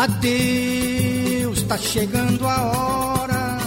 Adeus, 0.00 1.62
tá 1.64 1.76
chegando 1.76 2.46
a 2.46 2.62
hora. 2.62 3.58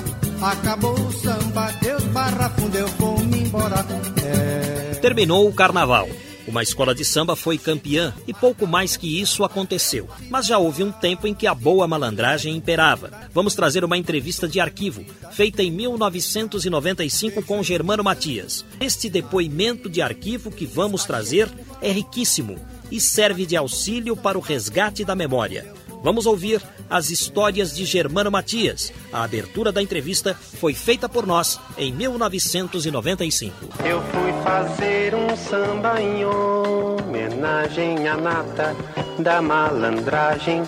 Acabou 0.41 0.99
o 0.99 1.11
samba, 1.13 1.71
Deus 1.73 2.01
barra 2.05 2.49
fundo, 2.49 2.75
eu 2.75 2.87
vou 2.87 3.19
me 3.19 3.41
embora. 3.41 3.85
É... 4.23 4.95
Terminou 4.95 5.47
o 5.47 5.53
carnaval. 5.53 6.09
Uma 6.47 6.63
escola 6.63 6.95
de 6.95 7.05
samba 7.05 7.35
foi 7.35 7.59
campeã 7.59 8.11
e 8.27 8.33
pouco 8.33 8.65
mais 8.65 8.97
que 8.97 9.21
isso 9.21 9.43
aconteceu. 9.43 10.09
Mas 10.27 10.47
já 10.47 10.57
houve 10.57 10.83
um 10.83 10.91
tempo 10.91 11.27
em 11.27 11.35
que 11.35 11.45
a 11.45 11.53
boa 11.53 11.87
malandragem 11.87 12.55
imperava. 12.55 13.11
Vamos 13.31 13.53
trazer 13.53 13.85
uma 13.85 13.95
entrevista 13.95 14.47
de 14.47 14.59
arquivo, 14.59 15.05
feita 15.31 15.61
em 15.61 15.69
1995 15.69 17.43
com 17.43 17.61
Germano 17.61 18.03
Matias. 18.03 18.65
Este 18.81 19.07
depoimento 19.07 19.87
de 19.87 20.01
arquivo 20.01 20.49
que 20.49 20.65
vamos 20.65 21.05
trazer 21.05 21.47
é 21.79 21.91
riquíssimo 21.91 22.57
e 22.91 22.99
serve 22.99 23.45
de 23.45 23.55
auxílio 23.55 24.17
para 24.17 24.35
o 24.35 24.41
resgate 24.41 25.05
da 25.05 25.13
memória. 25.15 25.72
Vamos 26.03 26.25
ouvir 26.25 26.61
as 26.89 27.09
histórias 27.09 27.73
de 27.73 27.85
Germano 27.85 28.29
Matias. 28.29 28.91
A 29.11 29.23
abertura 29.23 29.71
da 29.71 29.81
entrevista 29.81 30.33
foi 30.33 30.73
feita 30.73 31.07
por 31.07 31.25
nós 31.25 31.57
em 31.77 31.93
1995. 31.93 33.55
Eu 33.85 34.01
fui 34.01 34.33
fazer 34.43 35.15
um 35.15 35.33
samba 35.37 36.01
em 36.01 36.25
homenagem 36.25 38.05
à 38.05 38.17
nata 38.17 38.75
da 39.17 39.41
malandragem. 39.41 40.63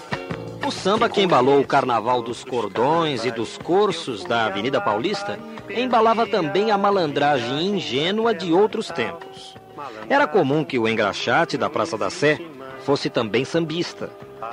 O 0.65 0.71
samba 0.71 1.09
que 1.09 1.21
embalou 1.21 1.59
o 1.59 1.67
carnaval 1.67 2.21
dos 2.21 2.45
cordões 2.45 3.25
e 3.25 3.31
dos 3.31 3.57
cursos 3.57 4.23
da 4.23 4.45
Avenida 4.45 4.79
Paulista 4.79 5.37
embalava 5.69 6.25
também 6.25 6.71
a 6.71 6.77
malandragem 6.77 7.75
ingênua 7.75 8.33
de 8.33 8.53
outros 8.53 8.87
tempos. 8.87 9.53
Era 10.09 10.27
comum 10.27 10.63
que 10.63 10.79
o 10.79 10.87
engraxate 10.87 11.57
da 11.57 11.69
Praça 11.69 11.97
da 11.97 12.09
Sé 12.09 12.39
fosse 12.85 13.09
também 13.09 13.43
sambista 13.43 14.09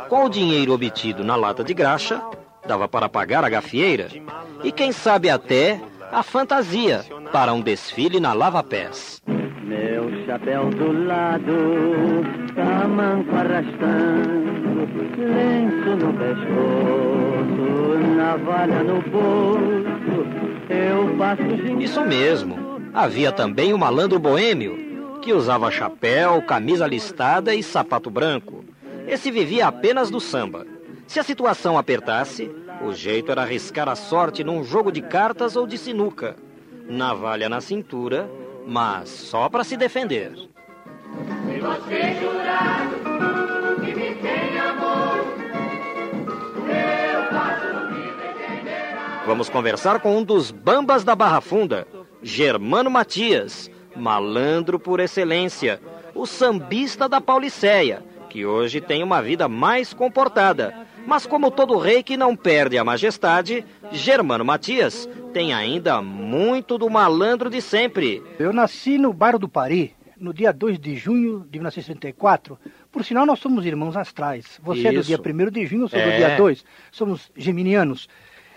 com 0.08 0.24
o 0.24 0.28
dinheiro 0.28 0.72
obtido 0.72 1.24
na 1.24 1.36
lata 1.36 1.64
de 1.64 1.74
graxa, 1.74 2.22
dava 2.66 2.86
para 2.88 3.08
pagar 3.08 3.44
a 3.44 3.48
gafieira 3.48 4.08
e, 4.62 4.70
quem 4.70 4.92
sabe, 4.92 5.28
até 5.30 5.80
a 6.10 6.22
fantasia 6.22 7.04
para 7.32 7.52
um 7.52 7.60
desfile 7.60 8.20
na 8.20 8.32
Lava 8.32 8.62
Pés. 8.62 9.22
Meu 9.62 10.26
chapéu 10.26 10.68
do 10.70 11.06
lado, 11.06 12.22
tamanco 12.54 13.34
arrastando, 13.34 14.52
lenço 15.16 15.96
no 15.96 16.12
pescoço, 16.12 17.62
navalha 18.16 18.82
no 18.82 19.00
bolso, 19.02 20.26
eu 20.68 21.16
passo 21.16 21.42
Isso 21.80 22.04
mesmo. 22.04 22.58
Havia 22.92 23.32
também 23.32 23.72
o 23.72 23.78
malandro 23.78 24.18
boêmio, 24.18 25.18
que 25.22 25.32
usava 25.32 25.70
chapéu, 25.70 26.42
camisa 26.42 26.86
listada 26.86 27.54
e 27.54 27.62
sapato 27.62 28.10
branco. 28.10 28.62
Esse 29.06 29.30
vivia 29.30 29.66
apenas 29.66 30.10
do 30.10 30.20
samba. 30.20 30.66
Se 31.06 31.18
a 31.18 31.22
situação 31.22 31.76
apertasse, 31.76 32.50
o 32.82 32.92
jeito 32.92 33.30
era 33.30 33.42
arriscar 33.42 33.88
a 33.88 33.94
sorte 33.94 34.42
num 34.42 34.64
jogo 34.64 34.90
de 34.90 35.02
cartas 35.02 35.56
ou 35.56 35.66
de 35.66 35.76
sinuca. 35.76 36.36
Navalha 36.88 37.48
na 37.48 37.60
cintura, 37.60 38.30
mas 38.66 39.08
só 39.08 39.48
para 39.48 39.64
se 39.64 39.76
defender. 39.76 40.32
Se 40.34 41.60
você 41.60 42.14
jurar 42.20 42.88
que 43.84 43.94
me 43.94 44.14
tem 44.14 44.58
amor, 44.58 45.16
eu 46.68 47.30
faço 47.30 47.66
o 47.66 47.88
que 47.94 49.26
Vamos 49.26 49.50
conversar 49.50 50.00
com 50.00 50.16
um 50.16 50.22
dos 50.22 50.50
bambas 50.50 51.04
da 51.04 51.14
Barra 51.14 51.40
Funda, 51.40 51.86
Germano 52.22 52.90
Matias, 52.90 53.70
malandro 53.94 54.78
por 54.78 55.00
excelência, 55.00 55.80
o 56.14 56.26
sambista 56.26 57.08
da 57.08 57.20
Pauliceia 57.20 58.11
que 58.32 58.46
hoje 58.46 58.80
tem 58.80 59.02
uma 59.02 59.20
vida 59.20 59.46
mais 59.46 59.92
comportada. 59.92 60.86
Mas 61.06 61.26
como 61.26 61.50
todo 61.50 61.76
rei 61.76 62.02
que 62.02 62.16
não 62.16 62.34
perde 62.34 62.78
a 62.78 62.84
majestade, 62.84 63.62
Germano 63.90 64.42
Matias 64.42 65.06
tem 65.34 65.52
ainda 65.52 66.00
muito 66.00 66.78
do 66.78 66.88
malandro 66.88 67.50
de 67.50 67.60
sempre. 67.60 68.22
Eu 68.38 68.50
nasci 68.50 68.96
no 68.96 69.12
bairro 69.12 69.38
do 69.38 69.50
Pari, 69.50 69.94
no 70.16 70.32
dia 70.32 70.50
2 70.50 70.78
de 70.78 70.96
junho 70.96 71.40
de 71.40 71.58
1964. 71.58 72.58
Por 72.90 73.04
sinal, 73.04 73.26
nós 73.26 73.38
somos 73.38 73.66
irmãos 73.66 73.98
astrais. 73.98 74.58
Você 74.62 74.80
Isso. 74.80 74.88
é 74.88 74.92
do 74.92 75.02
dia 75.02 75.18
1 75.18 75.50
de 75.50 75.66
junho, 75.66 75.82
eu 75.82 75.88
sou 75.88 75.98
é. 75.98 76.10
do 76.10 76.16
dia 76.16 76.36
2. 76.36 76.64
Somos 76.90 77.30
geminianos. 77.36 78.08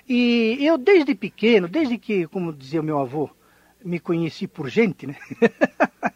E 0.07 0.57
eu, 0.61 0.77
desde 0.77 1.13
pequeno, 1.13 1.67
desde 1.67 1.97
que, 1.97 2.27
como 2.27 2.53
dizia 2.53 2.81
meu 2.81 2.97
avô, 2.97 3.29
me 3.83 3.99
conheci 3.99 4.47
por 4.47 4.69
gente, 4.69 5.05
né? 5.05 5.17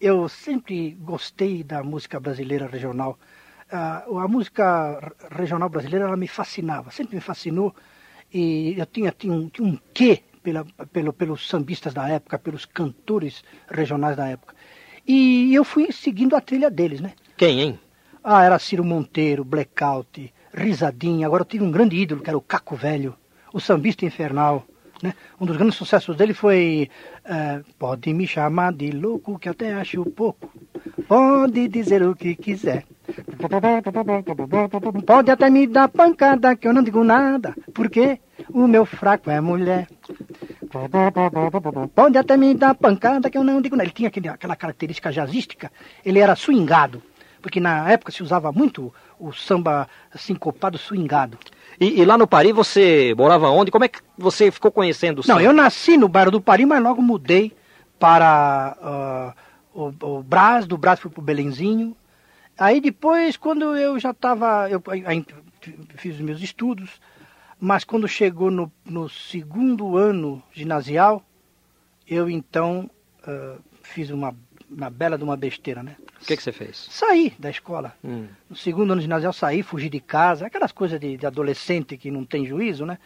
eu 0.00 0.28
sempre 0.28 0.92
gostei 1.00 1.62
da 1.62 1.82
música 1.82 2.20
brasileira 2.20 2.66
regional. 2.66 3.18
Uh, 3.70 4.18
a 4.18 4.28
música 4.28 5.14
regional 5.30 5.68
brasileira 5.68 6.06
ela 6.06 6.16
me 6.16 6.28
fascinava, 6.28 6.90
sempre 6.90 7.16
me 7.16 7.20
fascinou. 7.20 7.74
E 8.32 8.74
eu 8.78 8.86
tinha, 8.86 9.12
tinha, 9.12 9.32
um, 9.32 9.48
tinha 9.48 9.66
um 9.68 9.78
quê 9.92 10.22
pela, 10.42 10.64
pelo, 10.92 11.12
pelos 11.12 11.48
sambistas 11.48 11.92
da 11.92 12.08
época, 12.08 12.38
pelos 12.38 12.64
cantores 12.64 13.42
regionais 13.68 14.16
da 14.16 14.28
época. 14.28 14.54
E 15.06 15.54
eu 15.54 15.64
fui 15.64 15.90
seguindo 15.90 16.36
a 16.36 16.40
trilha 16.40 16.70
deles, 16.70 17.00
né? 17.00 17.12
Quem, 17.36 17.60
hein? 17.60 17.80
Ah, 18.22 18.44
era 18.44 18.58
Ciro 18.58 18.84
Monteiro, 18.84 19.44
Blackout, 19.44 20.32
Risadinha. 20.52 21.26
Agora 21.26 21.42
eu 21.42 21.46
tive 21.46 21.64
um 21.64 21.70
grande 21.70 21.96
ídolo, 21.96 22.22
que 22.22 22.28
era 22.28 22.36
o 22.36 22.42
Caco 22.42 22.76
Velho, 22.76 23.16
o 23.52 23.60
sambista 23.60 24.04
infernal. 24.04 24.66
Né? 25.02 25.14
Um 25.40 25.46
dos 25.46 25.56
grandes 25.56 25.76
sucessos 25.76 26.16
dele 26.16 26.34
foi 26.34 26.90
uh, 27.24 27.64
Pode 27.78 28.12
me 28.12 28.26
chamar 28.26 28.72
de 28.72 28.90
louco, 28.90 29.38
que 29.38 29.48
até 29.48 29.74
acho 29.74 30.04
pouco. 30.04 30.50
Pode 31.06 31.68
dizer 31.68 32.02
o 32.02 32.14
que 32.14 32.34
quiser. 32.34 32.84
Pode 35.06 35.30
até 35.30 35.48
me 35.48 35.66
dar 35.66 35.88
pancada, 35.88 36.56
que 36.56 36.66
eu 36.66 36.72
não 36.72 36.82
digo 36.82 37.02
nada. 37.04 37.54
Porque 37.72 38.18
o 38.50 38.66
meu 38.66 38.84
fraco 38.84 39.30
é 39.30 39.40
mulher. 39.40 39.88
Pode 41.94 42.18
até 42.18 42.36
me 42.36 42.54
dar 42.54 42.74
pancada, 42.74 43.30
que 43.30 43.38
eu 43.38 43.44
não 43.44 43.60
digo 43.60 43.76
nada. 43.76 43.84
Ele 43.84 43.94
tinha 43.94 44.08
aquele, 44.08 44.28
aquela 44.28 44.56
característica 44.56 45.12
jazzística. 45.12 45.70
Ele 46.04 46.18
era 46.18 46.34
swingado. 46.36 47.02
Porque 47.40 47.60
na 47.60 47.90
época 47.90 48.12
se 48.12 48.22
usava 48.22 48.50
muito 48.50 48.92
o 49.18 49.32
samba 49.32 49.88
sincopado 50.14 50.76
swingado. 50.76 51.38
E, 51.80 52.00
e, 52.00 52.04
lá 52.04 52.18
no 52.18 52.26
Paris 52.26 52.52
você 52.52 53.14
morava 53.16 53.48
onde? 53.50 53.70
Como 53.70 53.84
é 53.84 53.88
que 53.88 54.00
você 54.16 54.50
ficou 54.50 54.70
conhecendo 54.70 55.20
o 55.20 55.28
Não, 55.28 55.40
eu 55.40 55.52
nasci 55.52 55.96
no 55.96 56.08
bairro 56.08 56.30
do 56.30 56.40
Paris, 56.40 56.66
mas 56.66 56.82
logo 56.82 57.00
mudei 57.00 57.52
para 57.98 59.34
uh, 59.74 59.82
o, 60.02 60.18
o 60.18 60.22
Brás, 60.22 60.66
do 60.66 60.76
Brás 60.76 60.98
fui 60.98 61.10
para 61.10 61.20
o 61.20 61.24
Belenzinho. 61.24 61.96
Aí 62.58 62.80
depois, 62.80 63.36
quando 63.36 63.76
eu 63.76 63.98
já 63.98 64.10
estava, 64.10 64.68
eu, 64.68 64.82
eu, 64.86 65.24
fiz 65.96 66.16
os 66.16 66.20
meus 66.20 66.42
estudos, 66.42 67.00
mas 67.60 67.84
quando 67.84 68.08
chegou 68.08 68.50
no, 68.50 68.72
no 68.84 69.08
segundo 69.08 69.96
ano 69.96 70.42
ginasial, 70.52 71.22
eu 72.08 72.28
então 72.28 72.90
uh, 73.22 73.60
fiz 73.82 74.10
uma, 74.10 74.34
uma 74.70 74.90
bela 74.90 75.16
de 75.16 75.24
uma 75.24 75.36
besteira, 75.36 75.82
né? 75.82 75.96
O 76.20 76.24
que, 76.24 76.36
que 76.36 76.42
você 76.42 76.52
fez? 76.52 76.88
Saí 76.90 77.34
da 77.38 77.50
escola. 77.50 77.94
Hum. 78.04 78.26
No 78.48 78.56
segundo 78.56 78.92
ano 78.92 79.00
ginasial, 79.00 79.32
saí, 79.32 79.62
fugi 79.62 79.88
de 79.88 80.00
casa, 80.00 80.46
aquelas 80.46 80.72
coisas 80.72 81.00
de, 81.00 81.16
de 81.16 81.26
adolescente 81.26 81.96
que 81.96 82.10
não 82.10 82.24
tem 82.24 82.46
juízo, 82.46 82.84
né? 82.84 82.98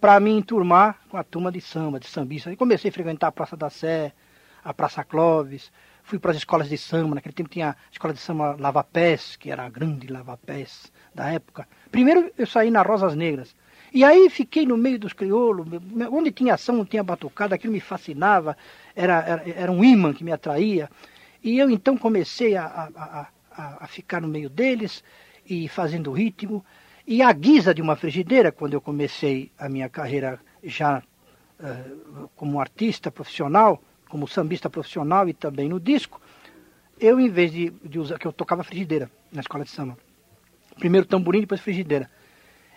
Para 0.00 0.18
me 0.18 0.30
enturmar 0.30 0.98
com 1.08 1.16
a 1.16 1.24
turma 1.24 1.52
de 1.52 1.60
samba, 1.60 2.00
de 2.00 2.06
sambista. 2.06 2.50
E 2.50 2.56
comecei 2.56 2.90
a 2.90 2.92
frequentar 2.92 3.28
a 3.28 3.32
Praça 3.32 3.56
da 3.56 3.68
Sé, 3.68 4.12
a 4.64 4.72
Praça 4.72 5.04
Clóvis, 5.04 5.70
fui 6.02 6.18
para 6.18 6.30
as 6.30 6.38
escolas 6.38 6.68
de 6.68 6.78
samba. 6.78 7.14
Naquele 7.16 7.34
tempo 7.34 7.50
tinha 7.50 7.70
a 7.70 7.76
escola 7.92 8.14
de 8.14 8.20
samba 8.20 8.56
Lava 8.58 8.82
Pés, 8.82 9.36
que 9.36 9.50
era 9.50 9.64
a 9.64 9.68
grande 9.68 10.06
Lava 10.06 10.36
Pés 10.36 10.90
da 11.14 11.30
época. 11.30 11.68
Primeiro 11.90 12.32
eu 12.38 12.46
saí 12.46 12.70
na 12.70 12.82
Rosas 12.82 13.14
Negras. 13.14 13.54
E 13.92 14.04
aí 14.04 14.30
fiquei 14.30 14.64
no 14.64 14.76
meio 14.76 14.98
dos 14.98 15.12
crioulos, 15.12 15.66
onde 16.10 16.30
tinha 16.30 16.54
ação, 16.54 16.84
tinha 16.84 17.02
batucada, 17.02 17.54
aquilo 17.54 17.72
me 17.72 17.80
fascinava, 17.80 18.56
era, 18.94 19.18
era, 19.20 19.48
era 19.48 19.72
um 19.72 19.82
imã 19.82 20.12
que 20.12 20.22
me 20.22 20.32
atraía. 20.32 20.88
E 21.42 21.58
eu 21.58 21.70
então 21.70 21.96
comecei 21.96 22.56
a, 22.56 22.64
a, 22.64 23.28
a, 23.50 23.84
a 23.84 23.86
ficar 23.86 24.20
no 24.20 24.28
meio 24.28 24.48
deles 24.48 25.02
e 25.44 25.68
fazendo 25.68 26.12
ritmo. 26.12 26.64
E 27.06 27.22
a 27.22 27.32
guisa 27.32 27.74
de 27.74 27.82
uma 27.82 27.96
frigideira, 27.96 28.52
quando 28.52 28.74
eu 28.74 28.80
comecei 28.80 29.50
a 29.58 29.68
minha 29.68 29.88
carreira 29.88 30.38
já 30.62 31.02
uh, 31.58 32.28
como 32.36 32.60
artista 32.60 33.10
profissional, 33.10 33.82
como 34.08 34.28
sambista 34.28 34.70
profissional 34.70 35.28
e 35.28 35.32
também 35.32 35.68
no 35.68 35.80
disco, 35.80 36.20
eu 37.00 37.18
em 37.18 37.28
vez 37.28 37.50
de, 37.50 37.70
de 37.70 37.98
usar, 37.98 38.18
que 38.18 38.26
eu 38.26 38.32
tocava 38.32 38.62
frigideira 38.62 39.10
na 39.32 39.40
escola 39.40 39.64
de 39.64 39.70
samba. 39.70 39.96
Primeiro 40.78 41.06
tamborim, 41.06 41.40
depois 41.40 41.60
frigideira. 41.60 42.08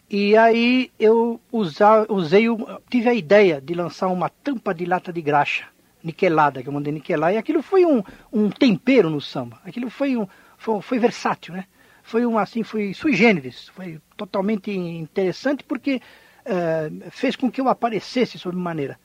E 0.10 0.38
aí 0.38 0.92
eu 1.00 1.40
usar, 1.52 2.06
usei, 2.12 2.46
tive 2.90 3.10
a 3.10 3.14
ideia 3.14 3.60
de 3.60 3.74
lançar 3.74 4.08
uma 4.08 4.30
tampa 4.30 4.74
de 4.74 4.86
lata 4.86 5.12
de 5.12 5.22
graxa, 5.22 5.66
niquelada, 6.04 6.62
que 6.62 6.70
eu 6.70 6.74
mandei 6.74 6.94
niquelar, 6.94 7.34
e 7.34 7.38
aquilo 7.38 7.64
foi 7.64 7.86
um, 7.86 8.04
um 8.32 8.50
tempero 8.50 9.10
no 9.10 9.22
samba. 9.22 9.60
Aquilo 9.66 9.90
foi, 9.90 10.18
um, 10.18 10.28
foi, 10.58 10.82
foi 10.82 11.00
versátil, 11.00 11.54
né? 11.56 11.66
Foi 12.04 12.26
um 12.26 12.38
assim, 12.38 12.64
foi 12.64 12.94
sui 12.94 13.14
generis, 13.14 13.70
foi 13.70 14.00
totalmente 14.18 14.70
interessante 14.70 15.64
porque 15.64 16.02
uh, 16.46 17.12
fez 17.12 17.38
com 17.38 17.50
que 17.50 17.62
eu 17.62 17.70
aparecesse 17.70 18.38
sob 18.38 18.58
maneira. 18.58 19.00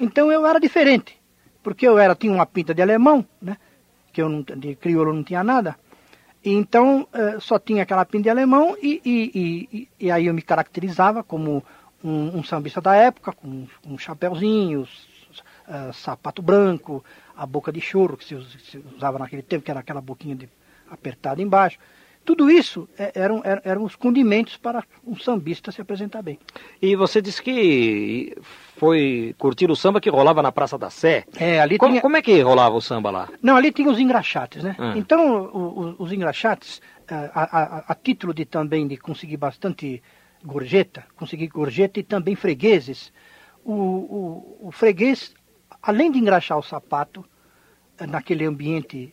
Então 0.00 0.32
eu 0.32 0.44
era 0.44 0.58
diferente, 0.58 1.16
porque 1.62 1.86
eu 1.86 1.96
era 1.96 2.16
tinha 2.16 2.32
uma 2.32 2.44
pinta 2.46 2.74
de 2.74 2.82
alemão, 2.82 3.24
né? 3.40 3.56
Que 4.12 4.20
eu 4.20 4.28
não, 4.28 4.42
de 4.42 4.74
crioulo 4.74 5.12
não 5.12 5.22
tinha 5.22 5.44
nada. 5.44 5.76
Então, 6.44 7.06
uh, 7.12 7.40
só 7.40 7.58
tinha 7.58 7.82
aquela 7.82 8.04
pinta 8.04 8.24
de 8.24 8.30
alemão 8.30 8.76
e, 8.80 9.00
e, 9.04 9.68
e, 9.72 9.88
e, 10.00 10.10
aí 10.10 10.26
eu 10.26 10.34
me 10.34 10.40
caracterizava 10.40 11.22
como 11.22 11.62
um, 12.02 12.38
um 12.38 12.42
sambista 12.42 12.80
da 12.80 12.96
época, 12.96 13.32
com 13.32 13.66
um 13.86 13.98
chapéuzinho, 13.98 14.82
uh, 14.82 15.92
sapato 15.92 16.40
branco, 16.40 17.04
a 17.36 17.44
boca 17.44 17.70
de 17.70 17.80
churro 17.80 18.16
que 18.16 18.24
se, 18.24 18.34
usava 18.96 19.18
naquele 19.18 19.42
tempo, 19.42 19.64
que 19.64 19.70
era 19.70 19.80
aquela 19.80 20.00
boquinha 20.00 20.34
de, 20.34 20.48
apertada 20.90 21.42
embaixo. 21.42 21.78
Tudo 22.24 22.50
isso 22.50 22.88
é, 22.98 23.12
eram, 23.14 23.42
eram 23.44 23.82
os 23.82 23.96
condimentos 23.96 24.56
para 24.56 24.84
um 25.06 25.16
sambista 25.16 25.72
se 25.72 25.80
apresentar 25.80 26.22
bem. 26.22 26.38
E 26.80 26.94
você 26.94 27.20
disse 27.20 27.42
que 27.42 28.36
foi 28.76 29.34
curtir 29.38 29.70
o 29.70 29.76
samba 29.76 30.00
que 30.00 30.10
rolava 30.10 30.42
na 30.42 30.52
Praça 30.52 30.78
da 30.78 30.90
Sé. 30.90 31.24
É, 31.36 31.60
ali 31.60 31.78
como, 31.78 31.92
tinha... 31.92 32.02
como 32.02 32.16
é 32.16 32.22
que 32.22 32.40
rolava 32.40 32.76
o 32.76 32.80
samba 32.80 33.10
lá? 33.10 33.28
Não, 33.42 33.56
ali 33.56 33.72
tinha 33.72 33.90
os 33.90 33.98
engraxates, 33.98 34.62
né? 34.62 34.76
Hum. 34.78 34.92
Então, 34.96 35.44
o, 35.44 35.58
o, 35.58 35.96
os 35.98 36.12
engraxates, 36.12 36.80
é, 37.08 37.14
a, 37.14 37.30
a, 37.34 37.84
a, 37.88 37.94
título 37.94 38.34
de 38.34 38.44
também 38.44 38.86
de 38.86 38.96
conseguir 38.96 39.36
bastante 39.36 40.02
gorjeta, 40.44 41.04
conseguir 41.16 41.48
gorjeta 41.48 42.00
e 42.00 42.02
também 42.02 42.34
fregueses, 42.34 43.12
o, 43.64 43.72
o, 43.72 44.68
o 44.68 44.72
freguês, 44.72 45.34
além 45.82 46.10
de 46.10 46.18
engraxar 46.18 46.58
o 46.58 46.62
sapato, 46.62 47.24
é, 47.98 48.06
naquele 48.06 48.44
ambiente 48.44 49.12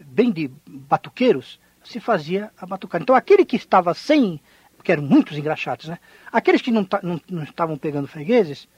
bem 0.00 0.30
de 0.30 0.50
batuqueiros, 0.66 1.58
se 1.88 2.00
fazia 2.00 2.50
a 2.58 2.66
batucada. 2.66 3.02
Então 3.02 3.16
aquele 3.16 3.44
que 3.44 3.56
estava 3.56 3.94
sem, 3.94 4.40
porque 4.76 4.92
eram 4.92 5.02
muitos 5.02 5.36
engraxados, 5.36 5.88
né? 5.88 5.98
Aqueles 6.30 6.60
que 6.60 6.70
não, 6.70 6.86
não, 7.02 7.20
não 7.28 7.42
estavam 7.42 7.78
pegando 7.78 8.06
fregueses, 8.06 8.68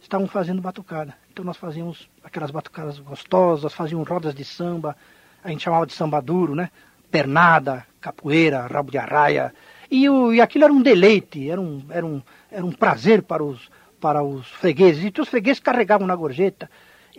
estavam 0.00 0.26
fazendo 0.26 0.60
batucada. 0.60 1.14
Então 1.32 1.44
nós 1.44 1.56
fazíamos 1.56 2.08
aquelas 2.22 2.50
batucadas 2.50 2.98
gostosas, 2.98 3.72
fazíamos 3.72 4.06
rodas 4.06 4.34
de 4.34 4.44
samba, 4.44 4.96
a 5.42 5.48
gente 5.48 5.62
chamava 5.62 5.86
de 5.86 5.94
samba 5.94 6.20
duro, 6.20 6.54
né? 6.54 6.70
Pernada, 7.10 7.86
capoeira, 8.00 8.66
rabo 8.66 8.90
de 8.90 8.98
arraia. 8.98 9.54
E, 9.90 10.08
o, 10.08 10.32
e 10.32 10.40
aquilo 10.40 10.64
era 10.64 10.72
um 10.72 10.82
deleite, 10.82 11.50
era 11.50 11.60
um, 11.60 11.82
era 11.88 12.06
um, 12.06 12.22
era 12.50 12.64
um 12.64 12.70
prazer 12.70 13.22
para 13.22 13.42
os, 13.42 13.70
para 14.00 14.22
os 14.22 14.46
fregueses. 14.46 15.02
E 15.02 15.20
os 15.20 15.28
fregueses 15.28 15.60
carregavam 15.60 16.06
na 16.06 16.14
gorjeta. 16.14 16.70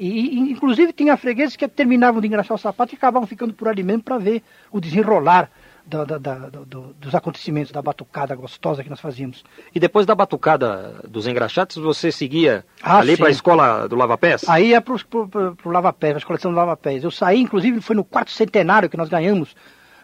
E, 0.03 0.39
inclusive 0.51 0.91
tinha 0.91 1.15
fregueses 1.15 1.55
que 1.55 1.67
terminavam 1.67 2.19
de 2.19 2.25
engraxar 2.25 2.55
o 2.55 2.57
sapato 2.57 2.95
e 2.95 2.97
acabavam 2.97 3.27
ficando 3.27 3.53
por 3.53 3.67
ali 3.67 3.83
mesmo 3.83 4.01
para 4.01 4.17
ver 4.17 4.41
o 4.71 4.81
desenrolar 4.81 5.47
da, 5.85 6.03
da, 6.03 6.17
da, 6.17 6.35
do, 6.49 6.95
dos 6.99 7.13
acontecimentos, 7.13 7.71
da 7.71 7.83
batucada 7.83 8.33
gostosa 8.35 8.83
que 8.83 8.89
nós 8.89 8.99
fazíamos. 8.99 9.43
E 9.75 9.79
depois 9.79 10.07
da 10.07 10.15
batucada 10.15 11.03
dos 11.07 11.27
engraxates, 11.27 11.77
você 11.77 12.11
seguia 12.11 12.65
ah, 12.81 12.97
ali 12.97 13.15
para 13.15 13.27
a 13.27 13.31
escola 13.31 13.87
do 13.87 13.95
Lava 13.95 14.17
Pés? 14.17 14.43
Aí 14.49 14.69
ia 14.69 14.81
para 14.81 14.95
o 14.95 15.69
Lava 15.69 15.93
Pés, 15.93 16.13
para 16.13 16.33
a 16.33 16.35
escola 16.35 16.39
do 16.39 16.57
Lava 16.57 16.75
Pés. 16.75 17.03
Eu 17.03 17.11
saí, 17.11 17.39
inclusive, 17.39 17.79
foi 17.79 17.95
no 17.95 18.03
quarto 18.03 18.31
centenário 18.31 18.89
que 18.89 18.97
nós 18.97 19.07
ganhamos 19.07 19.55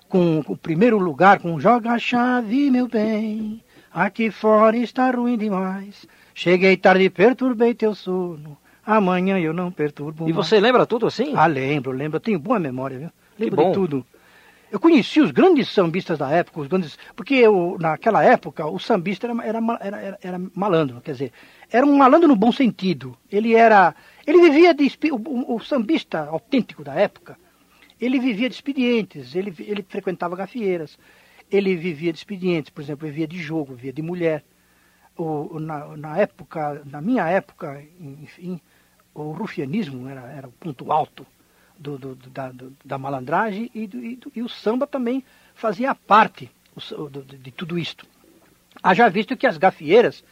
com, 0.07 0.43
com 0.43 0.53
o 0.53 0.57
primeiro 0.57 0.99
lugar, 0.99 1.39
com 1.39 1.59
Joga 1.59 1.93
a 1.93 1.97
chave, 1.97 2.69
meu 2.69 2.87
bem, 2.87 3.63
aqui 3.91 4.29
fora 4.29 4.77
está 4.77 5.09
ruim 5.09 5.39
demais. 5.39 6.05
Cheguei 6.35 6.77
tarde 6.77 7.05
e 7.05 7.09
perturbei 7.09 7.73
teu 7.73 7.95
sono. 7.95 8.55
Amanhã 8.87 9.37
eu 9.37 9.51
não 9.51 9.69
perturbo. 9.69 10.29
E 10.29 10.31
mais. 10.31 10.47
você 10.47 10.61
lembra 10.61 10.85
tudo 10.85 11.07
assim? 11.07 11.33
Ah, 11.35 11.45
lembro, 11.45 11.91
lembro. 11.91 12.15
Eu 12.15 12.21
tenho 12.21 12.39
boa 12.39 12.57
memória, 12.57 12.97
viu? 12.97 13.09
Lembro 13.37 13.65
de 13.65 13.73
tudo. 13.73 14.05
Eu 14.71 14.79
conheci 14.79 15.19
os 15.19 15.31
grandes 15.31 15.67
sambistas 15.69 16.17
da 16.17 16.31
época, 16.31 16.61
os 16.61 16.67
grandes. 16.67 16.97
Porque 17.13 17.33
eu, 17.33 17.75
naquela 17.81 18.23
época 18.23 18.65
o 18.65 18.79
sambista 18.79 19.27
era, 19.27 19.43
era, 19.43 19.77
era, 19.81 20.19
era, 20.21 20.41
malandro, 20.55 21.01
quer 21.01 21.11
dizer, 21.11 21.33
era 21.69 21.85
um 21.85 21.97
malandro 21.97 22.29
no 22.29 22.35
bom 22.37 22.49
sentido. 22.49 23.17
Ele 23.29 23.53
era. 23.53 23.93
Ele 24.25 24.39
vivia 24.39 24.73
de. 24.73 24.89
O, 25.11 25.55
o 25.55 25.59
sambista 25.59 26.25
autêntico 26.25 26.81
da 26.81 26.93
época, 26.93 27.37
ele 27.99 28.17
vivia 28.19 28.47
de 28.47 28.55
expedientes, 28.55 29.35
ele, 29.35 29.53
ele 29.59 29.85
frequentava 29.87 30.33
gafieiras, 30.33 30.97
ele 31.51 31.75
vivia 31.75 32.13
de 32.13 32.19
expedientes, 32.19 32.69
por 32.69 32.81
exemplo, 32.81 33.05
vivia 33.05 33.27
de 33.27 33.37
jogo, 33.37 33.75
vivia 33.75 33.91
de 33.91 34.01
mulher. 34.01 34.45
O, 35.17 35.59
na, 35.59 35.97
na 35.97 36.17
época, 36.17 36.83
na 36.85 37.01
minha 37.01 37.27
época, 37.27 37.83
enfim, 37.99 38.61
o 39.21 39.31
rufianismo 39.31 40.07
era, 40.07 40.21
era 40.31 40.47
o 40.47 40.51
ponto 40.51 40.91
alto 40.91 41.25
do, 41.77 41.97
do, 41.97 42.15
da, 42.15 42.51
do, 42.51 42.73
da, 42.85 42.97
malandragem 42.97 43.69
e, 43.73 43.83
e, 43.83 44.19
e, 44.35 44.41
o 44.41 44.49
samba 44.49 44.85
também 44.85 45.23
fazia 45.55 45.93
parte 45.95 46.51
de 47.39 47.51
tudo 47.51 47.77
isto. 47.79 48.05
Haja 48.81 49.09
visto 49.09 49.35
que 49.35 49.47
as 49.47 49.57
gafieiras, 49.57 50.23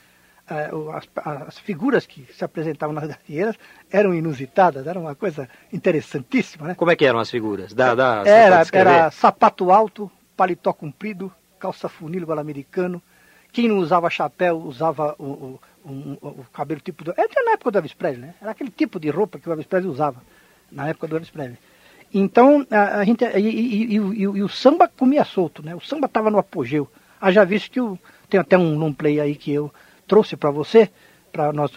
eh, 0.48 0.70
as, 0.94 1.48
as, 1.48 1.60
figuras 1.60 2.06
que 2.06 2.28
se 2.32 2.46
apresentavam 2.46 2.94
nas 2.94 3.08
gafieiras 3.08 3.56
eram 3.90 4.14
inusitadas, 4.14 4.86
era 4.86 5.00
uma 5.00 5.16
coisa 5.16 5.50
interessantíssima. 5.74 6.68
Né? 6.68 6.76
Como 6.76 6.92
é 6.92 6.96
que 6.96 7.06
eram 7.06 7.20
as 7.20 7.32
figuras? 7.32 7.74
Da, 7.74 7.96
da, 7.96 8.24
era, 8.26 8.64
era 8.72 9.10
sapato 9.10 9.72
alto, 9.72 10.12
paletó 10.38 10.74
comprido, 10.74 11.34
calça 11.60 11.90
funil 11.90 12.32
americano. 12.34 13.02
Quem 13.52 13.68
não 13.68 13.80
usava 13.80 14.10
chapéu 14.10 14.58
usava 14.58 15.16
o, 15.18 15.24
o 15.24 15.60
um, 15.86 16.18
o 16.22 16.46
cabelo 16.52 16.82
tipo 16.82 17.04
do. 17.04 17.14
Era 17.16 17.30
na 17.46 17.52
época 17.52 17.72
do 17.72 17.78
Elvis 17.78 17.94
Presley, 17.94 18.22
né? 18.22 18.36
Era 18.42 18.52
aquele 18.52 18.72
tipo 18.72 19.00
de 19.00 19.10
roupa 19.10 19.40
que 19.40 19.48
o 19.48 19.52
Elvis 19.52 19.68
Presley 19.68 19.92
usava, 19.92 20.22
na 20.72 20.88
época 20.88 21.08
do 21.08 21.16
Elvis 21.16 21.30
Presley. 21.30 21.58
Então, 22.14 22.66
a, 22.72 23.00
a 23.00 23.04
gente. 23.04 23.24
E, 23.24 23.40
e, 23.40 23.96
e, 23.96 24.22
e, 24.22 24.44
o 24.44 24.50
samba 24.50 24.88
comia 24.88 25.24
solto, 25.24 25.64
né? 25.64 25.76
O 25.76 25.82
samba 25.82 26.08
estava 26.08 26.32
no 26.32 26.38
apogeu. 26.38 26.90
Haja 27.20 27.44
visto 27.46 27.72
que 27.72 27.80
o, 27.80 27.98
tem 28.30 28.40
até 28.40 28.58
um 28.58 28.78
long 28.78 28.94
play 28.94 29.20
aí 29.20 29.36
que 29.36 29.52
eu 29.52 29.72
trouxe 30.08 30.36
para 30.36 30.52
você, 30.52 30.90
para 31.32 31.52
nós, 31.52 31.72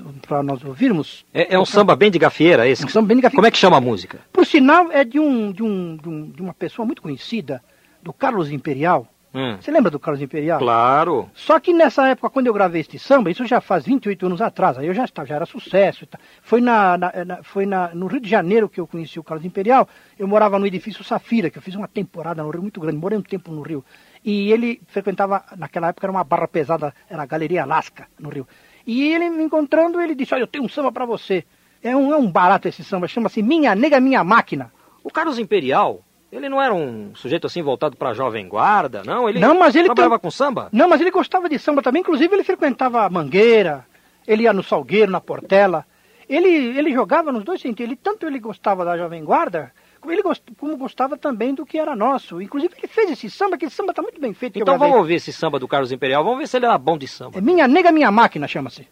nós 0.45 0.65
ouvirmos. 0.65 1.25
É, 1.33 1.55
é 1.55 1.59
um 1.59 1.65
samba 1.65 1.97
bem 1.97 2.11
de 2.11 2.19
gafieira 2.19 2.69
esse? 2.69 2.85
Um 2.85 2.89
samba 2.89 3.09
bem 3.09 3.17
de 3.17 3.23
gafieira. 3.23 3.39
Como 3.39 3.47
é 3.47 3.51
que 3.51 3.59
chama 3.59 3.77
a 3.77 3.81
música? 3.81 4.21
Por 4.33 4.47
sinal, 4.47 4.91
é 4.93 5.05
de, 5.05 5.19
um, 5.19 5.53
de, 5.53 5.63
um, 5.63 5.97
de, 5.97 6.09
um, 6.09 6.31
de 6.31 6.43
uma 6.43 6.55
pessoa 6.55 6.87
muito 6.87 7.03
conhecida, 7.03 7.63
do 8.03 8.13
Carlos 8.13 8.51
Imperial, 8.51 9.09
Hum. 9.35 9.57
Você 9.61 9.71
lembra 9.71 9.91
do 9.91 9.99
Carlos 9.99 10.23
Imperial? 10.23 10.59
Claro. 10.59 11.29
Só 11.35 11.61
que 11.61 11.73
nessa 11.73 12.09
época, 12.09 12.31
quando 12.31 12.47
eu 12.47 12.53
gravei 12.55 12.81
este 12.81 12.99
samba, 12.99 13.31
isso 13.31 13.45
já 13.47 13.61
faz 13.61 13.85
28 13.85 14.27
anos 14.27 14.41
atrás, 14.41 14.79
aí 14.79 14.87
eu 14.87 14.95
já, 14.95 15.05
estava, 15.05 15.27
já 15.29 15.37
era 15.37 15.47
sucesso. 15.47 16.07
Foi, 16.43 16.61
na, 16.61 16.97
na, 16.97 17.25
na, 17.25 17.43
foi 17.43 17.67
na, 17.67 17.95
no 17.95 18.07
Rio 18.07 18.21
de 18.21 18.29
Janeiro 18.29 18.69
que 18.69 18.81
eu 18.81 18.87
conheci 18.87 19.19
o 19.19 19.25
Carlos 19.25 19.45
Imperial. 19.45 19.89
Eu 20.19 20.27
morava 20.27 20.59
no 20.59 20.67
edifício 20.67 21.05
Safira, 21.05 21.51
que 21.51 21.59
eu 21.59 21.63
fiz 21.63 21.75
uma 21.75 21.89
temporada 21.89 22.43
no 22.43 22.51
Rio 22.51 22.63
muito 22.63 22.81
grande, 22.81 22.97
morei 22.97 23.19
um 23.19 23.23
tempo 23.23 23.53
no 23.53 23.63
Rio. 23.63 23.85
E 24.25 24.51
ele 24.51 24.81
frequentava, 24.87 25.45
naquela 25.57 25.89
época 25.89 26.07
era 26.07 26.13
uma 26.13 26.25
barra 26.25 26.49
pesada, 26.49 26.95
era 27.09 27.23
a 27.23 27.27
Galeria 27.27 27.63
Alaska, 27.63 28.07
no 28.19 28.31
Rio. 28.31 28.47
E 28.87 29.13
ele 29.13 29.29
me 29.29 29.45
encontrando, 29.45 30.01
ele 30.01 30.15
disse, 30.15 30.35
olha, 30.35 30.43
eu 30.43 30.47
tenho 30.47 30.65
um 30.65 30.69
samba 30.69 30.91
para 30.91 31.05
você. 31.05 31.45
É 31.83 31.95
um, 31.95 32.13
é 32.13 32.17
um 32.17 32.31
barato 32.31 32.67
esse 32.67 32.83
samba, 32.83 33.07
chama-se 33.07 33.43
Minha 33.43 33.75
Nega 33.75 34.01
Minha 34.01 34.25
Máquina. 34.25 34.73
O 35.05 35.11
Carlos 35.11 35.39
Imperial, 35.39 36.03
ele 36.31 36.49
não 36.49 36.61
era 36.61 36.75
um 36.75 37.15
sujeito 37.15 37.47
assim 37.47 37.63
voltado 37.63 37.97
para 37.97 38.11
a 38.11 38.15
jovem 38.15 38.47
guarda, 38.47 39.03
não? 39.05 39.29
Ele 39.29 39.39
não, 39.39 39.59
mas 39.59 39.75
ele 39.75 39.87
trabalhava 39.87 40.19
com 40.19 40.31
samba? 40.31 40.69
Não, 40.73 40.89
mas 40.89 41.01
ele 41.01 41.11
gostava 41.11 41.49
de 41.49 41.59
samba 41.59 41.83
também. 41.83 42.01
Inclusive 42.01 42.35
ele 42.35 42.45
frequentava 42.45 43.03
a 43.03 43.11
Mangueira, 43.11 43.87
ele 44.27 44.43
ia 44.43 44.53
no 44.53 44.63
Salgueiro, 44.63 45.11
na 45.11 45.21
Portela. 45.21 45.87
Ele, 46.29 46.49
ele 46.79 46.93
jogava 46.93 47.33
nos 47.33 47.45
dois 47.45 47.61
sentidos. 47.61 47.91
Ele, 47.91 47.97
tanto 47.97 48.27
ele 48.27 48.39
gostava 48.39 48.85
da 48.85 48.99
jovem 48.99 49.25
guarda, 49.25 49.73
como 49.99 50.13
ele 50.13 50.23
gost, 50.23 50.43
como 50.59 50.77
gostava 50.77 51.17
também 51.17 51.55
do 51.55 51.65
que 51.65 51.79
era 51.79 51.97
nosso. 51.97 52.43
Inclusive 52.43 52.75
ele 52.77 52.89
fez 52.89 53.11
esse 53.11 53.31
samba, 53.31 53.57
que 53.57 53.65
esse 53.65 53.75
samba 53.75 53.93
está 53.93 54.03
muito 54.03 54.21
bem 54.21 54.35
feito. 54.35 54.59
Então 54.59 54.79
vamos 54.79 54.99
ouvir 54.99 55.15
esse 55.15 55.33
samba 55.33 55.59
do 55.59 55.67
Carlos 55.67 55.91
Imperial. 55.91 56.23
Vamos 56.23 56.41
ver 56.41 56.47
se 56.47 56.59
ele 56.59 56.67
era 56.67 56.77
bom 56.77 56.99
de 56.99 57.09
samba. 57.09 57.39
É 57.39 57.41
Minha 57.41 57.67
Nega 57.67 57.91
Minha 57.91 58.11
Máquina, 58.11 58.47
chama-se. 58.47 58.87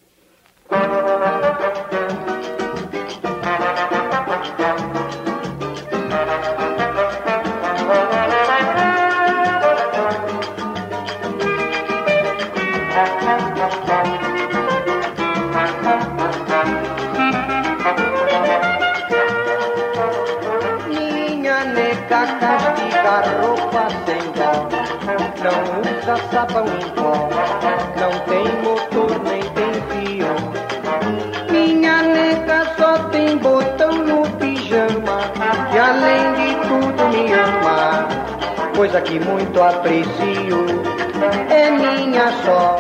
sabão 26.36 26.66
em 26.66 26.88
pó. 26.90 27.12
Não 27.98 28.12
tem 28.28 28.44
motor, 28.62 29.10
nem 29.24 29.42
tem 29.56 29.72
fio. 29.88 30.26
Minha 31.50 32.02
nega 32.02 32.74
só 32.76 32.98
tem 33.08 33.38
botão 33.38 33.92
no 33.92 34.28
pijama. 34.36 35.18
E 35.72 35.78
além 35.78 36.34
de 36.34 36.68
tudo 36.68 37.08
me 37.08 37.32
ama, 37.32 38.06
coisa 38.76 39.00
que 39.00 39.18
muito 39.18 39.62
aprecio. 39.62 40.66
É 41.48 41.70
minha 41.70 42.30
só, 42.44 42.76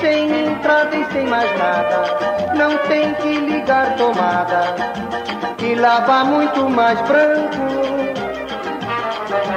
sem 0.00 0.46
entrada 0.46 0.94
e 0.94 1.04
sem 1.12 1.26
mais 1.26 1.50
nada. 1.58 2.54
Não 2.54 2.78
tem 2.86 3.12
que 3.14 3.40
ligar 3.40 3.96
tomada, 3.96 4.76
que 5.58 5.74
lava 5.74 6.24
muito 6.26 6.70
mais 6.70 7.00
branco. 7.00 7.64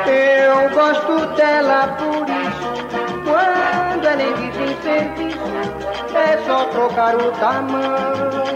Eu 0.08 0.70
gosto 0.72 1.36
dela 1.36 1.96
por 2.00 2.37
quando 4.18 4.30
ela 4.30 4.40
exige 4.40 4.64
em 4.64 4.82
serviço, 4.82 5.38
é 6.16 6.38
só 6.48 6.66
trocar 6.66 7.16
o 7.16 7.32
tamanho. 7.34 8.48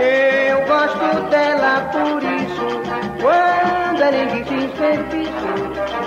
Eu 0.00 0.66
gosto 0.66 1.28
dela 1.28 1.90
por 1.92 2.22
isso. 2.22 2.80
Quando 3.20 4.00
ela 4.00 4.16
exige 4.16 4.54
em 4.54 4.76
serviço, 4.78 5.52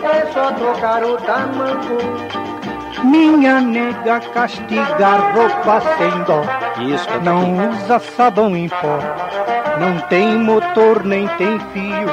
é 0.03 0.25
só 0.33 0.51
trocar 0.53 1.03
o 1.03 1.15
tamanho. 1.17 1.99
Minha 3.03 3.61
nega 3.61 4.19
castiga 4.33 5.17
roupa 5.35 5.81
sem 5.99 6.23
dó. 6.23 6.41
Isso, 6.91 7.07
Não 7.21 7.69
usa 7.69 7.99
sabão 7.99 8.57
em 8.57 8.67
pó. 8.67 8.97
Não 9.79 9.99
tem 10.07 10.39
motor 10.39 11.05
nem 11.05 11.27
tem 11.37 11.59
fio. 11.71 12.09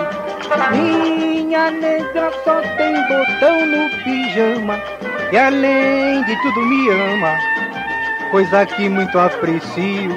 Minha 0.70 1.70
nega 1.70 2.30
só 2.44 2.60
tem 2.76 2.94
botão 3.08 3.66
no 3.66 3.88
pijama. 4.04 4.78
E 5.32 5.36
além 5.38 6.22
de 6.24 6.36
tudo 6.42 6.60
me 6.66 6.88
ama. 6.90 7.38
Coisa 8.30 8.64
que 8.66 8.88
muito 8.88 9.18
aprecio. 9.18 10.10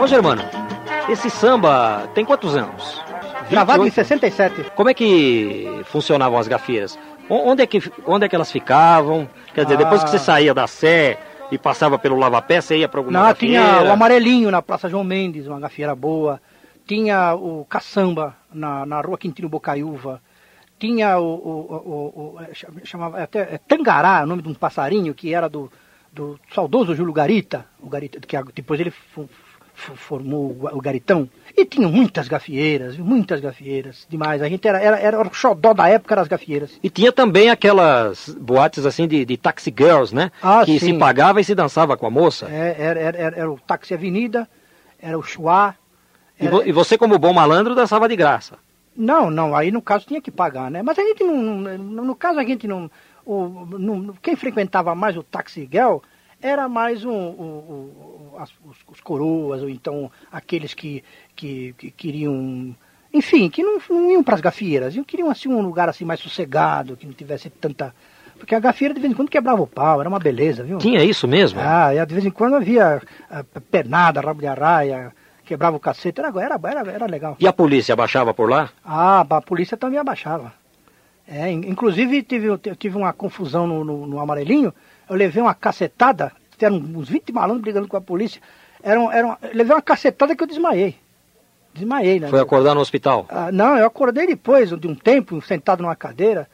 Ô 0.00 0.06
Germano, 0.06 0.42
esse 1.08 1.30
samba 1.30 2.08
tem 2.14 2.24
quantos 2.24 2.54
anos? 2.56 3.00
Gravado 3.50 3.82
28? 3.82 3.86
em 3.86 3.90
67. 3.90 4.70
Como 4.74 4.88
é 4.90 4.94
que 4.94 5.80
funcionavam 5.84 6.38
as 6.38 6.48
gafieiras? 6.48 6.98
O- 7.28 7.50
Onde 7.50 7.62
é 7.62 7.66
que, 7.66 7.80
onde 8.06 8.26
é 8.26 8.28
que 8.28 8.34
elas 8.36 8.50
ficavam? 8.52 9.28
Quer 9.54 9.64
dizer, 9.64 9.76
depois 9.78 10.02
que 10.04 10.10
você 10.10 10.16
Ah. 10.16 10.20
saía 10.20 10.54
da 10.54 10.66
Sé 10.66 11.18
e 11.50 11.56
passava 11.58 11.98
pelo 11.98 12.16
lava-pé, 12.16 12.60
você 12.60 12.76
ia 12.78 12.88
para 12.88 13.00
alguma 13.00 13.18
Não, 13.20 13.34
tinha 13.34 13.82
o 13.84 13.90
amarelinho 13.92 14.50
na 14.50 14.60
Praça 14.60 14.88
João 14.88 15.04
Mendes, 15.04 15.46
uma 15.46 15.58
gafieira 15.60 15.94
boa. 15.94 16.40
Tinha 16.86 17.34
o 17.34 17.64
caçamba 17.64 18.36
na, 18.52 18.86
na 18.86 19.00
Rua 19.00 19.18
Quintino 19.18 19.48
Bocaiúva. 19.48 20.20
Tinha 20.78 21.18
o, 21.18 21.24
o, 21.24 21.60
o- 21.74 22.34
o- 22.36 22.40
é, 22.42 22.54
chama- 22.54 22.80
chamava 22.84 23.22
até 23.22 23.40
é 23.54 23.58
Tangará, 23.58 24.22
o 24.22 24.26
nome 24.26 24.42
de 24.42 24.48
um 24.48 24.54
passarinho 24.54 25.14
que 25.14 25.34
era 25.34 25.48
do, 25.48 25.72
do 26.12 26.38
saudoso 26.54 26.94
Júlio 26.94 27.12
Garita, 27.12 27.64
o 27.80 27.88
Garita 27.88 28.20
que 28.20 28.36
depois 28.54 28.78
ele 28.78 28.92
formou 29.74 30.56
o, 30.72 30.80
Garitão. 30.80 31.28
E 31.56 31.64
tinha 31.64 31.88
muitas 31.88 32.28
gafieiras, 32.28 32.96
muitas 32.96 33.40
gafieiras, 33.40 34.06
demais. 34.08 34.40
A 34.42 34.48
gente 34.48 34.66
era, 34.66 34.78
era, 34.80 34.98
era 34.98 35.20
o 35.20 35.32
xodó 35.34 35.74
da 35.74 35.88
época, 35.88 36.14
eram 36.14 36.22
as 36.22 36.28
gafieiras. 36.28 36.78
E 36.82 36.88
tinha 36.90 37.12
também 37.12 37.50
aquelas 37.50 38.28
boates 38.40 38.86
assim 38.86 39.06
de, 39.08 39.24
de 39.24 39.36
taxi 39.36 39.74
girls, 39.76 40.14
né? 40.14 40.30
Ah, 40.42 40.64
que 40.64 40.78
sim. 40.78 40.92
se 40.92 40.98
pagava 40.98 41.40
e 41.40 41.44
se 41.44 41.54
dançava 41.54 41.96
com 41.96 42.06
a 42.06 42.10
moça. 42.10 42.48
É, 42.50 42.76
era, 42.78 43.00
era, 43.00 43.18
era, 43.18 43.36
era 43.36 43.50
o 43.50 43.58
Táxi 43.58 43.92
Avenida, 43.94 44.48
era 45.00 45.18
o 45.18 45.22
Chuá. 45.22 45.74
E, 46.38 46.48
vo- 46.48 46.62
e 46.64 46.72
você, 46.72 46.98
como 46.98 47.18
bom 47.18 47.32
malandro, 47.32 47.74
dançava 47.74 48.08
de 48.08 48.16
graça. 48.16 48.54
Não, 48.96 49.30
não, 49.30 49.54
aí 49.54 49.70
no 49.70 49.82
caso 49.82 50.06
tinha 50.06 50.20
que 50.20 50.30
pagar, 50.30 50.70
né? 50.70 50.82
Mas 50.82 50.98
a 50.98 51.02
gente 51.02 51.22
não, 51.22 51.36
no, 51.78 52.14
caso 52.16 52.38
a 52.38 52.44
gente 52.44 52.66
não, 52.66 52.90
o, 53.24 53.66
não- 53.78 54.14
quem 54.22 54.36
frequentava 54.36 54.94
mais 54.94 55.16
o 55.16 55.22
Taxi 55.22 55.68
Girl 55.70 55.98
era 56.40 56.68
mais 56.68 57.04
um, 57.04 57.10
o- 57.10 58.32
o- 58.34 58.38
as- 58.38 58.52
os, 58.64 58.76
os 58.92 59.00
coroas, 59.00 59.62
ou 59.62 59.68
então 59.68 60.10
aqueles 60.30 60.72
que, 60.74 61.02
que, 61.34 61.74
que 61.78 61.90
queriam, 61.90 62.74
enfim, 63.12 63.48
que 63.50 63.62
não, 63.62 63.78
não 63.90 64.10
iam 64.10 64.22
para 64.24 64.34
as 64.34 64.40
gafieiras, 64.40 64.94
iam- 64.94 65.04
queriam 65.04 65.30
assim 65.30 65.48
um 65.48 65.60
lugar 65.62 65.88
assim 65.88 66.04
mais 66.04 66.20
sossegado, 66.20 66.96
que 66.96 67.06
não 67.06 67.12
tivesse 67.12 67.48
tanta... 67.50 67.94
Porque 68.38 68.54
a 68.54 68.60
gafieira 68.60 68.92
de 68.92 69.00
vez 69.00 69.10
em 69.12 69.16
quando 69.16 69.30
quebrava 69.30 69.62
o 69.62 69.66
pau, 69.66 69.98
era 70.00 70.08
uma 70.10 70.18
beleza, 70.18 70.62
viu? 70.62 70.76
Tinha 70.76 71.02
isso 71.02 71.26
mesmo? 71.26 71.58
Ah, 71.62 71.94
e 71.94 72.04
de 72.04 72.12
vez 72.14 72.26
em 72.26 72.30
quando 72.30 72.56
havia 72.56 73.00
ah, 73.30 73.42
pernada, 73.70 74.20
rabo 74.20 74.40
de 74.40 74.46
arraia, 74.46 75.10
quebrava 75.46 75.76
o 75.76 75.80
cacete, 75.80 76.20
era, 76.20 76.28
era, 76.40 76.58
era, 76.62 76.92
era 76.92 77.06
legal. 77.06 77.36
E 77.38 77.46
a 77.46 77.52
polícia 77.52 77.94
baixava 77.96 78.34
por 78.34 78.50
lá? 78.50 78.68
Ah, 78.84 79.24
a 79.28 79.40
polícia 79.40 79.76
também 79.76 79.98
abaixava. 79.98 80.52
É, 81.26 81.50
in- 81.50 81.64
inclusive 81.68 82.22
tive, 82.22 82.46
eu 82.46 82.58
tive 82.58 82.96
uma 82.96 83.12
confusão 83.12 83.66
no, 83.66 83.84
no, 83.84 84.06
no 84.06 84.20
amarelinho, 84.20 84.72
eu 85.08 85.16
levei 85.16 85.42
uma 85.42 85.54
cacetada, 85.54 86.32
eram 86.60 86.76
uns 86.76 87.08
20 87.08 87.32
malandros 87.32 87.62
brigando 87.62 87.88
com 87.88 87.96
a 87.96 88.00
polícia, 88.00 88.40
eram, 88.82 89.10
eram, 89.10 89.36
eu 89.42 89.50
levei 89.54 89.74
uma 89.74 89.82
cacetada 89.82 90.36
que 90.36 90.42
eu 90.42 90.46
desmaiei. 90.46 90.96
Desmaiei, 91.74 92.20
né? 92.20 92.28
Foi 92.28 92.40
acordar 92.40 92.74
no 92.74 92.80
hospital? 92.80 93.26
Ah, 93.28 93.50
não, 93.52 93.76
eu 93.76 93.86
acordei 93.86 94.26
depois 94.26 94.70
de 94.70 94.86
um 94.86 94.94
tempo, 94.94 95.40
sentado 95.42 95.82
numa 95.82 95.96
cadeira, 95.96 96.48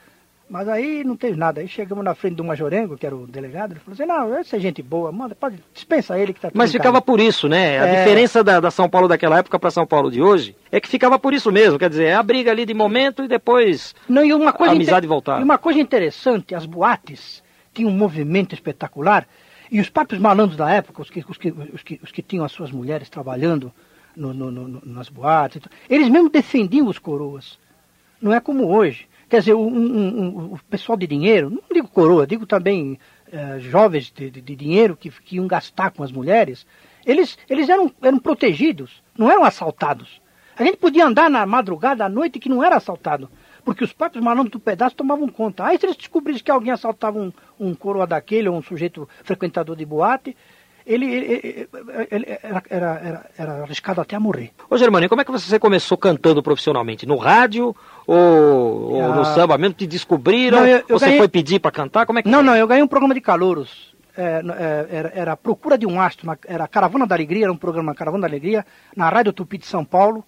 mas 0.48 0.68
aí 0.68 1.02
não 1.04 1.16
teve 1.16 1.36
nada. 1.36 1.60
Aí 1.60 1.68
chegamos 1.68 2.04
na 2.04 2.14
frente 2.14 2.34
do 2.36 2.44
Majorengo, 2.44 2.96
que 2.98 3.06
era 3.06 3.16
o 3.16 3.26
delegado, 3.26 3.72
ele 3.72 3.80
falou 3.80 3.94
assim, 3.94 4.04
não, 4.06 4.38
essa 4.38 4.56
é 4.56 4.60
gente 4.60 4.82
boa, 4.82 5.10
manda, 5.10 5.34
pode, 5.34 5.56
dispensa 5.72 6.18
ele 6.18 6.32
que 6.32 6.40
tá 6.40 6.48
tudo 6.48 6.58
Mas 6.58 6.70
ficava 6.72 6.94
casa." 6.94 7.02
por 7.06 7.20
isso, 7.20 7.48
né? 7.48 7.78
A 7.80 7.86
É. 7.86 7.98
diferença 8.04 8.44
da, 8.44 8.60
da 8.60 8.70
São 8.70 8.88
Paulo 8.88 9.08
daquela 9.08 9.38
época 9.38 9.58
para 9.58 9.70
São 9.70 9.86
Paulo 9.86 10.10
de 10.10 10.20
hoje 10.20 10.54
é 10.70 10.80
que 10.80 10.88
ficava 10.88 11.18
por 11.18 11.32
isso 11.32 11.50
mesmo. 11.50 11.78
Quer 11.78 11.88
dizer, 11.90 12.04
é 12.04 12.14
a 12.14 12.22
briga 12.22 12.50
ali 12.50 12.66
de 12.66 12.74
momento 12.74 13.24
e 13.24 13.28
depois 13.28 13.94
Não, 14.08 14.24
e 14.24 14.32
uma 14.34 14.52
coisa 14.52 14.72
a 14.72 14.76
amizade 14.76 15.06
inte- 15.06 15.08
voltar. 15.08 15.40
E 15.40 15.44
uma 15.44 15.58
coisa 15.58 15.80
interessante, 15.80 16.54
as 16.54 16.66
boates 16.66 17.42
tinham 17.72 17.90
um 17.90 17.96
movimento 17.96 18.54
espetacular 18.54 19.26
e 19.70 19.80
os 19.80 19.88
próprios 19.88 20.20
malandros 20.20 20.56
da 20.58 20.70
época, 20.70 21.00
os 21.00 21.08
que, 21.08 21.24
os 21.26 21.38
que, 21.38 21.48
os 21.72 21.82
que, 21.82 22.00
os 22.02 22.12
que 22.12 22.20
tinham 22.20 22.44
as 22.44 22.52
suas 22.52 22.70
mulheres 22.70 23.08
trabalhando 23.08 23.72
no- 24.14 24.34
no- 24.34 24.50
no- 24.50 24.82
nas 24.84 25.08
boates, 25.08 25.62
eles 25.88 26.10
mesmo 26.10 26.28
defendiam 26.28 26.86
os 26.88 26.98
coroas. 26.98 27.58
Não 28.20 28.34
é 28.34 28.38
como 28.38 28.66
hoje. 28.68 29.06
Quer 29.32 29.38
dizer, 29.38 29.54
um- 29.54 29.66
um- 29.66 30.52
o 30.52 30.58
pessoal 30.68 30.94
de 30.98 31.06
dinheiro, 31.06 31.48
não 31.48 31.62
digo 31.72 31.88
coroa, 31.88 32.26
digo 32.26 32.44
também 32.44 32.98
eh, 33.32 33.58
jovens 33.60 34.12
de, 34.14 34.28
de- 34.30 34.42
de 34.42 34.54
dinheiro 34.54 34.94
que, 34.94 35.08
que 35.10 35.36
iam 35.36 35.46
gastar 35.46 35.90
com 35.90 36.02
as 36.02 36.12
mulheres, 36.12 36.66
eles, 37.06 37.38
eles 37.48 37.66
eram, 37.70 37.90
eram 38.02 38.18
protegidos, 38.18 39.02
não 39.16 39.30
eram 39.30 39.42
assaltados. 39.42 40.20
A 40.54 40.62
gente 40.62 40.76
podia 40.76 41.06
andar 41.06 41.30
na 41.30 41.46
madrugada, 41.46 42.04
à 42.04 42.10
noite, 42.10 42.38
que 42.38 42.50
não 42.50 42.62
era 42.62 42.76
assaltado. 42.76 43.30
Porque 43.64 43.82
os 43.82 43.90
próprios 43.94 44.22
malandros 44.22 44.52
do 44.52 44.60
pedaço 44.60 44.94
tomavam 44.96 45.26
conta. 45.28 45.64
Aí 45.64 45.78
se 45.78 45.86
eles 45.86 45.96
descobrissem 45.96 46.44
que 46.44 46.50
alguém 46.50 46.70
assaltava 46.70 47.18
um, 47.18 47.32
um 47.58 47.74
coroa 47.74 48.06
daquele, 48.06 48.50
ou 48.50 48.56
um 48.58 48.62
sujeito 48.62 49.08
frequentador 49.24 49.74
de 49.76 49.86
boate, 49.86 50.36
ele, 50.86 51.06
ele- 51.06 51.68
ele- 52.10 52.38
era, 52.42 52.62
era, 52.70 53.26
era, 53.38 53.52
arriscado 53.62 54.00
até 54.00 54.16
a 54.16 54.20
morrer. 54.20 54.50
Ô 54.68 54.76
Germano, 54.76 55.06
e 55.06 55.08
como 55.08 55.20
é 55.20 55.24
que 55.24 55.30
você 55.30 55.58
começou 55.58 55.96
cantando 55.98 56.42
profissionalmente? 56.42 57.06
No 57.06 57.16
rádio 57.16 57.74
ou, 58.06 58.16
ou 58.94 59.02
Ah. 59.04 59.14
no 59.16 59.24
samba 59.24 59.56
mesmo? 59.58 59.74
Te 59.74 59.86
descobriram? 59.86 60.60
Não, 60.60 60.66
eu- 60.66 60.84
eu 60.88 60.98
você 60.98 61.06
ganhei- 61.06 61.18
foi 61.18 61.28
pedir 61.28 61.60
para 61.60 61.70
cantar? 61.70 62.06
Como 62.06 62.18
é 62.18 62.22
que 62.22 62.28
Não, 62.28 62.38
foi? 62.38 62.46
não, 62.46 62.56
eu 62.56 62.66
ganhei 62.66 62.82
um 62.82 62.88
programa 62.88 63.14
de 63.14 63.20
calouros. 63.20 63.92
É, 64.16 64.42
é, 64.42 64.86
era, 64.96 65.12
era 65.14 65.36
Procura 65.36 65.78
de 65.78 65.86
um 65.86 65.98
Astro, 66.00 66.30
era 66.46 66.68
Caravana 66.68 67.06
da 67.06 67.14
Alegria, 67.14 67.44
era 67.46 67.52
um 67.52 67.56
programa 67.56 67.94
Caravana 67.94 68.22
da 68.22 68.28
Alegria, 68.28 68.66
na 68.94 69.08
Rádio 69.08 69.32
Tupi 69.32 69.56
de 69.56 69.64
São 69.66 69.84
Paulo, 69.86 70.22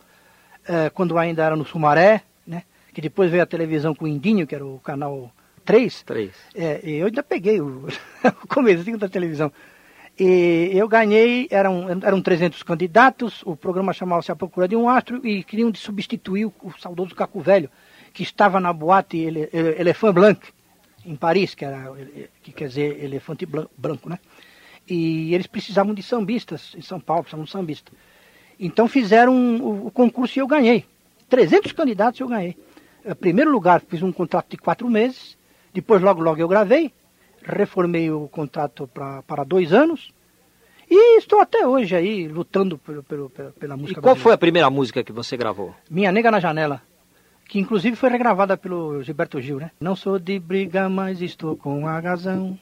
é, 0.66 0.88
quando 0.88 1.18
ainda 1.18 1.42
era 1.44 1.54
no 1.54 1.66
Sumaré, 1.66 2.22
né? 2.46 2.62
Que 2.94 3.02
depois 3.02 3.30
veio 3.30 3.42
a 3.42 3.46
televisão 3.46 3.94
com 3.94 4.06
o 4.06 4.08
Indinho, 4.08 4.46
que 4.46 4.54
era 4.54 4.64
o 4.64 4.78
canal 4.78 5.30
3. 5.66 6.02
Três. 6.02 6.30
É, 6.54 6.80
e 6.82 6.94
eu 6.96 7.06
ainda 7.08 7.22
peguei 7.22 7.60
o, 7.60 7.86
o 8.48 8.98
da 8.98 9.08
televisão. 9.08 9.52
E 10.18 10.70
eu 10.72 10.86
ganhei, 10.86 11.48
eram, 11.50 11.88
eram 12.02 12.22
300 12.22 12.62
candidatos, 12.62 13.42
o 13.44 13.56
programa 13.56 13.92
chamava-se 13.92 14.30
A 14.30 14.36
Procura 14.36 14.68
de 14.68 14.76
um 14.76 14.88
Astro 14.88 15.26
e 15.26 15.42
queriam 15.42 15.74
substituir 15.74 16.46
o, 16.46 16.54
o 16.62 16.72
saudoso 16.78 17.14
Caco 17.14 17.40
Velho, 17.40 17.68
que 18.12 18.22
estava 18.22 18.60
na 18.60 18.72
boate 18.72 19.16
Ele, 19.16 19.48
Ele, 19.52 19.80
Elefant 19.80 20.12
Blanc, 20.14 20.40
em 21.04 21.16
Paris, 21.16 21.54
que, 21.54 21.64
era, 21.64 21.92
que 22.42 22.52
quer 22.52 22.68
dizer 22.68 23.02
elefante 23.02 23.44
branco, 23.44 24.08
né? 24.08 24.18
E 24.88 25.34
eles 25.34 25.46
precisavam 25.46 25.92
de 25.92 26.02
sambistas 26.02 26.72
em 26.76 26.80
São 26.80 27.00
Paulo, 27.00 27.24
precisavam 27.24 27.44
de 27.44 27.50
sambista. 27.50 27.92
Então 28.58 28.86
fizeram 28.86 29.34
o, 29.56 29.86
o 29.88 29.90
concurso 29.90 30.38
e 30.38 30.40
eu 30.40 30.46
ganhei. 30.46 30.84
300 31.28 31.72
candidatos 31.72 32.20
eu 32.20 32.28
ganhei. 32.28 32.56
Eh, 33.04 33.14
Primeiro 33.14 33.50
lugar, 33.50 33.80
fiz 33.80 34.02
um 34.02 34.12
contrato 34.12 34.50
de 34.50 34.56
quatro 34.56 34.88
meses, 34.88 35.36
depois 35.72 36.00
logo 36.00 36.22
logo 36.22 36.40
eu 36.40 36.48
gravei, 36.48 36.92
reformei 37.44 38.10
o 38.10 38.28
contrato 38.28 38.88
pra, 38.88 39.22
para 39.22 39.44
dois 39.44 39.72
anos 39.72 40.10
e 40.90 41.18
estou 41.18 41.40
até 41.40 41.66
hoje 41.66 41.94
aí 41.96 42.28
lutando 42.28 42.76
pelo, 42.78 43.02
pelo- 43.02 43.30
pela, 43.30 43.50
pela 43.52 43.74
E 43.74 43.78
música 43.78 44.00
qual 44.00 44.14
foi 44.14 44.20
brasileira. 44.22 44.34
a 44.34 44.38
primeira 44.38 44.70
música 44.70 45.02
que 45.04 45.12
você 45.12 45.36
gravou? 45.36 45.74
Minha 45.90 46.10
Nega 46.12 46.30
na 46.30 46.40
Janela, 46.40 46.82
que 47.48 47.58
inclusive 47.58 47.96
foi 47.96 48.10
regravada 48.10 48.56
pelo 48.56 49.02
Gilberto 49.02 49.40
Gil, 49.40 49.58
né? 49.58 49.70
Não 49.80 49.94
sou 49.96 50.18
de 50.18 50.38
briga, 50.38 50.88
mas 50.88 51.20
estou 51.22 51.56
com 51.56 51.86
a 51.86 51.98
razão. 52.00 52.58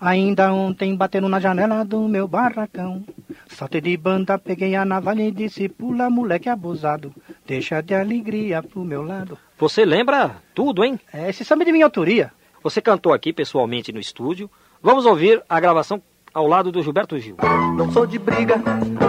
Ainda 0.00 0.52
ontem 0.52 0.94
batendo 0.96 1.28
na 1.28 1.38
janela 1.40 1.84
do 1.84 2.08
meu 2.08 2.26
barracão. 2.26 3.04
Saltei 3.48 3.80
de 3.82 3.94
banda, 3.98 4.38
peguei 4.38 4.74
a 4.74 4.84
navalha 4.84 5.22
e 5.22 5.30
disse: 5.30 5.68
Pula, 5.68 6.08
moleque 6.08 6.48
abusado, 6.48 7.12
deixa 7.46 7.82
de 7.82 7.94
alegria 7.94 8.62
pro 8.62 8.82
meu 8.84 9.02
lado. 9.02 9.36
Você 9.58 9.84
lembra 9.84 10.36
tudo, 10.54 10.82
hein? 10.84 10.98
É, 11.12 11.28
esse 11.28 11.44
samba 11.44 11.64
é 11.64 11.66
de 11.66 11.72
minha 11.72 11.84
autoria. 11.84 12.32
Você 12.62 12.82
cantou 12.82 13.12
aqui 13.12 13.32
pessoalmente 13.32 13.92
no 13.92 13.98
estúdio. 13.98 14.50
Vamos 14.82 15.06
ouvir 15.06 15.42
a 15.48 15.58
gravação 15.58 16.02
ao 16.32 16.46
lado 16.46 16.70
do 16.70 16.82
Gilberto 16.82 17.18
Gil. 17.18 17.36
Não 17.76 17.90
sou 17.90 18.06
de 18.06 18.18
briga, 18.18 18.56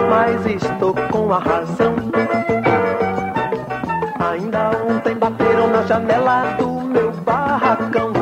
mas 0.08 0.46
estou 0.46 0.94
com 1.10 1.32
a 1.32 1.38
razão. 1.38 1.94
Ainda 4.18 4.70
ontem 4.88 5.14
bateram 5.14 5.68
na 5.68 5.82
janela 5.82 6.56
do 6.56 6.80
meu 6.80 7.12
barracão. 7.12 8.12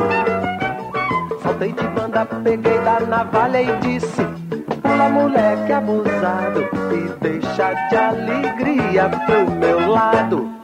Saltei 1.43 1.73
de 1.73 1.87
banda, 1.89 2.27
peguei 2.27 2.79
da 2.81 3.01
navalha 3.01 3.63
e 3.63 3.77
disse: 3.79 4.23
Pula, 4.83 5.09
moleque 5.09 5.73
abusado, 5.73 6.69
e 6.93 7.21
deixa 7.21 7.73
de 7.89 7.97
alegria 7.97 9.09
pro 9.27 9.51
meu 9.51 9.89
lado. 9.89 10.60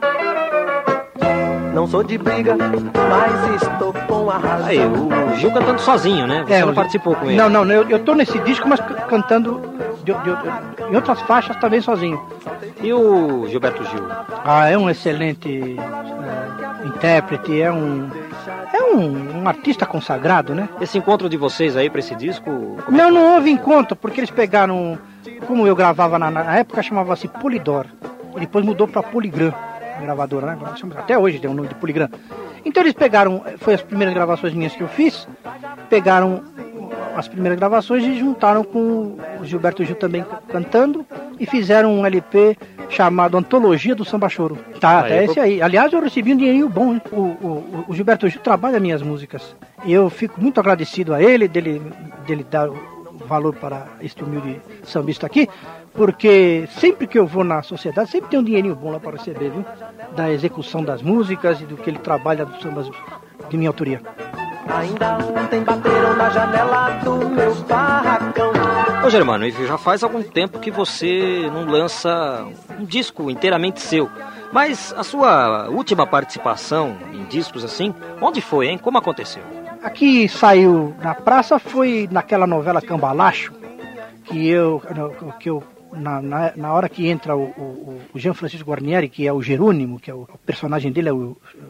Não 1.77 1.85
sou 1.87 2.01
de 2.01 2.17
briga, 2.17 2.55
mas 2.57 3.61
estou 3.61 3.93
com 3.93 4.31
a 4.31 4.37
razão. 4.39 4.65
Aí, 4.65 4.79
o 4.79 5.35
Gil 5.35 5.51
cantando 5.51 5.79
sozinho, 5.79 6.25
né? 6.25 6.43
Você 6.47 6.53
É, 6.55 6.65
não 6.65 6.73
participou 6.73 7.13
com 7.13 7.27
ele. 7.27 7.35
Não, 7.35 7.47
não, 7.47 7.63
eu, 7.71 7.87
eu 7.87 7.99
tô 7.99 8.15
nesse 8.15 8.39
disco, 8.39 8.67
mas 8.67 8.79
cantando 9.07 9.61
de- 10.03 10.11
de- 10.11 10.23
de- 10.23 10.91
em 10.91 10.95
outras 10.95 11.21
faixas 11.21 11.55
também 11.57 11.79
sozinho. 11.79 12.19
E 12.81 12.91
o 12.91 13.45
Gilberto 13.47 13.83
Gil? 13.85 14.03
Ah, 14.43 14.67
é 14.67 14.75
um 14.75 14.89
excelente 14.89 15.77
eh, 15.79 16.87
intérprete, 16.87 17.61
é 17.61 17.71
um 17.71 18.09
é 18.73 18.81
um, 18.95 19.43
um 19.43 19.47
artista 19.47 19.85
consagrado, 19.85 20.55
né? 20.55 20.67
Esse 20.81 20.97
encontro 20.97 21.29
de 21.29 21.37
vocês 21.37 21.77
aí 21.77 21.91
pra 21.91 21.99
esse 21.99 22.15
disco. 22.15 22.49
é 22.87 22.91
Não, 22.91 23.11
não 23.11 23.35
houve 23.35 23.51
encontro, 23.51 23.95
porque 23.95 24.19
eles 24.19 24.31
pegaram, 24.31 24.97
como 25.45 25.67
eu 25.67 25.75
gravava 25.75 26.17
na, 26.17 26.31
na 26.31 26.55
época, 26.57 26.81
chamava-se 26.81 27.27
Polydor. 27.27 27.85
E 28.35 28.39
depois 28.39 28.65
mudou 28.65 28.87
para 28.87 29.03
Polygram, 29.03 29.53
a 29.53 29.76
gravadora, 30.01 30.47
né? 30.55 30.57
Até 30.97 31.17
hoje 31.17 31.39
tem 31.39 31.49
o 31.49 31.53
nome 31.53 31.67
de 31.67 31.75
Polygram. 31.75 32.09
Então 32.65 32.83
eles 32.83 32.93
pegaram, 32.93 33.43
foi 33.59 33.73
as 33.75 33.81
primeiras 33.81 34.13
gravações 34.13 34.53
minhas 34.53 34.73
que 34.75 34.81
eu 34.81 34.87
fiz, 34.87 35.27
pegaram 35.89 36.43
as 37.15 37.27
primeiras 37.27 37.57
gravações 37.57 38.03
e 38.03 38.17
juntaram 38.19 38.63
com 38.63 39.17
o 39.39 39.45
Gilberto 39.45 39.83
Gil 39.83 39.95
também 39.95 40.23
ca- 40.23 40.39
cantando 40.49 41.05
e 41.39 41.45
fizeram 41.45 41.93
um 41.93 42.05
LP 42.05 42.55
chamado 42.89 43.37
Antologia 43.37 43.95
do 43.95 44.05
Samba 44.05 44.29
Choro. 44.29 44.57
Tá, 44.79 44.99
até 44.99 45.25
esse 45.25 45.39
aí. 45.39 45.61
Aliás, 45.61 45.91
eu 45.91 45.99
recebi 46.01 46.33
um 46.33 46.37
dinheirinho 46.37 46.69
bom, 46.69 46.93
hein? 46.93 47.01
O, 47.11 47.15
o, 47.21 47.85
o 47.87 47.93
Gilberto 47.95 48.27
Gil 48.29 48.39
trabalha 48.41 48.79
minhas 48.79 49.01
músicas. 49.01 49.55
E 49.83 49.91
eu 49.93 50.09
fico 50.09 50.39
muito 50.39 50.59
agradecido 50.59 51.13
a 51.13 51.21
ele, 51.21 51.47
dele, 51.47 51.81
dele 52.25 52.45
dar 52.49 52.69
valor 53.25 53.53
para 53.55 53.87
este 54.01 54.23
humilde 54.23 54.61
sambista 54.83 55.25
aqui, 55.25 55.49
porque 55.97 56.69
sempre 56.79 57.07
que 57.07 57.17
eu 57.17 57.25
vou 57.25 57.43
na 57.43 57.63
sociedade, 57.63 58.11
sempre 58.11 58.29
tem 58.29 58.39
um 58.39 58.43
dinheirinho 58.43 58.75
bom 58.75 58.91
lá 58.91 58.99
para 58.99 59.17
receber, 59.17 59.49
viu? 59.49 59.65
Da 60.15 60.31
execução 60.31 60.83
das 60.83 61.01
músicas 61.01 61.59
e 61.59 61.65
do 61.65 61.75
que 61.75 61.89
ele 61.89 61.97
trabalha 61.97 62.45
dos 62.45 62.61
sambas 62.61 62.87
de 63.49 63.57
minha 63.57 63.69
autoria. 63.69 63.99
Ainda 64.69 65.17
ontem 65.17 65.63
bateram 65.63 66.15
na 66.15 66.29
janela 66.29 66.89
do 67.03 67.29
meu 67.29 67.55
barracão. 67.63 68.51
Ô 69.03 69.09
Germano, 69.09 69.49
já 69.49 69.77
faz 69.77 70.03
algum 70.03 70.21
tempo 70.21 70.59
que 70.59 70.69
você 70.69 71.49
não 71.51 71.65
lança 71.65 72.45
um 72.79 72.85
disco 72.85 73.31
inteiramente 73.31 73.81
seu. 73.81 74.07
Mas 74.53 74.93
a 74.95 75.03
sua 75.03 75.67
última 75.69 76.05
participação 76.05 76.95
em 77.11 77.23
discos 77.25 77.63
assim, 77.63 77.93
onde 78.21 78.39
foi, 78.39 78.67
hein? 78.67 78.77
Como 78.77 78.97
aconteceu? 78.97 79.41
Aqui 79.81 80.29
saiu 80.29 80.95
na 81.01 81.15
praça 81.15 81.57
foi 81.57 82.07
naquela 82.11 82.45
novela 82.45 82.81
Cambalacho, 82.81 83.53
que 84.25 84.47
eu, 84.47 84.81
que 85.39 85.49
eu 85.49 85.63
na, 85.97 86.21
na, 86.21 86.53
na 86.55 86.73
hora 86.73 86.87
que 86.87 87.07
entra 87.07 87.35
o, 87.35 87.43
o, 87.45 88.01
o 88.13 88.19
Jean 88.19 88.33
Francisco 88.33 88.69
Guarnieri, 88.69 89.09
que 89.09 89.27
é 89.27 89.33
o 89.33 89.41
Jerônimo, 89.41 89.99
que 89.99 90.09
é 90.09 90.13
o, 90.13 90.21
o 90.21 90.37
personagem 90.45 90.91
dele 90.91 91.09
é 91.09 91.13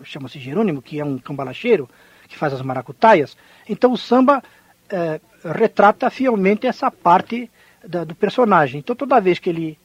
chama-se 0.03 0.39
Jerônimo, 0.39 0.81
que 0.81 0.99
é 0.99 1.05
um 1.05 1.17
cambalacheiro 1.17 1.89
que 2.27 2.37
faz 2.37 2.53
as 2.53 2.61
maracutaias. 2.61 3.35
Então 3.67 3.91
o 3.91 3.97
samba 3.97 4.43
eh, 4.89 5.19
retrata 5.43 6.09
fielmente 6.09 6.67
essa 6.67 6.91
parte 6.91 7.49
da, 7.87 8.03
do 8.03 8.13
personagem. 8.13 8.79
Então 8.79 8.95
toda 8.95 9.19
vez 9.21 9.39
que 9.39 9.49
ele 9.49 9.77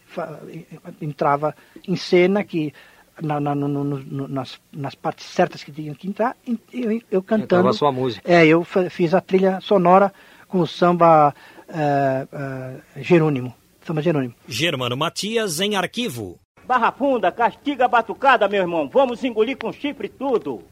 entrava 1.01 1.55
em 1.87 1.97
cena, 1.97 2.45
que 2.45 2.73
na, 3.21 3.39
na- 3.41 3.55
no- 3.55 3.69
no- 3.69 4.29
nas, 4.29 4.61
nas 4.73 4.95
partes 4.95 5.27
certas 5.27 5.63
que 5.63 5.71
tinham 5.71 5.95
que 5.95 6.09
entrar, 6.09 6.37
eu, 6.73 7.01
eu 7.11 7.23
cantando. 7.23 7.45
Entrava 7.45 7.71
a 7.71 7.73
sua 7.73 7.93
música. 7.93 8.31
É, 8.31 8.47
eu 8.47 8.65
fiz 8.91 9.15
a 9.15 9.21
trilha 9.21 9.61
sonora 9.61 10.13
com 10.49 10.61
o 10.61 10.67
samba 10.67 11.35
eh, 11.69 12.27
eh, 12.33 12.77
Jerônimo. 13.03 13.55
Jerônimo. 14.01 14.35
Germano 14.47 14.97
Matias 14.97 15.61
em 15.61 15.77
arquivo. 15.77 16.39
Barra 16.67 16.93
funda, 16.93 17.33
castiga 17.33 17.87
a 17.87 17.89
batucada, 17.89 18.49
meu 18.49 18.61
irmão. 18.61 18.89
Vamos 18.89 19.23
engolir 19.25 19.57
com 19.59 19.73
chifre 19.73 20.09
tudo. 20.09 20.63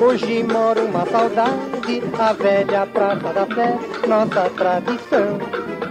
Hoje 0.00 0.42
mora 0.42 0.82
uma 0.82 1.06
saudade, 1.06 2.02
a 2.18 2.32
velha 2.34 2.86
Praça 2.86 3.32
da 3.32 3.46
Fé, 3.46 3.78
nossa 4.06 4.50
tradição. 4.50 5.38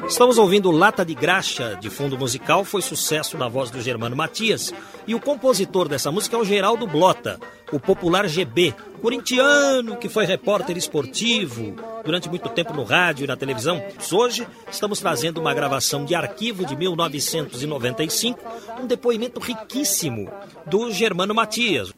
Estamos 0.08 0.38
ouvindo 0.38 0.70
Lata 0.70 1.04
de 1.04 1.16
Graxa, 1.16 1.78
de 1.80 1.90
fundo 1.90 2.18
musical, 2.18 2.64
foi 2.64 2.82
sucesso 2.82 3.38
na 3.38 3.48
voz 3.48 3.72
do 3.72 3.82
Germano 3.82 4.16
Matias. 4.16 4.72
E 5.08 5.16
o 5.16 5.20
compositor 5.20 5.88
dessa 5.88 6.12
música 6.12 6.36
é 6.36 6.40
o 6.40 6.46
Geraldo 6.46 6.86
Blota, 6.86 7.40
o 7.72 7.80
popular 7.80 8.28
GB, 8.28 8.76
corintiano 9.02 9.98
que 9.98 10.10
foi 10.10 10.26
repórter 10.26 10.78
esportivo 10.78 11.76
durante 12.04 12.30
muito 12.30 12.50
tempo 12.50 12.74
no 12.74 12.84
rádio 12.84 13.24
e 13.24 13.28
na 13.28 13.36
televisão. 13.36 13.82
Hoje 14.12 14.48
estamos 14.72 15.00
trazendo 15.00 15.40
uma 15.40 15.54
gravação 15.54 16.06
de 16.06 16.14
arquivo 16.14 16.66
de 16.66 16.76
1995, 16.76 18.40
um 18.80 18.86
depoimento 18.86 19.40
riquíssimo 19.40 20.30
do 20.68 20.92
Germano 20.92 21.34
Matias. 21.34 21.92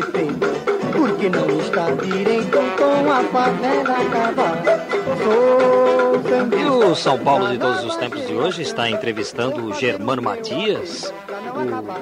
Prefeito, 0.00 0.46
porque 0.92 1.28
não 1.28 1.60
está 1.60 1.90
direito 1.90 2.58
com 2.76 3.10
a 3.10 3.24
favela 3.24 3.96
acabar. 3.98 4.62
E 6.56 6.64
o 6.64 6.94
São 6.94 7.18
Paulo 7.18 7.48
de 7.48 7.58
todos 7.58 7.84
os 7.84 7.96
tempos 7.96 8.26
de 8.26 8.34
hoje 8.34 8.62
está 8.62 8.88
entrevistando 8.88 9.64
o 9.64 9.74
Germano 9.74 10.22
Matias, 10.22 11.12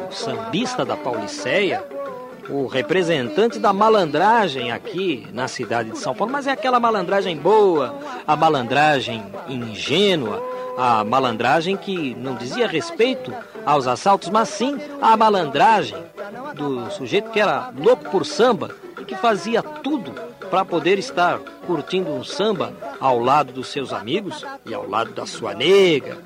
o 0.08 0.12
sambista 0.12 0.84
da 0.84 0.96
Pauliceia, 0.96 1.82
o 2.48 2.66
representante 2.66 3.58
da 3.58 3.72
malandragem 3.72 4.70
aqui 4.70 5.26
na 5.32 5.48
cidade 5.48 5.90
de 5.90 5.98
São 5.98 6.14
Paulo, 6.14 6.32
mas 6.32 6.46
é 6.46 6.52
aquela 6.52 6.78
malandragem 6.78 7.36
boa, 7.36 7.98
a 8.26 8.36
malandragem 8.36 9.24
ingênua, 9.48 10.42
a 10.76 11.02
malandragem 11.02 11.76
que 11.76 12.14
não 12.16 12.34
dizia 12.34 12.68
respeito 12.68 13.32
aos 13.66 13.88
assaltos, 13.88 14.28
mas 14.28 14.48
sim 14.48 14.78
a 15.02 15.16
malandragem 15.16 15.98
do 16.54 16.88
sujeito 16.92 17.30
que 17.30 17.40
era 17.40 17.72
louco 17.76 18.08
por 18.10 18.24
samba 18.24 18.70
e 19.00 19.04
que 19.04 19.16
fazia 19.16 19.62
tudo 19.62 20.12
para 20.48 20.64
poder 20.64 20.98
estar 20.98 21.40
curtindo 21.66 22.10
um 22.12 22.22
samba 22.22 22.72
ao 23.00 23.18
lado 23.18 23.52
dos 23.52 23.66
seus 23.66 23.92
amigos 23.92 24.46
e 24.64 24.72
ao 24.72 24.88
lado 24.88 25.10
da 25.10 25.26
sua 25.26 25.52
nega. 25.52 26.18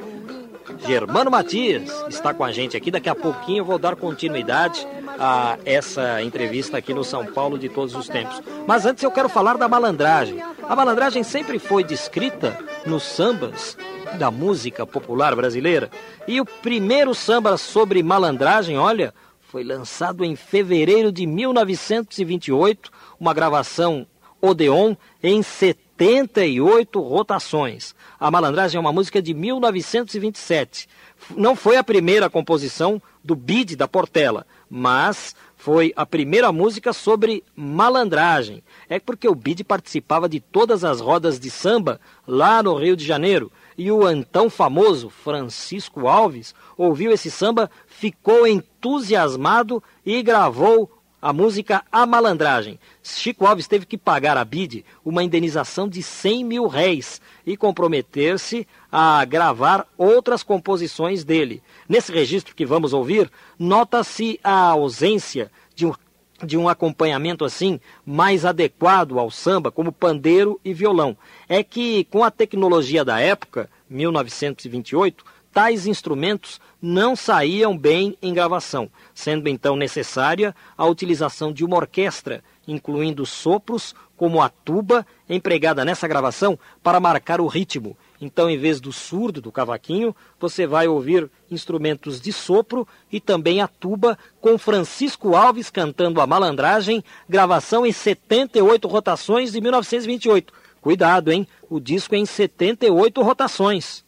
Germano 0.86 1.30
Matias 1.30 1.90
está 2.08 2.32
com 2.32 2.44
a 2.44 2.52
gente 2.52 2.76
aqui. 2.76 2.90
Daqui 2.90 3.08
a 3.08 3.14
pouquinho 3.14 3.58
eu 3.58 3.64
vou 3.64 3.78
dar 3.78 3.96
continuidade 3.96 4.86
a 5.18 5.58
essa 5.64 6.22
entrevista 6.22 6.78
aqui 6.78 6.94
no 6.94 7.04
São 7.04 7.26
Paulo 7.26 7.58
de 7.58 7.68
todos 7.68 7.94
os 7.94 8.08
tempos. 8.08 8.40
Mas 8.66 8.86
antes 8.86 9.02
eu 9.02 9.10
quero 9.10 9.28
falar 9.28 9.56
da 9.56 9.68
malandragem. 9.68 10.42
A 10.66 10.76
malandragem 10.76 11.22
sempre 11.22 11.58
foi 11.58 11.84
descrita 11.84 12.56
nos 12.86 13.02
sambas 13.02 13.76
da 14.18 14.30
música 14.30 14.86
popular 14.86 15.34
brasileira. 15.34 15.90
E 16.26 16.40
o 16.40 16.44
primeiro 16.44 17.14
samba 17.14 17.56
sobre 17.56 18.02
malandragem, 18.02 18.78
olha, 18.78 19.14
foi 19.40 19.64
lançado 19.64 20.24
em 20.24 20.36
fevereiro 20.36 21.10
de 21.10 21.26
1928, 21.26 22.90
uma 23.18 23.34
gravação 23.34 24.06
Odeon 24.40 24.94
em 25.22 25.42
78 25.42 27.00
rotações. 27.00 27.94
A 28.18 28.30
Malandragem 28.30 28.78
é 28.78 28.80
uma 28.80 28.92
música 28.92 29.20
de 29.20 29.34
1927. 29.34 30.88
Não 31.36 31.54
foi 31.54 31.76
a 31.76 31.84
primeira 31.84 32.30
composição 32.30 33.02
do 33.22 33.34
Bid 33.34 33.76
da 33.76 33.86
Portela, 33.86 34.46
mas 34.68 35.34
foi 35.60 35.92
a 35.94 36.06
primeira 36.06 36.50
música 36.50 36.90
sobre 36.92 37.44
malandragem. 37.54 38.62
É 38.88 38.98
porque 38.98 39.28
o 39.28 39.34
Bide 39.34 39.62
participava 39.62 40.26
de 40.26 40.40
todas 40.40 40.84
as 40.84 41.00
rodas 41.00 41.38
de 41.38 41.50
samba 41.50 42.00
lá 42.26 42.62
no 42.62 42.74
Rio 42.76 42.96
de 42.96 43.04
Janeiro. 43.04 43.52
E 43.82 43.90
o 43.90 44.06
então 44.10 44.50
famoso 44.50 45.08
Francisco 45.08 46.06
Alves 46.06 46.54
ouviu 46.76 47.12
esse 47.12 47.30
samba, 47.30 47.70
ficou 47.86 48.46
entusiasmado 48.46 49.82
e 50.04 50.22
gravou 50.22 51.00
a 51.22 51.32
música 51.32 51.82
A 51.90 52.04
Malandragem. 52.04 52.78
Chico 53.02 53.46
Alves 53.46 53.66
teve 53.66 53.86
que 53.86 53.96
pagar 53.96 54.36
a 54.36 54.44
BID 54.44 54.84
uma 55.02 55.24
indenização 55.24 55.88
de 55.88 56.02
100 56.02 56.44
mil 56.44 56.66
réis 56.66 57.22
e 57.46 57.56
comprometer-se 57.56 58.68
a 58.92 59.24
gravar 59.24 59.86
outras 59.96 60.42
composições 60.42 61.24
dele. 61.24 61.62
Nesse 61.88 62.12
registro 62.12 62.54
que 62.54 62.66
vamos 62.66 62.92
ouvir, 62.92 63.30
nota-se 63.58 64.38
a 64.44 64.60
ausência 64.60 65.50
de 65.74 65.86
um, 65.86 65.94
de 66.44 66.56
um 66.56 66.68
acompanhamento 66.68 67.44
assim 67.44 67.80
mais 68.04 68.44
adequado 68.44 69.18
ao 69.18 69.30
samba, 69.30 69.70
como 69.70 69.92
pandeiro 69.92 70.60
e 70.64 70.72
violão. 70.72 71.16
É 71.48 71.62
que 71.62 72.04
com 72.04 72.24
a 72.24 72.30
tecnologia 72.30 73.04
da 73.04 73.20
época, 73.20 73.68
1928, 73.88 75.24
tais 75.52 75.86
instrumentos 75.86 76.60
não 76.80 77.14
saíam 77.14 77.76
bem 77.76 78.16
em 78.22 78.32
gravação, 78.32 78.90
sendo 79.14 79.48
então 79.48 79.76
necessária 79.76 80.54
a 80.76 80.86
utilização 80.86 81.52
de 81.52 81.64
uma 81.64 81.76
orquestra, 81.76 82.42
incluindo 82.66 83.26
sopros, 83.26 83.94
como 84.16 84.40
a 84.40 84.48
tuba, 84.48 85.06
empregada 85.28 85.84
nessa 85.84 86.06
gravação 86.06 86.58
para 86.82 87.00
marcar 87.00 87.40
o 87.40 87.46
ritmo. 87.46 87.96
Então, 88.20 88.50
em 88.50 88.58
vez 88.58 88.80
do 88.80 88.92
surdo, 88.92 89.40
do 89.40 89.50
cavaquinho, 89.50 90.14
você 90.38 90.66
vai 90.66 90.86
ouvir 90.86 91.30
instrumentos 91.50 92.20
de 92.20 92.32
sopro 92.32 92.86
e 93.10 93.18
também 93.18 93.62
a 93.62 93.66
tuba, 93.66 94.18
com 94.40 94.58
Francisco 94.58 95.34
Alves 95.34 95.70
cantando 95.70 96.20
a 96.20 96.26
malandragem, 96.26 97.02
gravação 97.28 97.86
em 97.86 97.92
78 97.92 98.86
rotações 98.86 99.52
de 99.52 99.60
1928. 99.60 100.52
Cuidado, 100.82 101.32
hein? 101.32 101.46
O 101.68 101.80
disco 101.80 102.14
é 102.14 102.18
em 102.18 102.26
78 102.26 103.22
rotações. 103.22 104.04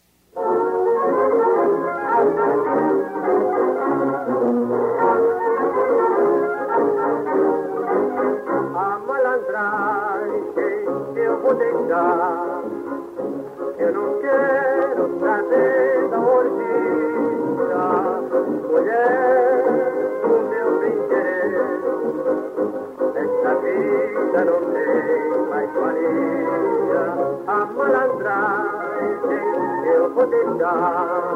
Vou 30.23 30.27
deixar. 30.27 31.35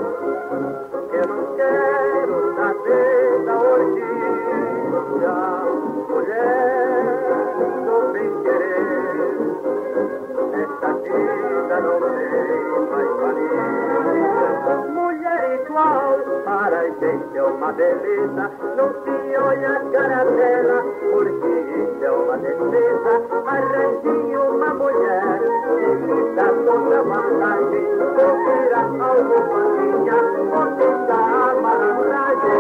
Eu 1.12 1.28
não 1.28 1.56
quero 1.56 2.54
trazer 2.56 3.44
da 3.46 3.56
orgia, 3.58 4.32
mulher 6.10 7.04
do 7.86 7.98
bem-querer. 8.14 9.38
Esta 10.54 10.90
vida 10.94 11.76
não 11.82 11.98
tem 12.00 12.72
mais 12.92 13.12
valia. 13.18 13.66
Mulher 14.88 15.42
igual 15.66 16.18
para 16.46 16.82
gente 16.90 17.38
é 17.38 17.44
uma 17.44 17.72
beleza. 17.74 18.52
Não 18.78 18.90
se 19.48 19.56
olha 19.56 19.70
a 19.70 19.80
cara 19.92 20.26
dela, 20.26 20.84
porque 21.12 21.48
isso 21.48 22.04
é 22.04 22.12
uma 22.12 22.38
defesa. 22.38 23.24
Arranje 23.46 24.36
uma 24.36 24.74
mulher 24.74 25.40
que 25.80 25.86
lhe 26.06 26.36
dá 26.36 26.48
toda 26.66 27.04
vantagem. 27.04 27.86
Confira 28.18 28.80
alguma 28.80 29.60
minha, 29.78 30.18
você 30.52 30.88
dá 31.08 31.16
a 31.16 31.56
malandragem. 31.62 32.58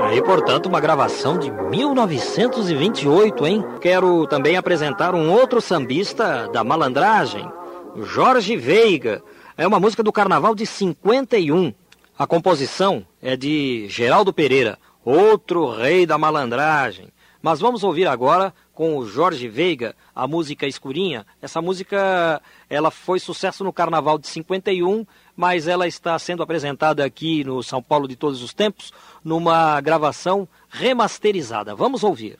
Aí, 0.00 0.20
portanto, 0.22 0.66
uma 0.66 0.80
gravação 0.80 1.38
de 1.38 1.50
1928, 1.52 3.46
hein? 3.46 3.64
Quero 3.80 4.26
também 4.26 4.56
apresentar 4.56 5.14
um 5.14 5.30
outro 5.30 5.60
sambista 5.60 6.48
da 6.48 6.64
malandragem, 6.64 7.48
Jorge 7.96 8.56
Veiga. 8.56 9.22
É 9.56 9.64
uma 9.66 9.78
música 9.78 10.02
do 10.02 10.10
Carnaval 10.12 10.54
de 10.54 10.66
51. 10.66 11.72
A 12.18 12.26
composição 12.26 13.06
é 13.22 13.36
de 13.36 13.86
Geraldo 13.88 14.32
Pereira, 14.32 14.78
outro 15.04 15.70
rei 15.70 16.06
da 16.06 16.18
malandragem. 16.18 17.08
Mas 17.42 17.58
vamos 17.58 17.82
ouvir 17.82 18.06
agora 18.06 18.52
com 18.74 18.98
o 18.98 19.06
Jorge 19.06 19.48
Veiga 19.48 19.94
a 20.14 20.26
música 20.26 20.66
Escurinha. 20.66 21.26
Essa 21.40 21.62
música 21.62 22.40
ela 22.68 22.90
foi 22.90 23.18
sucesso 23.18 23.64
no 23.64 23.72
Carnaval 23.72 24.18
de 24.18 24.28
51, 24.28 25.06
mas 25.34 25.66
ela 25.66 25.86
está 25.86 26.18
sendo 26.18 26.42
apresentada 26.42 27.02
aqui 27.04 27.42
no 27.42 27.62
São 27.62 27.82
Paulo 27.82 28.06
de 28.06 28.16
todos 28.16 28.42
os 28.42 28.52
tempos 28.52 28.92
numa 29.24 29.80
gravação 29.80 30.46
remasterizada. 30.68 31.74
Vamos 31.74 32.04
ouvir. 32.04 32.38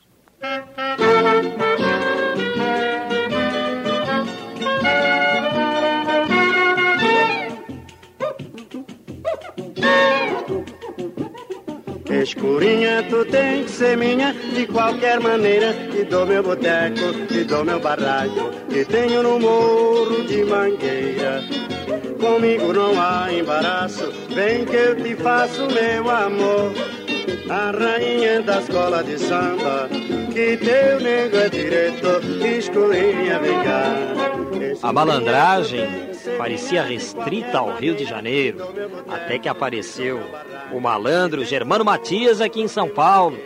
Escurinha, 12.21 13.01
tu 13.09 13.25
tem 13.25 13.63
que 13.63 13.71
ser 13.71 13.97
minha 13.97 14.33
de 14.33 14.67
qualquer 14.67 15.19
maneira. 15.19 15.73
E 15.99 16.03
do 16.03 16.25
meu 16.25 16.43
boteco, 16.43 17.33
e 17.33 17.43
do 17.43 17.65
meu 17.65 17.79
barraco, 17.79 18.51
que 18.69 18.85
tenho 18.85 19.23
no 19.23 19.39
morro 19.39 20.23
de 20.27 20.43
mangueira. 20.43 21.43
Comigo 22.19 22.71
não 22.71 23.01
há 23.01 23.33
embaraço, 23.33 24.11
vem 24.29 24.65
que 24.65 24.75
eu 24.75 24.95
te 24.95 25.15
faço 25.15 25.65
meu 25.65 26.09
amor. 26.09 26.71
A 27.49 27.71
rainha 27.71 28.41
da 28.43 28.61
escola 28.61 29.03
de 29.03 29.17
samba, 29.17 29.89
que 30.31 30.57
teu 30.57 30.99
nego 30.99 31.37
é 31.37 31.49
diretor, 31.49 32.21
escurinha, 32.45 33.39
vem 33.39 33.63
cá. 33.63 34.77
A 34.83 34.93
malandragem 34.93 35.87
parecia 36.37 36.83
restrita 36.83 37.57
ao 37.57 37.75
Rio 37.75 37.95
de 37.95 38.05
Janeiro, 38.05 38.59
até 39.09 39.39
que 39.39 39.49
apareceu 39.49 40.21
o 40.73 40.79
malandro 40.79 41.43
Germano 41.45 41.85
Matias 41.85 42.41
aqui 42.41 42.61
em 42.61 42.67
São 42.67 42.87
Paulo. 42.87 43.37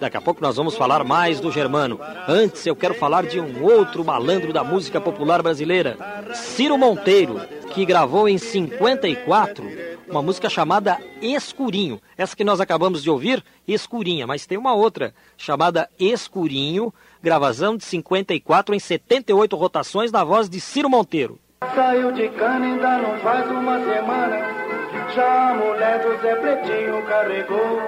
Daqui 0.00 0.16
a 0.16 0.20
pouco 0.20 0.42
nós 0.42 0.56
vamos 0.56 0.76
falar 0.76 1.04
mais 1.04 1.38
do 1.38 1.52
Germano. 1.52 2.00
Antes 2.26 2.66
eu 2.66 2.74
quero 2.74 2.94
falar 2.94 3.24
de 3.24 3.38
um 3.38 3.62
outro 3.62 4.04
malandro 4.04 4.52
da 4.52 4.64
música 4.64 5.00
popular 5.00 5.42
brasileira, 5.42 5.96
Ciro 6.34 6.76
Monteiro, 6.76 7.40
que 7.72 7.84
gravou 7.84 8.28
em 8.28 8.36
54 8.36 9.92
uma 10.12 10.20
música 10.20 10.50
chamada 10.50 10.98
Escurinho. 11.22 12.00
Essa 12.18 12.36
que 12.36 12.44
nós 12.44 12.60
acabamos 12.60 13.02
de 13.02 13.08
ouvir, 13.08 13.42
Escurinha, 13.66 14.26
mas 14.26 14.44
tem 14.44 14.58
uma 14.58 14.74
outra 14.74 15.14
chamada 15.38 15.88
Escurinho, 15.98 16.92
gravação 17.22 17.76
de 17.76 17.84
54 17.84 18.74
em 18.74 18.78
78 18.78 19.56
rotações 19.56 20.12
na 20.12 20.22
voz 20.22 20.50
de 20.50 20.60
Ciro 20.60 20.90
Monteiro. 20.90 21.38
Saiu 21.74 22.12
de 22.12 22.28
cana 22.30 22.66
ainda 22.66 22.98
não 22.98 23.18
faz 23.20 23.50
uma 23.50 23.78
semana. 23.78 24.36
Já 25.14 25.50
a 25.50 25.54
mulher 25.54 25.98
do 25.98 26.22
Zé 26.22 26.34
Pretinho 26.36 27.02
carregou. 27.02 27.82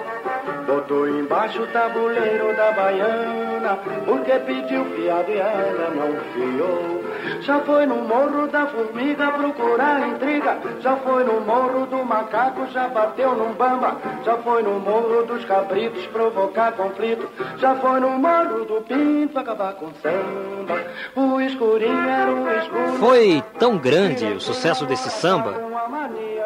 Botou 0.66 1.08
embaixo 1.08 1.62
o 1.62 1.66
tabuleiro 1.68 2.54
da 2.54 2.72
baiana. 2.72 3.78
Porque 4.04 4.32
pediu 4.40 4.84
fiado 4.84 5.30
e 5.30 5.38
ela 5.38 5.90
não 5.94 6.20
fiou. 6.32 7.04
Já 7.40 7.60
foi 7.60 7.86
no 7.86 7.96
morro 7.96 8.46
da 8.48 8.66
formiga 8.66 9.30
procurar 9.30 10.06
intriga. 10.08 10.58
Já 10.80 10.96
foi 10.96 11.24
no 11.24 11.40
morro 11.40 11.86
do 11.86 12.04
macaco, 12.04 12.66
já 12.66 12.88
bateu 12.88 13.34
num 13.34 13.54
bamba. 13.54 13.96
Já 14.22 14.36
foi 14.38 14.62
no 14.62 14.78
morro 14.80 15.22
dos 15.22 15.44
cabritos 15.46 16.06
provocar 16.08 16.72
conflito. 16.72 17.26
Já 17.56 17.74
foi 17.76 18.00
no 18.00 18.10
morro 18.10 18.66
do 18.66 18.82
pinto 18.82 19.38
acabar 19.38 19.72
com 19.74 19.90
samba. 19.94 20.78
O 21.16 21.40
escurinho 21.40 22.08
era 22.08 22.30
o 22.30 22.58
escuro. 22.58 22.92
Foi 22.98 23.42
tão 23.58 23.78
grande 23.78 24.26
o 24.26 24.40
sucesso 24.40 24.84
desse 24.84 25.08
samba, 25.08 25.54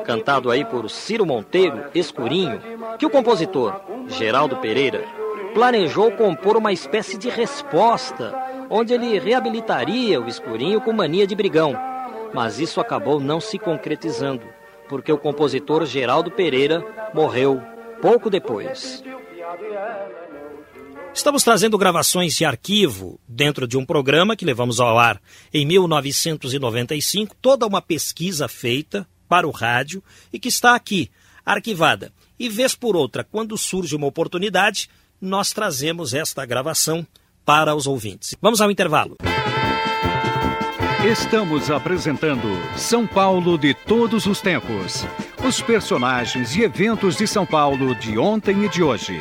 cantado 0.05 0.51
aí 0.51 0.65
por 0.65 0.89
Ciro 0.91 1.27
Monteiro, 1.27 1.85
Escurinho, 1.95 2.61
que 2.99 3.07
o 3.07 3.11
compositor, 3.11 3.81
Geraldo 4.09 4.57
Pereira, 4.57 5.05
planejou 5.55 6.11
compor 6.13 6.57
uma 6.57 6.73
espécie 6.73 7.19
de 7.19 7.29
resposta, 7.29 8.35
onde 8.71 8.93
ele 8.93 9.19
reabilitaria 9.19 10.21
o 10.21 10.29
Escurinho 10.29 10.81
com 10.81 10.93
mania 10.93 11.27
de 11.27 11.35
brigão. 11.35 11.75
Mas 12.33 12.59
isso 12.59 12.81
acabou 12.81 13.21
não 13.21 13.41
se 13.41 13.59
concretizando, 13.59 14.45
porque 14.89 15.13
o 15.13 15.19
compositor 15.19 15.85
Geraldo 15.87 16.31
Pereira 16.31 16.85
morreu 17.15 17.63
pouco 18.01 18.29
depois. 18.31 19.03
Estamos 21.15 21.43
trazendo 21.43 21.77
gravações 21.77 22.35
de 22.35 22.45
arquivo 22.45 23.19
dentro 23.27 23.67
de 23.67 23.77
um 23.77 23.85
programa 23.85 24.37
que 24.37 24.45
levamos 24.45 24.79
ao 24.79 24.99
ar 24.99 25.21
em 25.53 25.67
1995, 25.67 27.35
toda 27.41 27.67
uma 27.67 27.83
pesquisa 27.83 28.47
feita 28.47 29.07
para 29.29 29.47
o 29.47 29.51
rádio 29.51 30.03
e 30.33 30.39
que 30.39 30.49
está 30.49 30.75
aqui, 30.75 31.11
arquivada. 31.45 32.13
E 32.39 32.49
vez 32.49 32.75
por 32.75 32.97
outra, 32.97 33.25
quando 33.25 33.59
surge 33.59 33.95
uma 33.95 34.07
oportunidade, 34.07 34.89
nós 35.21 35.53
trazemos 35.53 36.15
esta 36.15 36.47
gravação 36.47 37.07
para 37.45 37.75
os 37.75 37.87
ouvintes. 37.87 38.35
Vamos 38.41 38.61
ao 38.61 38.71
intervalo. 38.71 39.17
Estamos 41.05 41.71
apresentando 41.71 42.49
São 42.77 43.07
Paulo 43.07 43.57
de 43.57 43.73
todos 43.73 44.27
os 44.27 44.41
tempos. 44.41 45.07
Os 45.47 45.63
personagens 45.63 46.57
e 46.57 46.63
eventos 46.63 47.17
de 47.17 47.27
São 47.27 47.47
Paulo 47.47 47.95
de 47.95 48.19
ontem 48.19 48.65
e 48.65 48.69
de 48.69 48.83
hoje. 48.83 49.17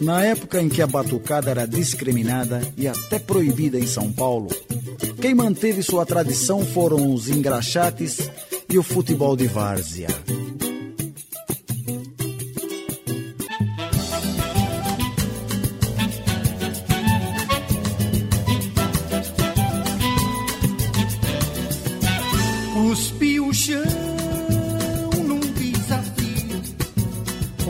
Na 0.00 0.24
época 0.24 0.60
em 0.60 0.68
que 0.68 0.82
a 0.82 0.86
batucada 0.86 1.50
era 1.50 1.66
discriminada 1.66 2.60
e 2.76 2.86
até 2.86 3.18
proibida 3.18 3.78
em 3.78 3.86
São 3.86 4.12
Paulo, 4.12 4.48
quem 5.20 5.34
manteve 5.34 5.82
sua 5.82 6.04
tradição 6.04 6.64
foram 6.64 7.12
os 7.12 7.28
engraxates 7.28 8.30
e 8.68 8.78
o 8.78 8.82
futebol 8.82 9.36
de 9.36 9.46
várzea. 9.46 10.08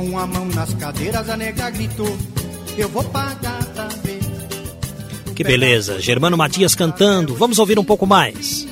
Com 0.05 0.19
a 0.19 0.27
mão 0.27 0.45
nas 0.49 0.75
cadeiras, 0.75 1.31
a 1.31 1.37
nega 1.37 1.71
gritou: 1.71 2.19
Eu 2.77 2.91
vou 2.91 3.03
pagar 3.05 3.65
pra 3.65 3.89
ver. 4.03 4.21
Que 5.35 5.43
beleza, 5.43 5.99
Germano 5.99 6.37
Matias 6.37 6.75
cantando. 6.75 7.35
Vamos 7.35 7.59
ouvir 7.59 7.79
um 7.79 7.85
pouco 7.85 8.07
mais. 8.07 8.67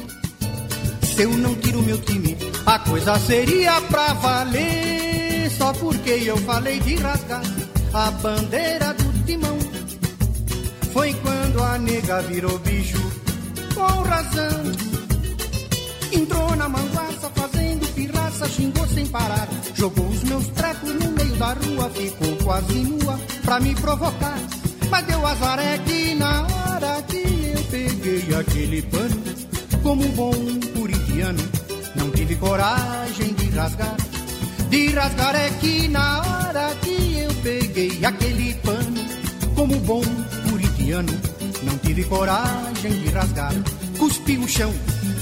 Se 1.03 1.23
eu 1.23 1.31
não 1.31 1.55
tiro 1.55 1.81
meu 1.83 1.97
time, 2.03 2.37
a 2.67 2.79
coisa 2.81 3.19
seria 3.19 3.81
pra 3.81 4.13
valer. 4.13 5.51
Só 5.57 5.73
porque 5.73 6.11
eu 6.11 6.37
falei 6.37 6.79
de 6.81 6.97
rasgar 6.97 7.43
a 7.95 8.11
bandeira 8.11 8.93
do 8.93 9.25
timão. 9.25 9.59
Foi 10.93 11.15
quando 11.15 11.63
a 11.63 11.79
nega 11.79 12.21
virou 12.23 12.59
bicho, 12.59 13.01
com 13.75 14.03
razão. 14.03 14.63
Entrou 16.13 16.55
na 16.57 16.69
manguaça 16.69 17.31
fazendo 17.35 17.62
pirraça, 18.07 18.49
xingou 18.49 18.87
sem 18.89 19.07
parar. 19.07 19.49
Jogou 19.75 20.07
os 20.09 20.23
meus 20.25 20.47
trapos 20.49 20.93
no 20.95 21.11
meio 21.13 21.37
da 21.37 21.53
rua, 21.53 21.91
ficou 21.91 22.37
quase 22.43 22.75
nua 22.75 23.19
pra 23.45 23.61
me 23.61 23.75
provocar. 23.75 24.39
Mas 24.91 25.07
deu 25.07 25.27
azar 25.27 25.59
é 25.59 25.79
que 25.79 26.15
na 26.15 26.43
hora 26.43 27.03
que 27.03 27.53
eu 27.55 27.63
peguei 27.71 28.35
aquele 28.35 28.83
pano, 28.83 29.23
como 29.83 30.05
um 30.05 30.11
bom 30.11 30.33
corintiano, 30.77 31.43
não 31.95 32.11
tive 32.11 32.35
coragem 32.37 33.33
de 33.35 33.49
rasgar. 33.51 33.97
De 34.69 34.89
rasgar 34.89 35.35
é 35.35 35.51
que 35.61 35.89
na 35.89 36.21
hora 36.21 36.75
que 36.83 37.19
eu 37.19 37.35
peguei 37.43 38.05
aquele 38.05 38.55
pano, 38.55 39.05
como 39.55 39.77
um 39.77 39.81
bom 39.81 40.03
corintiano, 40.51 41.13
não 41.63 41.79
tive 41.79 42.05
coragem 42.05 42.93
de 43.01 43.09
rasgar. 43.11 43.55
Cuspi 43.99 44.37
o 44.39 44.49
chão, 44.49 44.73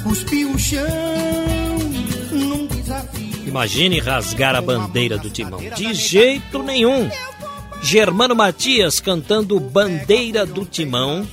cuspi 0.02 0.44
o 0.46 0.58
chão. 0.58 2.09
Imagine 3.50 3.98
rasgar 3.98 4.54
a 4.54 4.60
bandeira 4.60 5.18
do 5.18 5.28
timão. 5.28 5.58
De 5.74 5.92
jeito 5.92 6.62
nenhum. 6.62 7.10
Germano 7.82 8.32
Matias 8.32 9.00
cantando 9.00 9.58
Bandeira 9.58 10.46
do 10.46 10.64
Timão, 10.64 11.26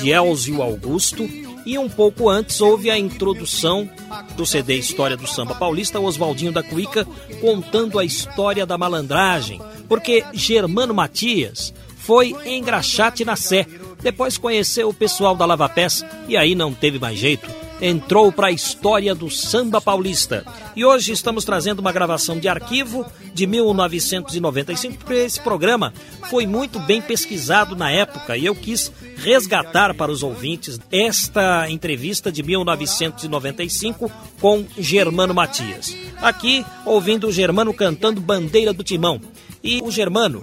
de 0.00 0.10
Elzio 0.10 0.62
Augusto. 0.62 1.28
E 1.66 1.76
um 1.76 1.88
pouco 1.88 2.28
antes 2.28 2.60
houve 2.60 2.90
a 2.90 2.96
introdução 2.96 3.90
do 4.36 4.46
CD 4.46 4.76
História 4.76 5.16
do 5.16 5.26
Samba 5.26 5.56
Paulista, 5.56 5.98
Oswaldinho 5.98 6.52
da 6.52 6.62
Cuica 6.62 7.04
contando 7.40 7.98
a 7.98 8.04
história 8.04 8.64
da 8.64 8.78
malandragem. 8.78 9.60
Porque 9.88 10.24
Germano 10.32 10.94
Matias 10.94 11.74
foi 11.96 12.36
engraxate 12.46 13.24
na 13.24 13.34
Sé, 13.34 13.66
depois 14.00 14.38
conheceu 14.38 14.90
o 14.90 14.94
pessoal 14.94 15.34
da 15.34 15.44
Lava 15.44 15.68
Pés 15.68 16.04
e 16.28 16.36
aí 16.36 16.54
não 16.54 16.72
teve 16.72 17.00
mais 17.00 17.18
jeito 17.18 17.63
entrou 17.84 18.32
para 18.32 18.46
a 18.46 18.50
história 18.50 19.14
do 19.14 19.28
samba 19.28 19.78
paulista. 19.78 20.42
E 20.74 20.82
hoje 20.86 21.12
estamos 21.12 21.44
trazendo 21.44 21.80
uma 21.80 21.92
gravação 21.92 22.38
de 22.38 22.48
arquivo 22.48 23.04
de 23.34 23.46
1995, 23.46 24.96
porque 24.96 25.12
esse 25.12 25.38
programa 25.38 25.92
foi 26.30 26.46
muito 26.46 26.78
bem 26.78 27.02
pesquisado 27.02 27.76
na 27.76 27.90
época 27.90 28.38
e 28.38 28.46
eu 28.46 28.54
quis 28.54 28.90
resgatar 29.18 29.92
para 29.92 30.10
os 30.10 30.22
ouvintes 30.22 30.80
esta 30.90 31.68
entrevista 31.68 32.32
de 32.32 32.42
1995 32.42 34.10
com 34.40 34.64
Germano 34.78 35.34
Matias. 35.34 35.94
Aqui, 36.22 36.64
ouvindo 36.86 37.28
o 37.28 37.32
Germano 37.32 37.74
cantando 37.74 38.18
Bandeira 38.18 38.72
do 38.72 38.82
Timão. 38.82 39.20
E 39.62 39.82
o 39.82 39.90
Germano 39.90 40.42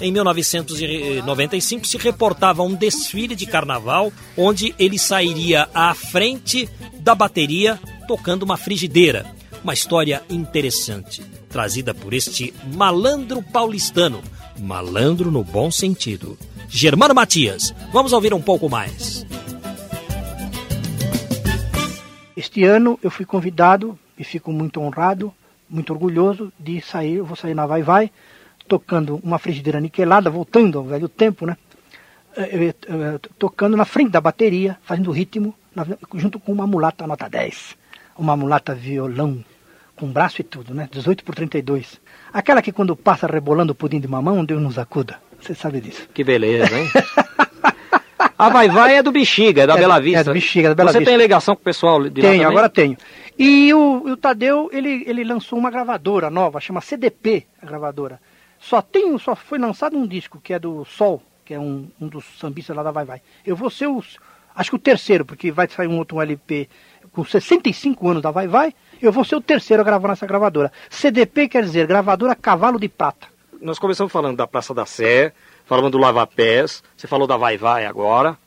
em 0.00 0.12
1995 0.12 1.86
se 1.86 1.96
reportava 1.96 2.62
um 2.62 2.74
desfile 2.74 3.34
de 3.34 3.46
carnaval 3.46 4.12
onde 4.36 4.74
ele 4.78 4.98
sairia 4.98 5.68
à 5.74 5.94
frente 5.94 6.68
da 7.00 7.14
bateria 7.14 7.78
tocando 8.06 8.42
uma 8.42 8.56
frigideira. 8.56 9.26
Uma 9.62 9.74
história 9.74 10.22
interessante, 10.28 11.22
trazida 11.48 11.94
por 11.94 12.12
este 12.12 12.52
malandro 12.74 13.42
paulistano, 13.42 14.20
malandro 14.58 15.30
no 15.30 15.44
bom 15.44 15.70
sentido. 15.70 16.36
Germano 16.68 17.14
Matias, 17.14 17.72
vamos 17.92 18.12
ouvir 18.12 18.34
um 18.34 18.42
pouco 18.42 18.68
mais. 18.68 19.24
Este 22.36 22.64
ano 22.64 22.98
eu 23.02 23.10
fui 23.10 23.24
convidado 23.24 23.96
e 24.18 24.24
fico 24.24 24.52
muito 24.52 24.80
honrado, 24.80 25.32
muito 25.70 25.92
orgulhoso 25.92 26.52
de 26.58 26.80
sair, 26.80 27.16
eu 27.16 27.24
vou 27.24 27.36
sair 27.36 27.54
na 27.54 27.66
Vai 27.66 27.82
Vai, 27.82 28.10
tocando 28.72 29.20
uma 29.22 29.38
frigideira 29.38 29.78
niquelada, 29.78 30.30
voltando 30.30 30.78
ao 30.78 30.84
velho 30.84 31.10
tempo, 31.10 31.44
né? 31.44 31.58
tocando 33.38 33.76
na 33.76 33.84
frente 33.84 34.10
da 34.10 34.18
bateria, 34.18 34.78
fazendo 34.82 35.10
ritmo, 35.10 35.54
junto 36.14 36.40
com 36.40 36.50
uma 36.50 36.66
mulata 36.66 37.06
nota 37.06 37.28
10. 37.28 37.76
Uma 38.16 38.34
mulata 38.34 38.74
violão, 38.74 39.44
com 39.94 40.06
braço 40.06 40.40
e 40.40 40.44
tudo, 40.44 40.72
né? 40.72 40.88
18 40.90 41.22
por 41.22 41.34
32. 41.34 42.00
Aquela 42.32 42.62
que 42.62 42.72
quando 42.72 42.96
passa 42.96 43.26
rebolando 43.26 43.72
o 43.72 43.74
pudim 43.74 44.00
de 44.00 44.08
mamão, 44.08 44.42
Deus 44.42 44.62
nos 44.62 44.78
acuda. 44.78 45.18
Você 45.38 45.54
sabe 45.54 45.82
disso. 45.82 46.08
Que 46.14 46.24
beleza, 46.24 46.74
hein? 46.74 46.88
A 48.38 48.48
Vai 48.48 48.70
Vai 48.70 48.96
é 48.96 49.02
do 49.02 49.12
Bexiga, 49.12 49.64
é 49.64 49.66
da 49.66 49.74
é, 49.74 49.78
Bela 49.80 50.00
Vista. 50.00 50.20
É 50.20 50.24
do 50.24 50.32
Bexiga, 50.32 50.70
da 50.70 50.74
Bela 50.74 50.92
Você 50.92 51.00
Vista. 51.00 51.10
tem 51.10 51.20
ligação 51.20 51.54
com 51.54 51.60
o 51.60 51.64
pessoal 51.64 52.02
de 52.08 52.22
Tenho, 52.22 52.48
agora 52.48 52.70
tenho. 52.70 52.96
E 53.38 53.72
o, 53.74 54.12
o 54.12 54.16
Tadeu, 54.16 54.70
ele, 54.72 55.04
ele 55.06 55.24
lançou 55.24 55.58
uma 55.58 55.70
gravadora 55.70 56.30
nova, 56.30 56.58
chama 56.58 56.80
CDP, 56.80 57.46
a 57.60 57.66
gravadora. 57.66 58.18
Só 58.62 58.80
tem, 58.80 59.18
só 59.18 59.34
foi 59.34 59.58
lançado 59.58 59.96
um 59.98 60.06
disco 60.06 60.40
que 60.40 60.54
é 60.54 60.58
do 60.58 60.84
Sol, 60.84 61.20
que 61.44 61.52
é 61.52 61.58
um, 61.58 61.88
um 62.00 62.06
dos 62.06 62.24
sambistas 62.38 62.76
lá 62.76 62.82
da 62.84 62.92
Vai 62.92 63.04
Vai. 63.04 63.20
Eu 63.44 63.56
vou 63.56 63.68
ser 63.68 63.88
o, 63.88 64.02
acho 64.54 64.70
que 64.70 64.76
o 64.76 64.78
terceiro, 64.78 65.24
porque 65.24 65.50
vai 65.50 65.68
sair 65.68 65.88
um 65.88 65.98
outro 65.98 66.18
um 66.18 66.22
LP 66.22 66.68
com 67.10 67.24
65 67.24 68.08
anos 68.08 68.22
da 68.22 68.30
Vai 68.30 68.46
Vai, 68.46 68.72
eu 69.00 69.10
vou 69.10 69.24
ser 69.24 69.34
o 69.34 69.40
terceiro 69.40 69.82
a 69.82 69.84
gravar 69.84 70.08
nessa 70.08 70.26
gravadora. 70.28 70.70
CDP 70.88 71.48
quer 71.48 71.64
dizer 71.64 71.88
gravadora 71.88 72.36
Cavalo 72.36 72.78
de 72.78 72.88
Prata. 72.88 73.26
Nós 73.60 73.80
começamos 73.80 74.12
falando 74.12 74.36
da 74.36 74.46
Praça 74.46 74.72
da 74.72 74.86
Sé, 74.86 75.32
falando 75.66 75.90
do 75.90 75.98
Lava 75.98 76.24
Pés, 76.24 76.84
você 76.96 77.08
falou 77.08 77.26
da 77.26 77.36
Vai 77.36 77.58
Vai 77.58 77.84
agora. 77.84 78.38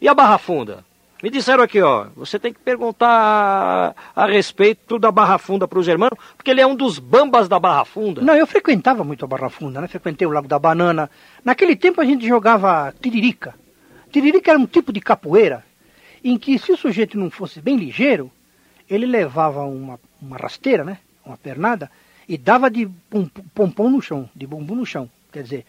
E 0.00 0.08
a 0.08 0.14
Barra 0.14 0.38
Funda? 0.38 0.82
Me 1.22 1.30
disseram 1.30 1.62
aqui, 1.62 1.80
ó, 1.80 2.08
você 2.16 2.36
tem 2.36 2.52
que 2.52 2.58
perguntar 2.58 3.94
a, 4.14 4.26
respeito 4.26 4.98
da 4.98 5.12
Barra 5.12 5.38
Funda 5.38 5.68
para 5.68 5.78
o 5.78 5.82
Germano, 5.82 6.18
porque 6.36 6.50
ele 6.50 6.60
é 6.60 6.66
um 6.66 6.74
dos 6.74 6.98
bambas 6.98 7.48
da 7.48 7.60
Barra 7.60 7.84
Funda. 7.84 8.20
Não, 8.20 8.34
eu 8.34 8.44
frequentava 8.44 9.04
muito 9.04 9.24
a 9.24 9.28
Barra 9.28 9.48
Funda, 9.48 9.80
né? 9.80 9.86
Frequentei 9.86 10.26
o 10.26 10.32
Lago 10.32 10.48
da 10.48 10.58
Banana. 10.58 11.08
Naquele 11.44 11.76
tempo 11.76 12.00
a 12.00 12.04
gente 12.04 12.26
jogava 12.26 12.92
tiririca. 13.00 13.54
Tiririca 14.10 14.50
era 14.50 14.58
um 14.58 14.66
tipo 14.66 14.92
de 14.92 15.00
capoeira 15.00 15.64
em 16.24 16.36
que 16.36 16.58
se 16.58 16.72
o 16.72 16.76
sujeito 16.76 17.16
não 17.16 17.30
fosse 17.30 17.60
bem 17.60 17.76
ligeiro, 17.76 18.28
ele 18.90 19.06
levava 19.06 19.64
uma, 19.64 20.00
uma 20.20 20.36
rasteira, 20.36 20.82
né? 20.82 20.98
Uma 21.24 21.36
pernada, 21.36 21.88
e 22.28 22.36
dava 22.36 22.68
de 22.68 22.88
pom, 23.08 23.28
pompom 23.54 23.90
no 23.90 24.02
chão, 24.02 24.28
de 24.34 24.44
bumbum 24.44 24.74
no 24.74 24.86
chão. 24.86 25.08
Quer 25.32 25.44
dizer, 25.44 25.66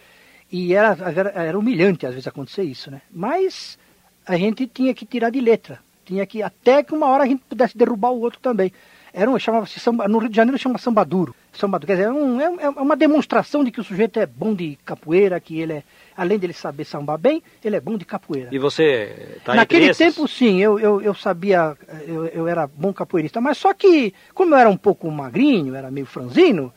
e 0.52 0.74
era, 0.74 0.98
era, 1.12 1.30
era 1.30 1.60
humilhante 1.60 2.08
às 2.08 2.14
vezes 2.14 2.28
acontecer 2.28 2.64
isso, 2.64 2.90
né? 2.90 3.02
Mas 3.12 3.78
a 4.26 4.38
gente 4.38 4.68
tinha 4.68 4.94
que 4.94 5.06
tirar 5.06 5.30
de 5.30 5.40
letra. 5.40 5.80
Tinha 6.06 6.26
que, 6.26 6.44
até 6.44 6.84
que 6.84 6.94
uma 6.94 7.08
hora 7.08 7.24
a 7.24 7.28
gente 7.28 7.44
pudesse 7.48 7.78
derrubar 7.78 8.12
o 8.12 8.20
outro 8.20 8.40
também. 8.40 8.72
Era 9.14 9.30
um, 9.30 9.38
chamava-se 9.38 9.80
samba, 9.80 10.08
no 10.08 10.18
Rio 10.18 10.30
de 10.30 10.36
Janeiro 10.36 10.58
chama 10.58 10.80
samba 10.80 11.06
duro. 11.06 11.36
Samba 11.54 11.78
duro, 11.78 11.88
quer 11.88 11.94
dizer, 11.94 12.08
é, 12.08 12.12
um, 12.12 12.42
é, 12.42 12.66
é, 12.66 12.70
uma 12.70 12.96
demonstração 12.96 13.64
de 13.64 13.70
que 13.70 13.80
o 13.80 13.84
sujeito 13.84 14.20
é 14.20 14.26
bom 14.26 14.56
de 14.56 14.78
capoeira, 14.84 15.40
que 15.40 15.60
ele 15.60 15.74
é, 15.74 15.84
além 16.18 16.40
dele 16.40 16.52
saber 16.52 16.84
sambar 16.84 17.20
bem, 17.20 17.44
ele 17.64 17.76
é 17.76 17.80
bom 17.80 17.96
de 17.96 18.06
capoeira. 18.06 18.50
E 18.52 18.58
você 18.58 19.40
tá 19.46 19.54
Naquele 19.54 19.94
tempo, 19.94 20.28
sim, 20.28 20.60
eu, 20.60 20.80
eu, 20.80 21.00
eu 21.00 21.14
sabia, 21.14 21.78
eu, 22.08 22.26
eu 22.26 22.48
era 22.48 22.66
bom 22.66 22.92
capoeirista, 22.92 23.40
mas 23.40 23.60
só 23.60 23.72
que, 23.72 24.16
como 24.34 24.56
eu 24.56 24.58
era 24.58 24.70
um 24.70 24.78
pouco 24.78 25.10
magrinho, 25.12 25.76
era 25.76 25.92
meio 25.92 26.08
franzino, 26.08 26.74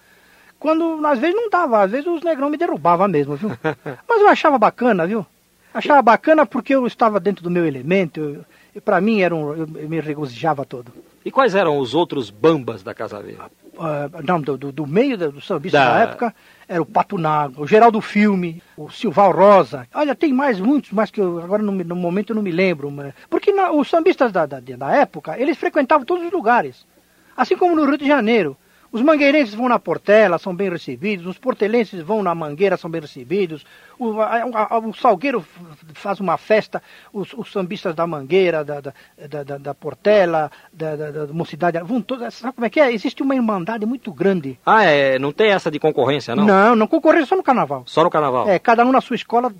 quando 0.58 1.06
às 1.06 1.18
vezes 1.18 1.34
não 1.34 1.48
dava, 1.48 1.84
às 1.84 1.90
vezes 1.90 2.06
os 2.06 2.22
negrão 2.22 2.50
me 2.50 2.58
derrubavam 2.58 3.08
mesmo, 3.08 3.34
viu? 3.34 3.50
Mas 4.08 4.20
eu 4.20 4.28
achava 4.28 4.58
bacana, 4.58 5.06
viu? 5.06 5.24
Achava 5.76 6.00
bacana 6.00 6.46
porque 6.46 6.74
eu 6.74 6.86
estava 6.86 7.20
dentro 7.20 7.44
do 7.44 7.50
meu 7.50 7.66
elemento, 7.66 8.44
eu, 8.74 8.80
para 8.80 8.98
mim 8.98 9.20
era 9.20 9.34
um, 9.34 9.54
eu, 9.54 9.66
me 9.66 10.00
regozijava 10.00 10.64
todo. 10.64 10.90
E 11.22 11.30
quais 11.30 11.54
eram 11.54 11.78
os 11.78 11.94
outros 11.94 12.30
bambas 12.30 12.82
da 12.82 12.94
Casa 12.94 13.20
Verde? 13.20 13.42
Uh, 13.74 14.22
não, 14.24 14.40
do, 14.40 14.56
do, 14.56 14.72
do, 14.72 14.86
meio 14.86 15.18
do, 15.18 15.32
do 15.32 15.40
sambista 15.42 15.78
da... 15.78 15.92
da... 15.92 16.00
época 16.00 16.34
era 16.66 16.80
o 16.80 16.86
Pato 16.86 17.18
Nago, 17.18 17.62
o 17.62 17.66
Geraldo 17.66 18.00
Filme, 18.00 18.62
o 18.74 18.88
Silval 18.88 19.32
Rosa. 19.32 19.86
Olha, 19.92 20.14
tem 20.14 20.32
mais 20.32 20.58
muitos, 20.58 20.92
mas 20.92 21.10
que 21.10 21.20
eu, 21.20 21.40
agora 21.40 21.62
no, 21.62 21.72
no, 21.72 21.94
momento 21.94 22.30
eu 22.30 22.36
não 22.36 22.42
me 22.42 22.50
lembro. 22.50 22.90
Mas... 22.90 23.12
Porque 23.28 23.52
na, 23.52 23.70
os 23.70 23.90
sambistas 23.90 24.32
da, 24.32 24.46
da, 24.46 24.60
da 24.60 24.96
época, 24.96 25.38
eles 25.38 25.58
frequentavam 25.58 26.06
todos 26.06 26.24
os 26.24 26.32
lugares. 26.32 26.86
Assim 27.36 27.54
como 27.54 27.76
no 27.76 27.84
Rio 27.84 27.98
de 27.98 28.06
Janeiro. 28.06 28.56
Os 28.90 29.02
mangueirenses 29.02 29.54
vão 29.54 29.68
na 29.68 29.78
Portela, 29.78 30.38
são 30.38 30.54
bem 30.54 30.70
recebidos. 30.70 31.26
Os 31.26 31.36
portelenses 31.36 32.00
vão 32.00 32.22
na 32.22 32.34
Mangueira, 32.34 32.78
são 32.78 32.88
bem 32.88 33.02
recebidos. 33.02 33.66
O, 33.98 34.20
a, 34.20 34.78
o 34.78 34.94
Salgueiro 34.94 35.44
faz 35.94 36.20
uma 36.20 36.36
festa, 36.36 36.82
os, 37.12 37.32
os 37.32 37.50
sambistas 37.50 37.94
da 37.94 38.06
Mangueira, 38.06 38.64
da, 38.64 38.80
da, 38.80 38.92
da, 39.42 39.58
da 39.58 39.74
Portela, 39.74 40.50
da, 40.72 40.96
da, 40.96 41.10
da, 41.10 41.32
Mocidade, 41.32 41.78
vão 41.82 42.02
todos. 42.02 42.34
Sabe 42.34 42.54
como 42.54 42.66
é 42.66 42.70
que 42.70 42.80
é? 42.80 42.92
Existe 42.92 43.22
uma 43.22 43.34
irmandade 43.34 43.86
muito 43.86 44.12
grande. 44.12 44.58
Ah, 44.64 44.84
é? 44.84 45.18
Não 45.18 45.32
tem 45.32 45.50
essa 45.50 45.70
de 45.70 45.78
concorrência, 45.78 46.36
não? 46.36 46.44
Não, 46.44 46.76
não 46.76 46.86
concorrência 46.86 47.26
só 47.26 47.36
no 47.36 47.42
carnaval. 47.42 47.84
Só 47.86 48.04
no 48.04 48.10
carnaval? 48.10 48.48
É, 48.48 48.58
cada 48.58 48.84
um 48.84 48.92
na 48.92 49.00
sua 49.00 49.16
escola 49.16 49.52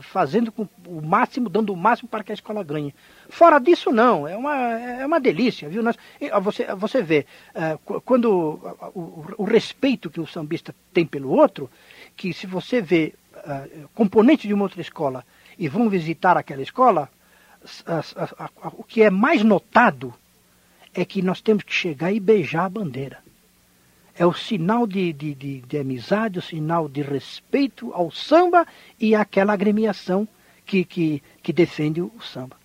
fazendo 0.00 0.52
o 0.86 1.00
máximo, 1.00 1.48
dando 1.48 1.72
o 1.72 1.76
máximo 1.76 2.08
para 2.08 2.24
que 2.24 2.32
a 2.32 2.34
escola 2.34 2.62
ganhe. 2.62 2.94
Fora 3.28 3.58
disso, 3.58 3.90
não. 3.90 4.26
É 4.26 4.36
uma, 4.36 4.54
é 4.54 5.06
uma 5.06 5.20
delícia, 5.20 5.68
viu? 5.68 5.82
Nós, 5.82 5.96
você, 6.42 6.66
você 6.74 7.02
vê, 7.02 7.26
uh, 7.54 8.00
quando 8.00 8.60
o, 8.94 9.24
o, 9.38 9.44
respeito 9.44 10.10
que 10.10 10.20
o 10.20 10.26
sambista 10.26 10.74
tem 10.92 11.06
pelo 11.06 11.30
outro, 11.30 11.70
que 12.16 12.32
se 12.32 12.46
você 12.46 12.80
vê 12.80 13.14
componentes 13.94 14.46
de 14.46 14.54
uma 14.54 14.64
outra 14.64 14.80
escola 14.80 15.24
e 15.58 15.68
vão 15.68 15.88
visitar 15.88 16.36
aquela 16.36 16.62
escola, 16.62 17.10
o 18.76 18.82
que 18.82 19.02
é 19.02 19.10
mais 19.10 19.42
notado 19.42 20.12
é 20.92 21.04
que 21.04 21.22
nós 21.22 21.40
temos 21.40 21.62
que 21.62 21.72
chegar 21.72 22.12
e 22.12 22.20
beijar 22.20 22.64
a 22.64 22.68
bandeira. 22.68 23.18
É 24.16 24.24
o 24.24 24.32
sinal 24.32 24.86
de, 24.86 25.12
de, 25.12 25.34
de, 25.34 25.60
de 25.60 25.78
amizade, 25.78 26.38
o 26.38 26.42
sinal 26.42 26.88
de 26.88 27.02
respeito 27.02 27.92
ao 27.92 28.10
samba 28.10 28.66
e 29.00 29.14
àquela 29.14 29.52
agremiação 29.52 30.28
que, 30.64 30.84
que, 30.84 31.22
que 31.42 31.52
defende 31.52 32.00
o 32.00 32.12
samba 32.20 32.56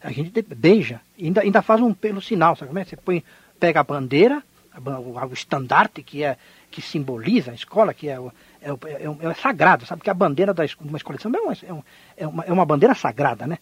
a 0.00 0.12
gente 0.12 0.42
beija, 0.42 1.00
ainda, 1.20 1.40
ainda 1.40 1.62
faz 1.62 1.80
um 1.80 1.92
pelo 1.92 2.20
sinal, 2.20 2.54
sabe 2.56 2.68
como 2.68 2.78
é? 2.78 2.84
Você 2.84 2.96
põe, 2.96 3.24
pega 3.58 3.80
a 3.80 3.84
bandeira, 3.84 4.42
o, 4.76 5.26
o 5.26 5.32
estandarte 5.32 6.02
que 6.02 6.22
é 6.22 6.36
que 6.70 6.80
simboliza 6.80 7.50
a 7.50 7.54
escola, 7.54 7.92
que 7.92 8.08
é, 8.08 8.20
o, 8.20 8.32
é, 8.68 9.04
é, 9.04 9.30
é, 9.30 9.34
sagrado, 9.34 9.86
sabe? 9.86 10.02
Que 10.02 10.10
a 10.10 10.14
bandeira 10.14 10.52
da 10.52 10.64
uma 10.80 10.98
samba 11.18 11.38
é 11.38 11.40
uma, 11.40 11.82
é, 12.16 12.26
uma, 12.26 12.44
é 12.44 12.52
uma 12.52 12.64
bandeira 12.64 12.94
sagrada, 12.94 13.46
né? 13.46 13.58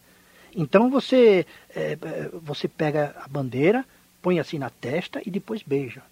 Então 0.54 0.90
você, 0.90 1.46
é, 1.74 1.96
você 2.42 2.66
pega 2.66 3.14
a 3.22 3.28
bandeira, 3.28 3.84
põe 4.22 4.38
assim 4.40 4.58
na 4.58 4.70
testa 4.70 5.20
e 5.24 5.30
depois 5.30 5.62
beija. 5.62 6.02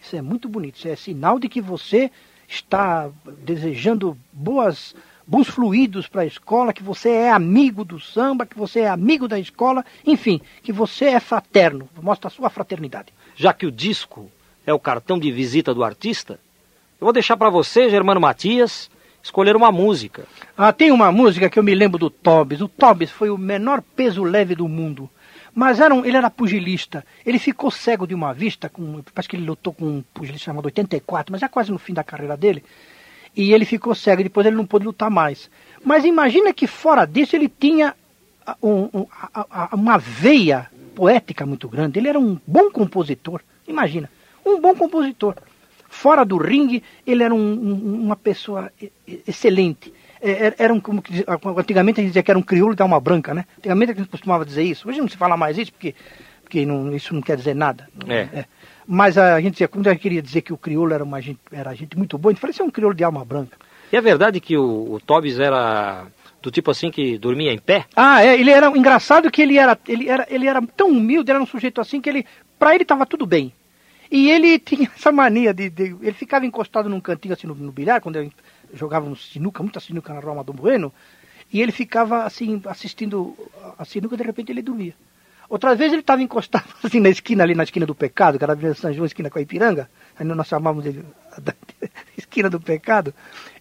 Isso 0.00 0.16
é 0.16 0.22
muito 0.22 0.48
bonito, 0.48 0.76
isso 0.76 0.88
é 0.88 0.96
sinal 0.96 1.38
de 1.38 1.48
que 1.48 1.60
você 1.60 2.10
está 2.48 3.10
desejando 3.42 4.16
boas 4.32 4.94
bons 5.26 5.48
fluidos 5.48 6.06
para 6.06 6.22
a 6.22 6.26
escola, 6.26 6.72
que 6.72 6.82
você 6.82 7.08
é 7.08 7.30
amigo 7.32 7.84
do 7.84 7.98
samba, 7.98 8.46
que 8.46 8.56
você 8.56 8.80
é 8.80 8.88
amigo 8.88 9.26
da 9.26 9.38
escola, 9.38 9.84
enfim, 10.06 10.40
que 10.62 10.72
você 10.72 11.06
é 11.06 11.20
fraterno, 11.20 11.88
mostra 12.00 12.28
a 12.28 12.30
sua 12.30 12.48
fraternidade. 12.48 13.12
Já 13.34 13.52
que 13.52 13.66
o 13.66 13.72
disco 13.72 14.30
é 14.64 14.72
o 14.72 14.78
cartão 14.78 15.18
de 15.18 15.32
visita 15.32 15.74
do 15.74 15.82
artista, 15.82 16.38
eu 17.00 17.04
vou 17.04 17.12
deixar 17.12 17.36
para 17.36 17.50
você, 17.50 17.88
Germano 17.90 18.20
Matias, 18.20 18.90
escolher 19.22 19.56
uma 19.56 19.72
música. 19.72 20.26
Ah, 20.56 20.72
tem 20.72 20.90
uma 20.90 21.12
música 21.12 21.50
que 21.50 21.58
eu 21.58 21.62
me 21.62 21.74
lembro 21.74 21.98
do 21.98 22.10
Tobis. 22.10 22.60
O 22.60 22.68
Tobis 22.68 23.10
foi 23.10 23.30
o 23.30 23.38
menor 23.38 23.82
peso 23.94 24.22
leve 24.24 24.54
do 24.54 24.68
mundo. 24.68 25.08
Mas 25.54 25.80
era 25.80 25.94
um, 25.94 26.04
ele 26.04 26.16
era 26.16 26.30
pugilista. 26.30 27.04
Ele 27.24 27.38
ficou 27.38 27.70
cego 27.70 28.06
de 28.06 28.14
uma 28.14 28.32
vista, 28.32 28.68
com, 28.68 29.02
parece 29.14 29.28
que 29.28 29.36
ele 29.36 29.46
lutou 29.46 29.72
com 29.72 29.86
um 29.86 30.04
pugilista 30.12 30.44
chamado 30.44 30.66
84, 30.66 31.32
mas 31.32 31.40
já 31.40 31.48
quase 31.48 31.70
no 31.70 31.78
fim 31.78 31.94
da 31.94 32.04
carreira 32.04 32.36
dele 32.36 32.62
e 33.36 33.52
ele 33.52 33.66
ficou 33.66 33.94
cego, 33.94 34.22
depois 34.22 34.46
ele 34.46 34.56
não 34.56 34.64
pôde 34.64 34.86
lutar 34.86 35.10
mais. 35.10 35.50
Mas 35.84 36.04
imagina 36.04 36.54
que 36.54 36.66
fora 36.66 37.04
disso 37.04 37.36
ele 37.36 37.48
tinha 37.48 37.94
um, 38.62 38.88
um, 38.94 39.06
uma 39.72 39.98
veia 39.98 40.70
poética 40.94 41.44
muito 41.44 41.68
grande, 41.68 41.98
ele 41.98 42.08
era 42.08 42.18
um 42.18 42.38
bom 42.46 42.70
compositor, 42.70 43.42
imagina, 43.68 44.10
um 44.44 44.58
bom 44.58 44.74
compositor. 44.74 45.34
Fora 45.88 46.24
do 46.24 46.36
ringue, 46.36 46.82
ele 47.06 47.22
era 47.22 47.34
um, 47.34 48.02
uma 48.02 48.16
pessoa 48.16 48.72
excelente. 49.26 49.92
É, 50.20 50.54
era 50.58 50.72
um, 50.72 50.80
como 50.80 51.02
antigamente 51.58 52.00
a 52.00 52.02
gente 52.02 52.10
dizia 52.10 52.22
que 52.22 52.30
era 52.30 52.38
um 52.38 52.42
crioulo 52.42 52.74
de 52.74 52.82
alma 52.82 52.98
branca, 52.98 53.34
né? 53.34 53.44
Antigamente 53.58 53.92
a 53.92 53.94
gente 53.94 54.08
costumava 54.08 54.44
dizer 54.44 54.62
isso. 54.62 54.88
Hoje 54.88 55.00
não 55.00 55.08
se 55.08 55.16
fala 55.16 55.36
mais 55.36 55.58
isso, 55.58 55.72
porque, 55.72 55.94
porque 56.42 56.66
não, 56.66 56.94
isso 56.94 57.14
não 57.14 57.22
quer 57.22 57.36
dizer 57.36 57.54
nada. 57.54 57.88
É. 58.08 58.28
é. 58.32 58.44
Mas 58.86 59.18
a 59.18 59.40
gente 59.40 59.52
dizia, 59.52 59.68
quando 59.68 59.88
eu 59.88 59.96
queria 59.96 60.22
dizer 60.22 60.42
que 60.42 60.52
o 60.52 60.56
crioulo 60.56 60.92
era 60.92 61.02
uma 61.02 61.20
gente, 61.20 61.40
era 61.50 61.74
gente 61.74 61.96
muito 61.96 62.16
boa, 62.16 62.30
a 62.30 62.32
gente 62.34 62.40
falou, 62.40 62.52
isso 62.52 62.62
é 62.62 62.64
um 62.64 62.70
crioulo 62.70 62.94
de 62.94 63.04
alma 63.04 63.24
branca. 63.24 63.56
E 63.92 63.96
é 63.96 64.00
verdade 64.00 64.40
que 64.40 64.56
o, 64.56 64.94
o 64.94 65.00
Tobis 65.00 65.38
era 65.38 66.06
do 66.42 66.50
tipo 66.50 66.70
assim 66.70 66.90
que 66.90 67.18
dormia 67.18 67.52
em 67.52 67.58
pé? 67.58 67.86
Ah, 67.96 68.24
é, 68.24 68.38
ele 68.38 68.50
era 68.50 68.68
engraçado 68.68 69.30
que 69.30 69.42
ele 69.42 69.58
era, 69.58 69.78
ele 69.88 70.08
era, 70.08 70.26
ele 70.30 70.46
era 70.46 70.62
tão 70.76 70.88
humilde, 70.88 71.30
era 71.30 71.40
um 71.40 71.46
sujeito 71.46 71.80
assim 71.80 72.00
que 72.00 72.08
ele, 72.08 72.26
para 72.58 72.74
ele 72.74 72.82
estava 72.82 73.04
tudo 73.04 73.26
bem. 73.26 73.52
E 74.10 74.30
ele 74.30 74.58
tinha 74.60 74.90
essa 74.94 75.10
mania 75.12 75.52
de, 75.52 75.70
de, 75.70 75.96
ele 76.00 76.12
ficava 76.12 76.46
encostado 76.46 76.88
num 76.88 77.00
cantinho 77.00 77.34
assim 77.34 77.46
no, 77.46 77.54
no 77.54 77.72
bilhar, 77.72 78.00
quando 78.00 78.16
eu 78.16 78.30
jogava 78.72 79.14
sinuca, 79.16 79.62
muita 79.62 79.80
sinuca 79.80 80.12
na 80.12 80.20
Roma 80.20 80.44
do 80.44 80.52
Bueno, 80.52 80.92
e 81.52 81.60
ele 81.60 81.72
ficava 81.72 82.24
assim 82.24 82.60
assistindo 82.66 83.36
a 83.78 83.84
sinuca, 83.84 84.16
de 84.16 84.22
repente 84.22 84.50
ele 84.50 84.62
dormia. 84.62 84.94
Outra 85.48 85.76
vez 85.76 85.92
ele 85.92 86.00
estava 86.00 86.22
encostado 86.22 86.66
assim 86.82 87.00
na 87.00 87.08
esquina, 87.08 87.44
ali 87.44 87.54
na 87.54 87.62
esquina 87.62 87.86
do 87.86 87.94
pecado, 87.94 88.38
que 88.38 88.44
era 88.44 88.54
a 88.54 88.74
São 88.74 88.92
João, 88.92 89.06
esquina 89.06 89.30
com 89.30 89.38
a 89.38 89.42
Ipiranga, 89.42 89.88
aí 90.18 90.26
nós 90.26 90.46
chamávamos 90.46 90.86
ele 90.86 91.04
da 91.40 91.54
esquina 92.16 92.50
do 92.50 92.60
pecado. 92.60 93.14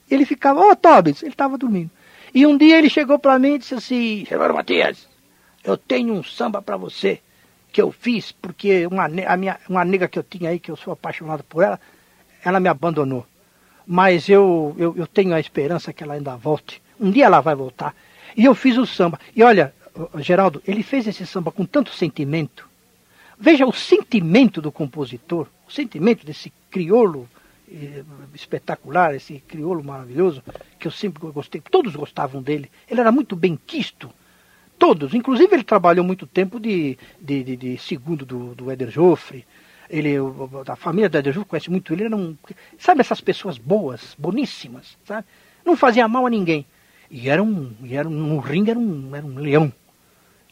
Ele 0.09 0.25
ficava, 0.25 0.59
ô 0.59 0.71
oh, 0.71 0.99
ele 0.99 1.29
estava 1.29 1.57
dormindo. 1.57 1.89
E 2.33 2.45
um 2.45 2.57
dia 2.57 2.77
ele 2.77 2.89
chegou 2.89 3.17
para 3.17 3.39
mim 3.39 3.55
e 3.55 3.59
disse 3.59 3.75
assim, 3.75 4.25
Senhor 4.27 4.53
Matias, 4.53 5.07
eu 5.63 5.77
tenho 5.77 6.13
um 6.13 6.23
samba 6.23 6.61
para 6.61 6.77
você, 6.77 7.21
que 7.75 7.81
eu 7.81 7.91
fiz 7.91 8.31
porque 8.31 8.87
uma, 8.87 9.03
a 9.03 9.35
minha, 9.35 9.59
uma 9.67 9.83
nega 9.83 10.07
que 10.07 10.17
eu 10.17 10.23
tinha 10.23 10.49
aí, 10.49 10.61
que 10.61 10.71
eu 10.71 10.77
sou 10.77 10.93
apaixonado 10.93 11.43
por 11.43 11.61
ela, 11.61 11.77
ela 12.41 12.57
me 12.57 12.69
abandonou. 12.69 13.27
Mas 13.85 14.29
eu, 14.29 14.73
eu, 14.77 14.95
eu 14.95 15.05
tenho 15.05 15.35
a 15.35 15.41
esperança 15.41 15.91
que 15.91 16.01
ela 16.01 16.13
ainda 16.13 16.37
volte. 16.37 16.81
Um 16.97 17.11
dia 17.11 17.25
ela 17.25 17.41
vai 17.41 17.53
voltar. 17.53 17.93
E 18.33 18.45
eu 18.45 18.55
fiz 18.55 18.77
o 18.77 18.85
samba. 18.85 19.19
E 19.35 19.43
olha, 19.43 19.73
Geraldo, 20.19 20.63
ele 20.65 20.83
fez 20.83 21.05
esse 21.05 21.27
samba 21.27 21.51
com 21.51 21.65
tanto 21.65 21.93
sentimento. 21.93 22.65
Veja 23.37 23.65
o 23.65 23.73
sentimento 23.73 24.61
do 24.61 24.71
compositor, 24.71 25.45
o 25.67 25.71
sentimento 25.71 26.25
desse 26.25 26.53
crioulo 26.71 27.27
eh, 27.69 28.05
espetacular, 28.33 29.13
esse 29.13 29.43
crioulo 29.45 29.83
maravilhoso, 29.83 30.41
que 30.79 30.87
eu 30.87 30.91
sempre 30.91 31.29
gostei, 31.29 31.59
todos 31.59 31.93
gostavam 31.93 32.41
dele. 32.41 32.71
Ele 32.89 33.01
era 33.01 33.11
muito 33.11 33.35
bem 33.35 33.59
quisto, 33.67 34.09
todos. 34.77 35.13
Inclusive 35.13 35.53
ele 35.53 35.63
trabalhou 35.63 36.05
muito 36.05 36.27
tempo 36.27 36.59
de, 36.59 36.97
de, 37.19 37.43
de, 37.43 37.55
de 37.55 37.77
segundo 37.77 38.25
do, 38.25 38.55
do 38.55 38.71
Éder 38.71 38.89
Joffre. 38.89 39.45
Ele, 39.89 40.15
a 40.67 40.75
família 40.75 41.09
do 41.09 41.17
Éder 41.17 41.33
Joffre 41.33 41.49
conhece 41.49 41.69
muito 41.69 41.93
ele, 41.93 42.05
era 42.05 42.15
um, 42.15 42.35
sabe 42.77 43.01
essas 43.01 43.21
pessoas 43.21 43.57
boas, 43.57 44.15
boníssimas, 44.17 44.97
sabe? 45.05 45.25
Não 45.63 45.75
fazia 45.75 46.07
mal 46.07 46.25
a 46.25 46.29
ninguém. 46.29 46.65
E 47.09 47.29
era 47.29 47.41
um, 47.41 47.71
e 47.83 47.95
era 47.95 48.07
um 48.07 48.39
ringue 48.39 48.71
era 48.71 48.79
um, 48.79 49.15
era 49.15 49.25
um 49.25 49.35
leão. 49.35 49.71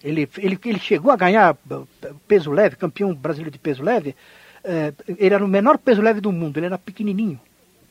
Ele, 0.04 0.30
ele, 0.38 0.60
ele 0.66 0.80
chegou 0.80 1.12
a 1.12 1.16
ganhar 1.16 1.58
peso 2.28 2.52
leve, 2.52 2.76
campeão 2.76 3.14
brasileiro 3.14 3.52
de 3.52 3.58
peso 3.58 3.82
leve. 3.82 4.16
É, 4.64 4.94
ele 5.08 5.34
era 5.34 5.44
o 5.44 5.48
menor 5.48 5.78
peso 5.78 6.02
leve 6.02 6.22
do 6.22 6.32
mundo, 6.32 6.58
ele 6.58 6.68
era 6.68 6.78
pequenininho. 6.78 7.40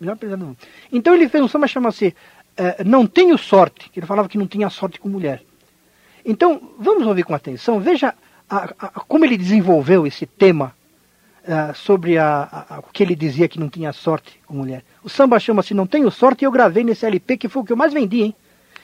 Menor 0.00 0.16
peso 0.16 0.36
do 0.36 0.46
mundo. 0.46 0.58
Então 0.92 1.14
ele 1.14 1.28
fez 1.28 1.42
um 1.42 1.48
samba 1.48 1.66
chamado-se 1.66 2.14
é, 2.56 2.84
Não 2.84 3.06
Tenho 3.06 3.38
Sorte, 3.38 3.88
que 3.90 3.98
ele 3.98 4.06
falava 4.06 4.28
que 4.28 4.38
não 4.38 4.46
tinha 4.46 4.68
sorte 4.68 5.00
com 5.00 5.08
mulher. 5.08 5.42
Então, 6.24 6.60
vamos 6.78 7.06
ouvir 7.06 7.24
com 7.24 7.34
atenção, 7.34 7.80
veja 7.80 8.14
a, 8.48 8.68
a, 8.78 8.88
como 9.00 9.24
ele 9.24 9.36
desenvolveu 9.36 10.06
esse 10.06 10.26
tema 10.26 10.74
uh, 11.44 11.74
sobre 11.74 12.18
a, 12.18 12.82
o 12.86 12.92
que 12.92 13.02
ele 13.02 13.14
dizia 13.14 13.48
que 13.48 13.58
não 13.58 13.68
tinha 13.68 13.92
sorte 13.92 14.40
com 14.46 14.54
mulher. 14.54 14.84
O 15.02 15.08
samba 15.08 15.38
chama-se 15.40 15.74
Não 15.74 15.86
Tenho 15.86 16.10
Sorte 16.10 16.42
e 16.42 16.44
eu 16.44 16.52
gravei 16.52 16.84
nesse 16.84 17.06
LP 17.06 17.36
que 17.36 17.48
foi 17.48 17.62
o 17.62 17.64
que 17.64 17.72
eu 17.72 17.76
mais 17.76 17.92
vendi, 17.92 18.22
hein? 18.22 18.34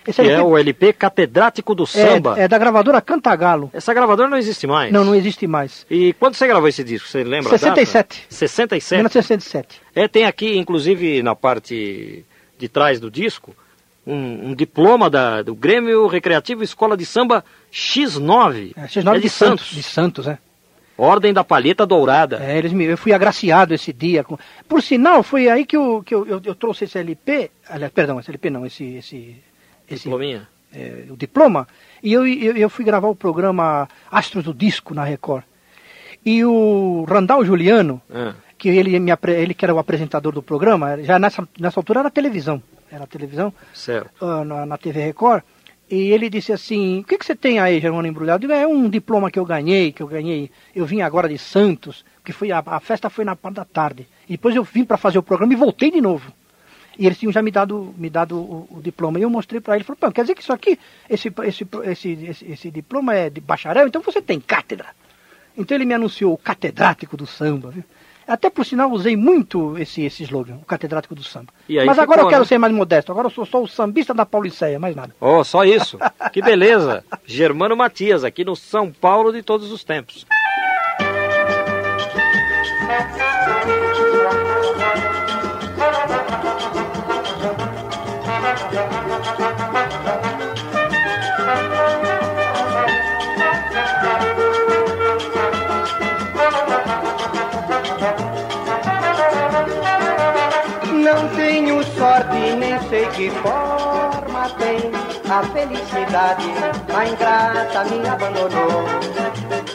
Esse 0.06 0.22
LP... 0.22 0.34
é 0.36 0.42
o 0.42 0.56
LP 0.56 0.92
Catedrático 0.94 1.74
do 1.74 1.86
Samba. 1.86 2.38
É, 2.38 2.44
é, 2.44 2.48
da 2.48 2.56
gravadora 2.56 2.98
Cantagalo. 3.00 3.70
Essa 3.74 3.92
gravadora 3.92 4.28
não 4.28 4.38
existe 4.38 4.66
mais? 4.66 4.90
Não, 4.90 5.04
não 5.04 5.14
existe 5.14 5.46
mais. 5.46 5.84
E 5.90 6.14
quando 6.14 6.34
você 6.34 6.46
gravou 6.46 6.66
esse 6.66 6.82
disco, 6.82 7.06
você 7.06 7.22
lembra 7.22 7.50
67. 7.50 8.26
67? 8.30 8.96
1967. 8.96 9.82
É, 9.94 10.08
tem 10.08 10.24
aqui, 10.24 10.56
inclusive, 10.56 11.22
na 11.22 11.36
parte 11.36 12.24
de 12.56 12.68
trás 12.70 12.98
do 12.98 13.10
disco, 13.10 13.54
um, 14.08 14.50
um 14.50 14.54
diploma 14.54 15.10
da, 15.10 15.42
do 15.42 15.54
Grêmio 15.54 16.06
Recreativo 16.06 16.64
Escola 16.64 16.96
de 16.96 17.04
Samba 17.04 17.44
X9. 17.70 18.72
É, 18.74 18.86
X9 18.86 19.10
é 19.10 19.14
de, 19.16 19.20
de 19.20 19.28
Santos. 19.28 19.66
Santos. 19.66 19.76
De 19.76 19.82
Santos, 19.82 20.26
é. 20.26 20.38
Ordem 20.96 21.32
da 21.32 21.44
Palheta 21.44 21.86
Dourada. 21.86 22.42
É, 22.42 22.58
eles 22.58 22.72
me, 22.72 22.84
eu 22.84 22.96
fui 22.96 23.12
agraciado 23.12 23.74
esse 23.74 23.92
dia. 23.92 24.24
Com... 24.24 24.38
Por 24.66 24.82
sinal, 24.82 25.22
foi 25.22 25.48
aí 25.48 25.64
que, 25.64 25.76
eu, 25.76 26.02
que 26.04 26.14
eu, 26.14 26.26
eu, 26.26 26.40
eu 26.42 26.54
trouxe 26.54 26.84
esse 26.84 26.98
LP, 26.98 27.50
aliás, 27.68 27.92
perdão, 27.92 28.18
esse 28.18 28.30
LP 28.30 28.50
não, 28.50 28.66
esse, 28.66 28.84
esse 28.96 29.36
esse, 29.88 30.10
é, 30.72 31.04
o 31.08 31.16
diploma, 31.16 31.66
e 32.02 32.12
eu, 32.12 32.26
eu, 32.26 32.56
eu, 32.56 32.68
fui 32.68 32.84
gravar 32.84 33.08
o 33.08 33.16
programa 33.16 33.88
Astros 34.10 34.44
do 34.44 34.52
Disco 34.52 34.92
na 34.92 35.04
Record. 35.04 35.44
E 36.24 36.44
o 36.44 37.06
Randall 37.08 37.44
Juliano, 37.44 38.02
ah. 38.12 38.34
que 38.58 38.68
ele, 38.68 38.98
me, 38.98 39.12
ele 39.28 39.54
que 39.54 39.64
era 39.64 39.74
o 39.74 39.78
apresentador 39.78 40.32
do 40.32 40.42
programa, 40.42 41.02
já 41.02 41.18
nessa, 41.18 41.48
nessa 41.58 41.80
altura 41.80 42.00
era 42.00 42.10
televisão, 42.10 42.62
era 42.90 43.06
televisão, 43.06 43.52
certo. 43.74 44.24
Uh, 44.24 44.44
na, 44.44 44.66
na 44.66 44.78
TV 44.78 45.00
Record, 45.00 45.42
e 45.90 46.12
ele 46.12 46.28
disse 46.28 46.52
assim, 46.52 47.00
o 47.00 47.04
que, 47.04 47.16
que 47.16 47.24
você 47.24 47.34
tem 47.34 47.58
aí, 47.58 47.80
Germano 47.80 48.06
Embrulhado? 48.06 48.44
Eu 48.44 48.48
digo, 48.48 48.52
é 48.52 48.66
um 48.66 48.90
diploma 48.90 49.30
que 49.30 49.38
eu 49.38 49.44
ganhei, 49.44 49.90
que 49.90 50.02
eu 50.02 50.06
ganhei, 50.06 50.50
eu 50.74 50.84
vim 50.84 51.00
agora 51.00 51.28
de 51.28 51.38
Santos, 51.38 52.04
que 52.22 52.32
foi 52.32 52.52
a, 52.52 52.62
a 52.64 52.78
festa 52.78 53.08
foi 53.08 53.24
na 53.24 53.34
parte 53.34 53.54
da 53.54 53.64
tarde. 53.64 54.06
E 54.28 54.32
depois 54.32 54.54
eu 54.54 54.62
vim 54.62 54.84
para 54.84 54.98
fazer 54.98 55.18
o 55.18 55.22
programa 55.22 55.54
e 55.54 55.56
voltei 55.56 55.90
de 55.90 56.00
novo. 56.00 56.30
E 56.98 57.06
eles 57.06 57.18
tinham 57.18 57.32
já 57.32 57.40
me 57.40 57.50
dado, 57.50 57.94
me 57.96 58.10
dado 58.10 58.36
o, 58.36 58.68
o 58.70 58.82
diploma. 58.82 59.18
E 59.18 59.22
eu 59.22 59.30
mostrei 59.30 59.62
para 59.62 59.76
ele, 59.76 59.84
falou, 59.84 59.96
Pô, 59.98 60.12
quer 60.12 60.22
dizer 60.22 60.34
que 60.34 60.42
isso 60.42 60.52
aqui, 60.52 60.78
esse, 61.08 61.32
esse, 61.44 61.66
esse, 61.84 62.08
esse, 62.10 62.52
esse 62.52 62.70
diploma 62.70 63.14
é 63.14 63.30
de 63.30 63.40
bacharel, 63.40 63.86
então 63.86 64.02
você 64.02 64.20
tem 64.20 64.38
cátedra. 64.38 64.88
Então 65.56 65.74
ele 65.74 65.86
me 65.86 65.94
anunciou 65.94 66.34
o 66.34 66.38
catedrático 66.38 67.16
do 67.16 67.26
samba, 67.26 67.70
viu? 67.70 67.84
Até 68.28 68.50
por 68.50 68.66
sinal 68.66 68.90
usei 68.90 69.16
muito 69.16 69.78
esse, 69.78 70.02
esse 70.02 70.22
slogan, 70.24 70.56
o 70.56 70.66
catedrático 70.66 71.14
do 71.14 71.24
samba. 71.24 71.50
Mas 71.86 71.98
agora 71.98 72.18
ficou, 72.18 72.24
eu 72.24 72.28
quero 72.28 72.42
né? 72.42 72.46
ser 72.46 72.58
mais 72.58 72.74
modesto, 72.74 73.10
agora 73.10 73.28
eu 73.28 73.30
sou 73.30 73.46
só 73.46 73.62
o 73.62 73.66
sambista 73.66 74.12
da 74.12 74.26
Pauliceia, 74.26 74.78
mais 74.78 74.94
nada. 74.94 75.14
Oh, 75.18 75.42
só 75.42 75.64
isso. 75.64 75.98
que 76.30 76.42
beleza. 76.42 77.02
Germano 77.24 77.74
Matias, 77.74 78.24
aqui 78.24 78.44
no 78.44 78.54
São 78.54 78.92
Paulo 78.92 79.32
de 79.32 79.42
todos 79.42 79.72
os 79.72 79.82
tempos. 79.82 80.26
Que 103.18 103.28
forma 103.30 104.48
tem 104.50 104.78
a 105.28 105.42
felicidade, 105.52 106.46
a 106.94 107.08
ingrata 107.08 107.84
me 107.86 108.06
abandonou. 108.06 108.84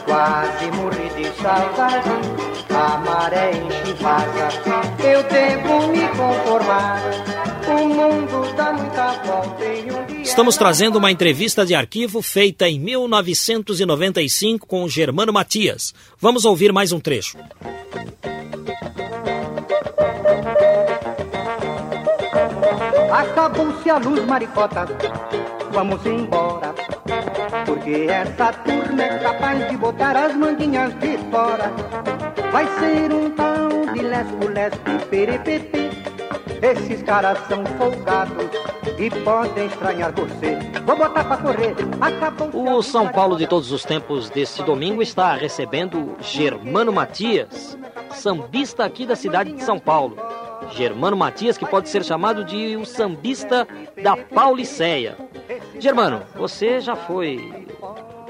Quase 0.06 0.70
morri 0.72 1.10
de 1.10 1.42
saudade, 1.42 2.08
a 2.70 2.96
maré 3.04 3.50
enche 3.50 3.92
vaza. 4.00 4.48
Eu 4.98 5.22
devo 5.24 5.88
me 5.88 6.08
conformar, 6.08 7.02
o 7.68 7.86
mundo 7.86 8.56
dá 8.56 8.72
muita 8.72 9.12
volta 9.24 9.64
e 9.64 9.90
um 9.92 10.06
dia... 10.06 10.22
Estamos 10.22 10.56
trazendo 10.56 10.96
uma 10.96 11.12
entrevista 11.12 11.66
de 11.66 11.74
arquivo 11.74 12.22
feita 12.22 12.66
em 12.66 12.80
1995 12.80 14.66
com 14.66 14.88
Germano 14.88 15.34
Matias. 15.34 15.92
Vamos 16.18 16.46
ouvir 16.46 16.72
mais 16.72 16.92
um 16.92 17.00
trecho. 17.00 17.36
Acabou-se 23.14 23.88
a 23.88 23.98
luz, 23.98 24.26
maricota, 24.26 24.88
vamos 25.70 26.04
embora. 26.04 26.74
Porque 27.64 28.08
essa 28.10 28.52
turma 28.52 29.02
é 29.04 29.18
capaz 29.20 29.70
de 29.70 29.76
botar 29.76 30.16
as 30.16 30.34
manguinhas 30.34 30.92
de 30.98 31.16
fora. 31.30 31.72
Vai 32.50 32.66
ser 32.80 33.12
um 33.12 33.30
tal 33.30 33.68
de 33.92 34.02
lesco-lesco 34.02 35.06
perepepe. 35.08 35.90
Esses 36.60 37.04
caras 37.04 37.38
são 37.46 37.64
folgados 37.78 38.50
e 38.98 39.08
podem 39.22 39.66
estranhar 39.66 40.12
você. 40.12 40.58
Vou 40.84 40.96
botar 40.96 41.22
pra 41.22 41.36
correr. 41.36 41.76
Acabou 42.00 42.78
o 42.78 42.82
São 42.82 43.06
Paulo 43.06 43.36
de 43.36 43.46
todos 43.46 43.70
os 43.70 43.84
tempos 43.84 44.28
deste 44.28 44.60
domingo 44.64 45.00
está 45.00 45.36
recebendo 45.36 46.16
Germano 46.18 46.92
Matias, 46.92 47.78
sambista 48.10 48.84
aqui 48.84 49.06
da 49.06 49.14
cidade 49.14 49.52
de 49.52 49.62
São 49.62 49.78
Paulo. 49.78 50.16
Germano 50.72 51.16
Matias, 51.16 51.58
que 51.58 51.66
pode 51.66 51.88
ser 51.88 52.04
chamado 52.04 52.44
de 52.44 52.76
o 52.76 52.84
sambista 52.84 53.66
da 54.02 54.16
Pauliceia. 54.16 55.16
Germano, 55.78 56.22
você 56.34 56.80
já 56.80 56.96
foi 56.96 57.66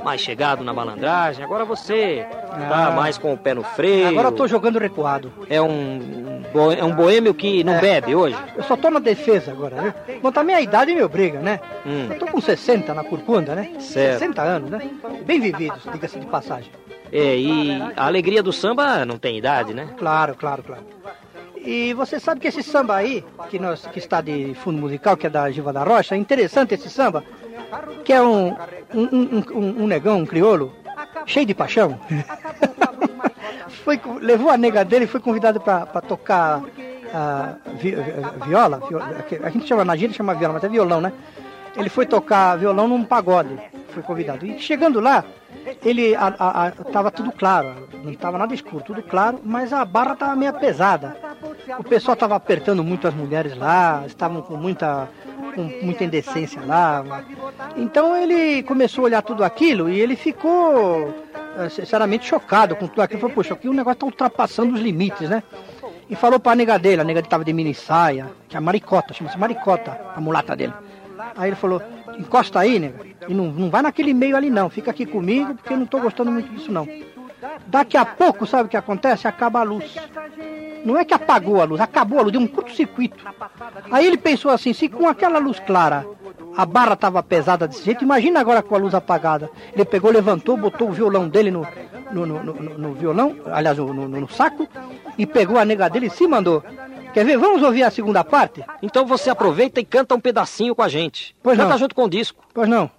mais 0.05 0.21
chegado 0.21 0.63
na 0.63 0.73
malandragem, 0.73 1.43
agora 1.43 1.65
você 1.65 2.27
tá 2.69 2.89
ah, 2.89 2.91
mais 2.91 3.17
com 3.17 3.33
o 3.33 3.39
pé 3.39 3.55
no 3.55 3.65
freio. 3.65 4.09
Agora 4.09 4.29
eu 4.29 4.33
tô 4.33 4.47
jogando 4.47 4.79
recuado. 4.79 5.33
É 5.49 5.61
um, 5.61 6.43
é 6.79 6.85
um 6.85 6.95
boêmio 6.95 7.33
que 7.33 7.65
não 7.65 7.75
é. 7.75 7.81
bebe 7.81 8.15
hoje? 8.15 8.37
Eu 8.55 8.63
só 8.65 8.77
tô 8.77 8.91
na 8.91 9.01
defesa 9.01 9.51
agora, 9.51 9.81
né? 9.81 9.95
Bom, 10.23 10.31
também 10.31 10.55
a 10.55 10.61
idade 10.61 10.95
me 10.95 11.03
obriga, 11.03 11.41
né? 11.41 11.59
Hum. 11.87 12.09
Eu 12.11 12.19
tô 12.19 12.27
com 12.27 12.41
60 12.41 12.93
na 12.93 13.03
curcunda, 13.03 13.55
né? 13.55 13.73
Certo. 13.81 14.19
60 14.19 14.43
anos, 14.43 14.71
né? 14.71 14.91
Bem 15.25 15.41
vividos, 15.41 15.81
diga-se 15.91 16.21
de 16.21 16.27
passagem. 16.27 16.71
É, 17.11 17.37
e 17.37 17.71
a 17.97 18.07
alegria 18.07 18.43
do 18.43 18.53
samba 18.53 19.07
não 19.07 19.17
tem 19.17 19.39
idade, 19.39 19.73
né? 19.73 19.89
Claro, 19.97 20.35
claro, 20.35 20.63
claro. 20.63 20.83
E 21.65 21.95
você 21.95 22.21
sabe 22.21 22.41
que 22.41 22.49
esse 22.49 22.63
samba 22.63 22.97
aí, 22.97 23.25
que, 23.49 23.59
nós, 23.59 23.87
que 23.87 23.99
está 23.99 24.21
de 24.21 24.55
fundo 24.55 24.79
musical, 24.79 25.17
que 25.17 25.27
é 25.27 25.31
da 25.31 25.51
Giva 25.51 25.73
da 25.73 25.83
Rocha, 25.83 26.15
é 26.15 26.19
interessante 26.19 26.75
esse 26.75 26.91
samba, 26.91 27.25
que 28.05 28.13
é 28.13 28.21
um, 28.21 28.55
um, 28.95 29.43
um, 29.53 29.83
um, 29.83 29.87
negão, 29.87 30.19
um 30.19 30.27
crioulo, 30.27 30.73
cheio 31.25 31.47
de 31.47 31.55
paixão. 31.55 31.99
foi, 33.83 33.99
levou 34.21 34.51
a 34.51 34.59
nega 34.59 34.85
dele 34.85 35.07
e 35.07 35.09
foi 35.09 35.21
convidado 35.21 35.59
para 35.59 35.87
tocar 36.03 36.63
vi, 37.77 37.95
viola, 38.47 38.81
viola, 38.89 39.25
a 39.43 39.51
gente 39.51 39.67
chama 39.67 39.85
na 39.85 39.97
gíria 39.97 40.15
chama 40.15 40.35
viola, 40.35 40.55
mas 40.55 40.65
é 40.65 40.69
violão, 40.69 41.01
né? 41.01 41.13
Ele 41.77 41.89
foi 41.89 42.07
tocar 42.07 42.57
violão 42.57 42.87
num 42.87 43.05
pagode, 43.05 43.59
foi 43.89 44.03
convidado. 44.03 44.47
E 44.47 44.59
chegando 44.59 45.01
lá, 45.01 45.25
ele 45.85 46.15
a, 46.15 46.35
a, 46.39 46.67
a, 46.67 46.71
tava 46.71 47.11
tudo 47.11 47.33
claro, 47.33 47.89
não 48.03 48.11
estava 48.11 48.39
nada 48.39 48.55
escuro, 48.55 48.85
tudo 48.85 49.03
claro, 49.03 49.41
mas 49.45 49.73
a 49.73 49.85
barra 49.85 50.13
estava 50.13 50.37
meio 50.37 50.53
pesada. 50.55 51.17
O 51.79 51.85
pessoal 51.85 52.15
estava 52.15 52.37
apertando 52.37 52.85
muito 52.85 53.09
as 53.09 53.15
mulheres 53.15 53.57
lá, 53.57 54.05
estavam 54.07 54.43
com 54.43 54.57
muita 54.57 55.09
com 55.55 55.63
muita 55.83 56.05
indecência 56.05 56.61
lá. 56.67 57.25
Então 57.77 58.17
ele 58.17 58.63
começou 58.65 59.03
a 59.03 59.05
olhar 59.07 59.23
tudo 59.23 59.45
aquilo 59.45 59.89
e 59.89 60.01
ele 60.01 60.17
ficou 60.17 61.15
eh, 61.57 61.69
sinceramente 61.69 62.27
chocado 62.27 62.75
com 62.77 62.87
tudo 62.87 63.03
aquilo. 63.03 63.21
Falou, 63.21 63.35
poxa, 63.35 63.55
aqui 63.55 63.69
o 63.69 63.73
negócio 63.73 63.95
está 63.95 64.07
ultrapassando 64.07 64.75
os 64.75 64.81
limites, 64.81 65.29
né? 65.29 65.43
E 66.11 66.17
falou 66.17 66.39
para 66.39 66.53
a 66.53 66.57
nega 66.57 66.79
dele, 66.79 67.01
a 67.01 67.05
nega 67.05 67.21
dele 67.21 67.27
estava 67.27 67.45
de 67.45 67.53
mini 67.53 67.73
saia, 67.73 68.31
que 68.49 68.57
é 68.57 68.59
a 68.59 68.61
maricota, 68.61 69.15
chama-se 69.15 69.39
maricota, 69.39 69.99
a 70.15 70.21
mulata 70.21 70.55
dele. 70.55 70.75
Aí 71.37 71.49
ele 71.49 71.57
falou, 71.57 71.81
encosta 72.19 72.61
aí, 72.61 72.79
nega, 72.79 73.01
e 73.27 73.33
não, 73.33 73.47
não 73.47 73.71
vai 73.71 73.81
naquele 73.81 74.13
meio 74.13 74.37
ali 74.37 74.51
não, 74.51 74.69
fica 74.69 74.91
aqui 74.91 75.07
comigo, 75.07 75.55
porque 75.55 75.73
eu 75.73 75.77
não 75.77 75.85
estou 75.85 76.01
gostando 76.01 76.31
muito 76.31 76.53
disso 76.53 76.71
não. 76.71 76.87
Daqui 77.67 77.97
a 77.97 78.05
pouco, 78.05 78.47
sabe 78.47 78.67
o 78.67 78.69
que 78.69 78.77
acontece? 78.77 79.27
Acaba 79.27 79.61
a 79.61 79.63
luz. 79.63 79.97
Não 80.85 80.99
é 80.99 81.05
que 81.05 81.15
apagou 81.15 81.61
a 81.61 81.65
luz, 81.65 81.81
acabou 81.81 82.19
a 82.19 82.23
luz, 82.23 82.33
deu 82.33 82.41
um 82.41 82.47
curto-circuito. 82.47 83.25
Aí 83.91 84.07
ele 84.07 84.19
pensou 84.19 84.51
assim, 84.51 84.73
se 84.73 84.89
com 84.89 85.09
aquela 85.09 85.39
luz 85.39 85.59
clara 85.59 86.07
a 86.57 86.67
barra 86.67 86.93
estava 86.93 87.23
pesada 87.23 87.67
desse 87.67 87.85
jeito, 87.85 88.05
imagina 88.05 88.39
agora 88.41 88.63
com 88.63 88.75
a 88.75 88.79
luz 88.79 88.95
apagada. 88.95 89.51
Ele 89.73 89.85
pegou, 89.85 90.11
levantou, 90.11 90.57
botou 90.57 90.89
o 90.89 90.93
violão 90.93 91.29
dele 91.29 91.51
no, 91.51 91.67
no, 92.13 92.27
no, 92.27 92.43
no, 92.43 92.79
no 92.79 92.95
violão, 92.95 93.37
aliás, 93.47 93.79
no, 93.79 94.29
saco, 94.29 94.69
e 95.17 95.27
pegou 95.27 95.59
a 95.59 95.65
nega 95.65 95.89
dele 95.89 96.07
e 96.07 96.11
se 96.11 96.27
mandou. 96.27 96.63
Quer 97.13 97.25
ver? 97.25 97.39
Vamos 97.39 97.63
ouvir 97.63 97.85
a 97.85 97.91
segunda 97.91 98.23
parte? 98.25 98.65
Então 98.83 99.07
você 99.07 99.31
aproveita 99.31 99.81
e 99.81 99.85
canta 99.85 100.15
um 100.15 100.21
pedacinho 100.21 100.75
com 100.75 100.83
a 100.83 100.89
gente. 100.89 101.35
Pois 101.43 101.57
canta 101.57 101.71
não. 101.71 101.79
junto 101.79 101.95
com 101.95 102.05
o 102.05 102.11
disco. 102.11 102.45
Pois 102.53 102.69
não. 102.69 102.91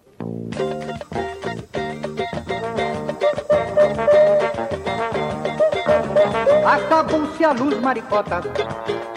Acabou-se 6.76 7.46
a 7.46 7.54
luz, 7.54 7.80
maricota. 7.80 8.42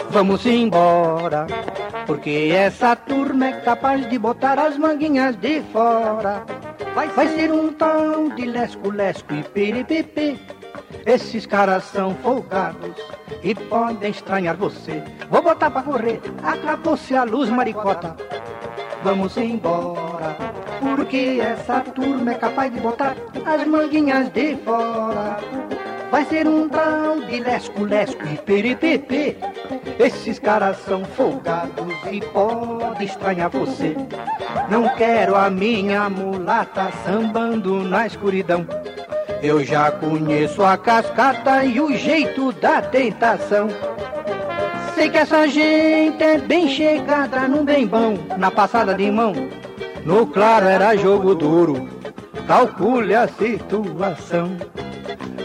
Vamos 0.09 0.45
embora, 0.45 1.45
porque 2.07 2.51
essa 2.55 2.95
turma 2.95 3.47
é 3.47 3.51
capaz 3.51 4.09
de 4.09 4.17
botar 4.17 4.57
as 4.57 4.77
manguinhas 4.77 5.35
de 5.35 5.61
fora. 5.73 6.45
Vai, 6.95 7.09
Vai 7.09 7.27
ser 7.27 7.51
um 7.51 7.73
tal 7.73 8.29
de 8.29 8.45
lesco-lesco 8.45 9.33
e 9.33 9.43
peripepe. 9.43 10.39
Esses 11.05 11.45
caras 11.45 11.83
são 11.83 12.15
folgados 12.23 12.95
e 13.43 13.53
podem 13.53 14.11
estranhar 14.11 14.55
você. 14.55 15.03
Vou 15.29 15.41
botar 15.41 15.69
pra 15.69 15.83
correr, 15.83 16.21
acabou-se 16.41 17.13
a 17.13 17.25
luz, 17.25 17.49
maricota. 17.49 18.15
Vamos 19.03 19.35
embora, 19.35 20.35
porque 20.95 21.39
essa 21.41 21.81
turma 21.81 22.31
é 22.31 22.35
capaz 22.35 22.73
de 22.73 22.79
botar 22.79 23.17
as 23.45 23.67
manguinhas 23.67 24.29
de 24.29 24.55
fora. 24.57 25.37
Vai 26.11 26.25
ser 26.25 26.47
um 26.47 26.67
tal 26.67 27.21
de 27.21 27.39
lesco-lesco 27.39 28.25
e 28.25 28.37
peripepe. 28.37 29.37
Esses 29.99 30.39
caras 30.39 30.77
são 30.83 31.05
folgados 31.05 31.93
e 32.11 32.19
pode 32.19 33.05
estranhar 33.05 33.49
você. 33.49 33.95
Não 34.69 34.89
quero 34.95 35.35
a 35.35 35.49
minha 35.51 36.09
mulata 36.09 36.91
sambando 37.05 37.83
na 37.83 38.07
escuridão. 38.07 38.65
Eu 39.43 39.63
já 39.63 39.91
conheço 39.91 40.63
a 40.63 40.75
cascata 40.77 41.63
e 41.63 41.79
o 41.79 41.95
jeito 41.95 42.51
da 42.53 42.81
tentação. 42.81 43.67
Sei 44.95 45.09
que 45.09 45.17
essa 45.17 45.47
gente 45.47 46.21
é 46.23 46.39
bem 46.39 46.67
chegada 46.67 47.47
num 47.47 47.63
bem 47.63 47.85
bom, 47.85 48.17
na 48.35 48.49
passada 48.49 48.95
de 48.95 49.09
mão. 49.11 49.33
No 50.03 50.25
claro 50.25 50.65
era 50.65 50.97
jogo 50.97 51.35
duro, 51.35 51.87
calcule 52.47 53.13
a 53.13 53.27
situação. 53.27 54.57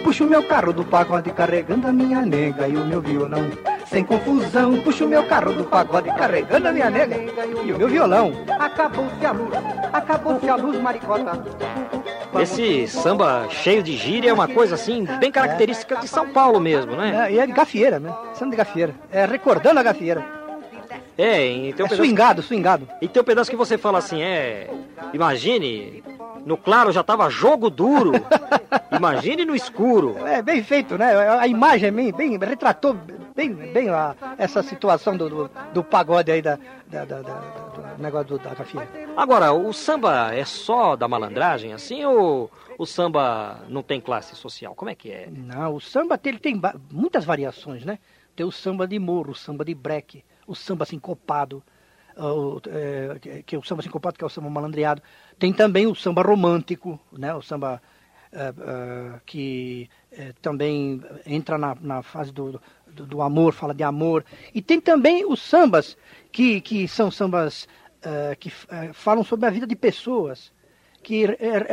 Puxo 0.04 0.26
meu 0.26 0.42
carro 0.42 0.72
do 0.72 0.84
pagode 0.84 1.30
carregando 1.32 1.88
a 1.88 1.92
minha 1.92 2.20
nega 2.20 2.68
e 2.68 2.76
o 2.76 2.84
meu 2.84 3.00
violão. 3.00 3.50
Sem 3.86 4.04
confusão, 4.04 4.78
puxo 4.82 5.08
meu 5.08 5.24
carro 5.24 5.54
do 5.54 5.64
pagode 5.64 6.14
carregando 6.14 6.68
a 6.68 6.72
minha 6.72 6.90
nega 6.90 7.16
e 7.16 7.72
o 7.72 7.78
meu 7.78 7.88
violão. 7.88 8.32
Acabou-se 8.60 9.24
a 9.24 9.32
luz, 9.32 9.54
acabou-se 9.92 10.48
a 10.48 10.56
luz, 10.56 10.78
maricota. 10.78 11.42
Esse 12.38 12.86
samba 12.86 13.46
cheio 13.48 13.82
de 13.82 13.96
gíria 13.96 14.30
é 14.30 14.32
uma 14.32 14.48
coisa 14.48 14.74
assim, 14.74 15.06
bem 15.18 15.32
característica 15.32 15.96
de 15.96 16.06
São 16.06 16.28
Paulo 16.28 16.60
mesmo, 16.60 16.94
né? 16.94 17.28
É, 17.28 17.32
e 17.32 17.38
é 17.38 17.46
de 17.46 17.52
gafieira, 17.52 17.98
né? 17.98 18.12
Samba 18.34 18.50
de 18.50 18.56
gafieira. 18.56 18.94
É 19.10 19.24
recordando 19.24 19.80
a 19.80 19.82
gafieira. 19.82 20.43
É, 21.16 21.46
então. 21.48 21.86
É 21.86 21.88
swingado, 21.90 22.42
swingado. 22.42 22.88
E 23.00 23.08
tem 23.08 23.22
um 23.22 23.24
pedaço 23.24 23.50
que 23.50 23.56
você 23.56 23.78
fala 23.78 23.98
assim, 23.98 24.22
é. 24.22 24.68
Imagine, 25.12 26.02
no 26.44 26.56
claro 26.56 26.92
já 26.92 27.02
tava 27.02 27.30
jogo 27.30 27.70
duro. 27.70 28.12
Imagine 28.90 29.44
no 29.44 29.54
escuro. 29.54 30.16
É 30.26 30.42
bem 30.42 30.62
feito, 30.62 30.98
né? 30.98 31.16
A 31.38 31.46
imagem 31.46 31.92
bem, 31.92 32.12
bem 32.12 32.38
retratou 32.38 32.96
bem, 33.34 33.52
bem 33.52 33.88
a, 33.88 34.14
essa 34.38 34.62
situação 34.62 35.16
do, 35.16 35.28
do, 35.28 35.50
do, 35.72 35.84
pagode 35.84 36.30
aí 36.30 36.40
da, 36.40 36.58
da, 36.86 37.04
da, 37.04 37.22
da 37.22 37.34
do 37.34 38.02
negócio 38.02 38.28
do, 38.28 38.38
da 38.38 38.54
gafieira. 38.54 38.88
Agora, 39.16 39.52
o 39.52 39.72
samba 39.72 40.34
é 40.34 40.44
só 40.44 40.96
da 40.96 41.08
malandragem 41.08 41.72
assim 41.72 42.04
ou 42.04 42.50
o 42.78 42.86
samba 42.86 43.60
não 43.68 43.82
tem 43.82 44.00
classe 44.00 44.34
social? 44.36 44.74
Como 44.74 44.90
é 44.90 44.94
que 44.94 45.10
é? 45.10 45.28
Não, 45.30 45.74
o 45.74 45.80
samba 45.80 46.18
ele 46.24 46.38
tem 46.38 46.60
muitas 46.90 47.24
variações, 47.24 47.84
né? 47.84 47.98
Tem 48.34 48.44
o 48.44 48.52
samba 48.52 48.86
de 48.86 48.98
morro, 48.98 49.30
o 49.30 49.34
samba 49.34 49.64
de 49.64 49.74
breque, 49.74 50.24
o 50.46 50.54
samba 50.54 50.84
sincopado, 50.84 51.62
o, 52.16 52.60
é, 52.68 53.42
que 53.42 53.56
é 53.56 53.58
o 53.58 53.62
samba 53.62 53.82
sincopado, 53.82 54.16
que 54.18 54.24
é 54.24 54.26
o 54.26 54.30
samba 54.30 54.50
malandreado. 54.50 55.02
Tem 55.38 55.52
também 55.52 55.86
o 55.86 55.94
samba 55.94 56.22
romântico, 56.22 56.98
né? 57.12 57.34
o 57.34 57.42
samba 57.42 57.80
é, 58.36 58.48
é, 58.48 59.20
que 59.24 59.88
é, 60.10 60.32
também 60.42 61.00
entra 61.24 61.56
na, 61.56 61.76
na 61.80 62.02
fase 62.02 62.32
do, 62.32 62.60
do, 62.84 63.06
do, 63.06 63.22
amor, 63.22 63.52
fala 63.52 63.72
de 63.72 63.84
amor. 63.84 64.24
E 64.52 64.60
tem 64.60 64.80
também 64.80 65.24
os 65.24 65.40
sambas, 65.40 65.96
que, 66.32 66.60
que 66.60 66.88
são 66.88 67.12
sambas 67.12 67.68
é, 68.02 68.34
que 68.34 68.52
é, 68.68 68.92
falam 68.92 69.22
sobre 69.22 69.46
a 69.46 69.50
vida 69.50 69.68
de 69.68 69.76
pessoas, 69.76 70.52
que 71.00 71.26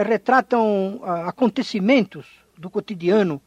retratam 0.05 0.99
acontecimentos 1.25 2.27
do 2.55 2.69
cotidiano, 2.69 3.41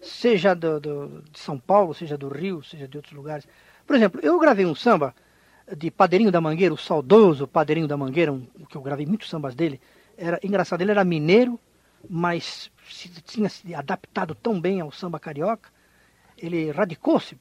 seja 0.00 0.54
do, 0.54 0.80
do, 0.80 1.22
de 1.30 1.38
São 1.38 1.58
Paulo, 1.58 1.92
seja 1.92 2.16
do 2.16 2.28
Rio, 2.28 2.62
seja 2.62 2.88
de 2.88 2.96
outros 2.96 3.14
lugares. 3.14 3.46
Por 3.86 3.96
exemplo, 3.96 4.20
eu 4.22 4.38
gravei 4.38 4.64
um 4.64 4.74
samba 4.74 5.14
de 5.76 5.90
Padeirinho 5.90 6.30
da 6.30 6.40
Mangueira, 6.40 6.74
o 6.74 6.78
saudoso 6.78 7.46
Padeirinho 7.46 7.88
da 7.88 7.96
Mangueira, 7.96 8.32
um, 8.32 8.46
que 8.68 8.76
eu 8.76 8.82
gravei 8.82 9.06
muitos 9.06 9.28
sambas 9.28 9.54
dele. 9.54 9.80
Era 10.16 10.38
engraçado, 10.42 10.80
ele 10.80 10.90
era 10.90 11.04
mineiro, 11.04 11.58
mas 12.08 12.70
se, 12.88 13.08
tinha 13.08 13.48
se 13.48 13.74
adaptado 13.74 14.34
tão 14.34 14.60
bem 14.60 14.80
ao 14.80 14.92
samba 14.92 15.18
carioca. 15.18 15.70
Ele 16.36 16.70
radicou-se 16.70 17.38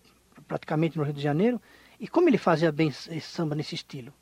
praticamente 0.48 0.98
no 0.98 1.04
Rio 1.04 1.14
de 1.14 1.22
Janeiro. 1.22 1.62
E 2.00 2.08
como 2.08 2.30
ele 2.30 2.38
fazia 2.38 2.72
bem 2.72 2.90
esse 2.90 3.22
samba 3.22 3.56
nesse 3.56 3.76
estilo? 3.76 4.14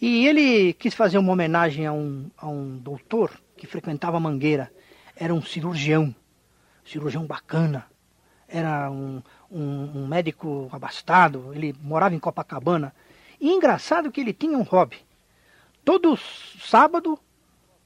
E 0.00 0.26
ele 0.26 0.72
quis 0.74 0.94
fazer 0.94 1.18
uma 1.18 1.32
homenagem 1.32 1.86
a 1.86 1.92
um, 1.92 2.30
a 2.36 2.48
um 2.48 2.78
doutor 2.78 3.32
que 3.56 3.66
frequentava 3.66 4.16
a 4.16 4.20
Mangueira. 4.20 4.72
Era 5.16 5.34
um 5.34 5.42
cirurgião, 5.42 6.14
cirurgião 6.84 7.26
bacana. 7.26 7.86
Era 8.46 8.90
um, 8.90 9.20
um, 9.50 10.02
um 10.02 10.06
médico 10.06 10.68
abastado, 10.72 11.52
ele 11.54 11.74
morava 11.82 12.14
em 12.14 12.18
Copacabana. 12.18 12.94
E 13.40 13.50
engraçado 13.50 14.10
que 14.10 14.20
ele 14.20 14.32
tinha 14.32 14.56
um 14.56 14.62
hobby. 14.62 14.98
Todo 15.84 16.16
sábado, 16.16 17.18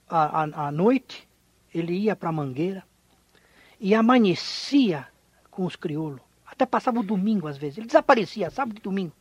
à, 0.08 0.42
à, 0.42 0.68
à 0.68 0.72
noite, 0.72 1.28
ele 1.74 1.92
ia 1.92 2.16
para 2.16 2.30
a 2.30 2.32
Mangueira 2.32 2.84
e 3.78 3.94
amanhecia 3.94 5.06
com 5.50 5.64
os 5.64 5.76
crioulos. 5.76 6.20
Até 6.46 6.66
passava 6.66 7.00
o 7.00 7.02
domingo 7.02 7.46
às 7.46 7.56
vezes. 7.56 7.78
Ele 7.78 7.86
desaparecia, 7.86 8.50
sábado 8.50 8.78
e 8.78 8.82
domingo. 8.82 9.12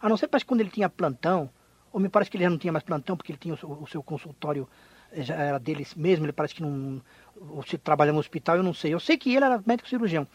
A 0.00 0.08
não 0.08 0.16
ser 0.16 0.28
parece 0.28 0.44
quando 0.44 0.60
ele 0.60 0.70
tinha 0.70 0.88
plantão, 0.88 1.50
ou 1.92 2.00
me 2.00 2.08
parece 2.08 2.30
que 2.30 2.36
ele 2.36 2.44
já 2.44 2.50
não 2.50 2.58
tinha 2.58 2.72
mais 2.72 2.84
plantão, 2.84 3.16
porque 3.16 3.32
ele 3.32 3.38
tinha 3.38 3.54
o 3.54 3.56
seu, 3.56 3.70
o 3.70 3.86
seu 3.86 4.02
consultório, 4.02 4.68
eh, 5.12 5.22
já 5.22 5.34
era 5.34 5.58
dele 5.58 5.86
mesmo, 5.96 6.24
ele 6.24 6.32
parece 6.32 6.54
que 6.54 6.62
não. 6.62 7.02
Ou 7.50 7.62
se 7.62 7.78
trabalha 7.78 8.12
no 8.12 8.18
hospital, 8.18 8.56
eu 8.56 8.62
não 8.62 8.74
sei. 8.74 8.94
Eu 8.94 9.00
sei 9.00 9.16
que 9.16 9.34
ele 9.34 9.44
era 9.44 9.62
médico 9.66 9.88
cirurgião. 9.88 10.26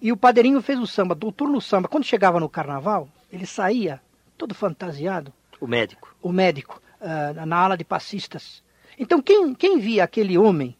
E 0.00 0.12
o 0.12 0.16
padeirinho 0.16 0.60
fez 0.60 0.78
o 0.78 0.86
samba, 0.86 1.14
doutor 1.14 1.48
no 1.48 1.60
samba. 1.60 1.88
Quando 1.88 2.04
chegava 2.04 2.40
no 2.40 2.48
carnaval, 2.48 3.08
ele 3.32 3.46
saía 3.46 4.00
todo 4.36 4.54
fantasiado. 4.54 5.32
O 5.60 5.66
médico. 5.66 6.14
O 6.20 6.32
médico, 6.32 6.80
uh, 7.00 7.46
na 7.46 7.56
ala 7.56 7.76
de 7.76 7.84
passistas. 7.84 8.62
Então, 8.98 9.20
quem, 9.20 9.54
quem 9.54 9.78
via 9.78 10.04
aquele 10.04 10.36
homem 10.36 10.76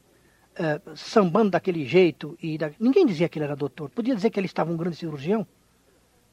uh, 0.58 0.96
sambando 0.96 1.50
daquele 1.50 1.84
jeito, 1.84 2.36
e 2.42 2.58
da... 2.58 2.70
ninguém 2.78 3.06
dizia 3.06 3.28
que 3.28 3.38
ele 3.38 3.44
era 3.44 3.56
doutor, 3.56 3.90
podia 3.90 4.14
dizer 4.14 4.30
que 4.30 4.38
ele 4.38 4.46
estava 4.46 4.72
um 4.72 4.76
grande 4.76 4.96
cirurgião. 4.96 5.46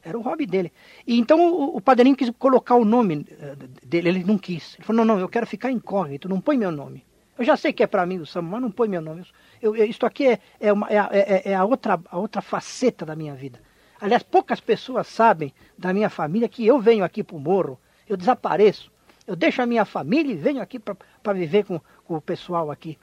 Era 0.04 0.18
o 0.18 0.22
hobby 0.22 0.48
dele. 0.48 0.72
E 1.06 1.20
então 1.20 1.40
o, 1.40 1.78
o 1.78 1.82
padeirinho 1.82 2.16
quis 2.16 2.32
colocar 2.32 2.76
o 2.76 2.84
nome 2.84 3.18
uh, 3.18 3.56
dele, 3.86 4.10
ele 4.10 4.24
não 4.24 4.38
quis. 4.38 4.76
Ele 4.76 4.84
falou: 4.84 5.06
não, 5.06 5.16
não, 5.16 5.22
eu 5.22 5.30
quero 5.30 5.46
ficar 5.46 5.72
incógnito, 5.72 6.28
não 6.28 6.42
põe 6.42 6.58
meu 6.58 6.72
nome. 6.72 7.06
Eu 7.38 7.46
já 7.46 7.56
sei 7.56 7.72
que 7.72 7.84
é 7.84 7.88
para 7.88 8.06
mim 8.06 8.18
o 8.18 8.26
samba, 8.26 8.50
mas 8.52 8.62
não 8.62 8.72
põe 8.72 8.88
meu 8.88 9.02
nome. 9.02 9.22
Eu, 9.22 9.26
eu, 9.62 9.76
isto 9.76 10.06
aqui 10.06 10.28
é, 10.28 10.40
é, 10.60 10.74
uma, 10.74 10.88
é, 10.90 10.96
é, 10.96 11.52
é, 11.52 11.56
a, 11.56 11.64
outra, 11.64 12.00
a 12.10 12.18
outra 12.18 12.42
faceta 12.42 13.06
da 13.06 13.16
minha 13.16 13.36
vida. 13.36 13.60
Aliás, 14.00 14.24
poucas 14.24 14.60
pessoas 14.60 15.08
sabem 15.08 15.54
da 15.78 15.94
minha 15.94 16.10
família 16.10 16.50
que 16.50 16.66
eu 16.66 16.80
venho 16.80 17.04
aqui 17.04 17.24
para 17.24 17.36
o 17.36 17.40
morro, 17.40 17.80
eu 18.10 18.18
desapareço, 18.18 18.92
eu 19.28 19.36
deixo 19.36 19.62
a 19.62 19.66
minha 19.66 19.86
família 19.86 20.34
e 20.34 20.36
venho 20.36 20.62
aqui 20.62 20.80
para 20.80 21.34
viver 21.34 21.66
com, 21.66 21.80
com 22.04 22.16
o 22.16 22.22
pessoal 22.22 22.72
aqui. 22.72 22.98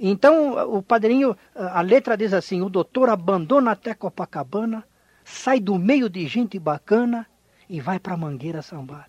Então, 0.00 0.74
o 0.74 0.82
padrinho, 0.82 1.36
a 1.54 1.80
letra 1.82 2.16
diz 2.16 2.32
assim: 2.32 2.62
o 2.62 2.70
doutor 2.70 3.08
abandona 3.10 3.72
até 3.72 3.92
Copacabana, 3.94 4.84
sai 5.24 5.60
do 5.60 5.76
meio 5.76 6.08
de 6.08 6.26
gente 6.26 6.58
bacana 6.58 7.26
e 7.68 7.80
vai 7.80 7.98
para 7.98 8.16
Mangueira 8.16 8.62
sambar. 8.62 9.08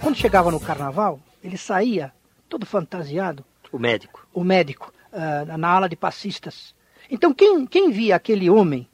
Quando 0.00 0.16
chegava 0.16 0.50
no 0.50 0.58
carnaval, 0.58 1.20
ele 1.44 1.56
saía 1.56 2.12
todo 2.48 2.66
fantasiado. 2.66 3.44
O 3.70 3.78
médico. 3.78 4.26
O 4.32 4.42
médico, 4.42 4.92
uh, 5.12 5.56
na 5.56 5.68
ala 5.68 5.88
de 5.88 5.96
passistas. 5.96 6.74
Então, 7.10 7.32
quem, 7.32 7.66
quem 7.66 7.90
via 7.90 8.16
aquele 8.16 8.48
homem 8.48 8.88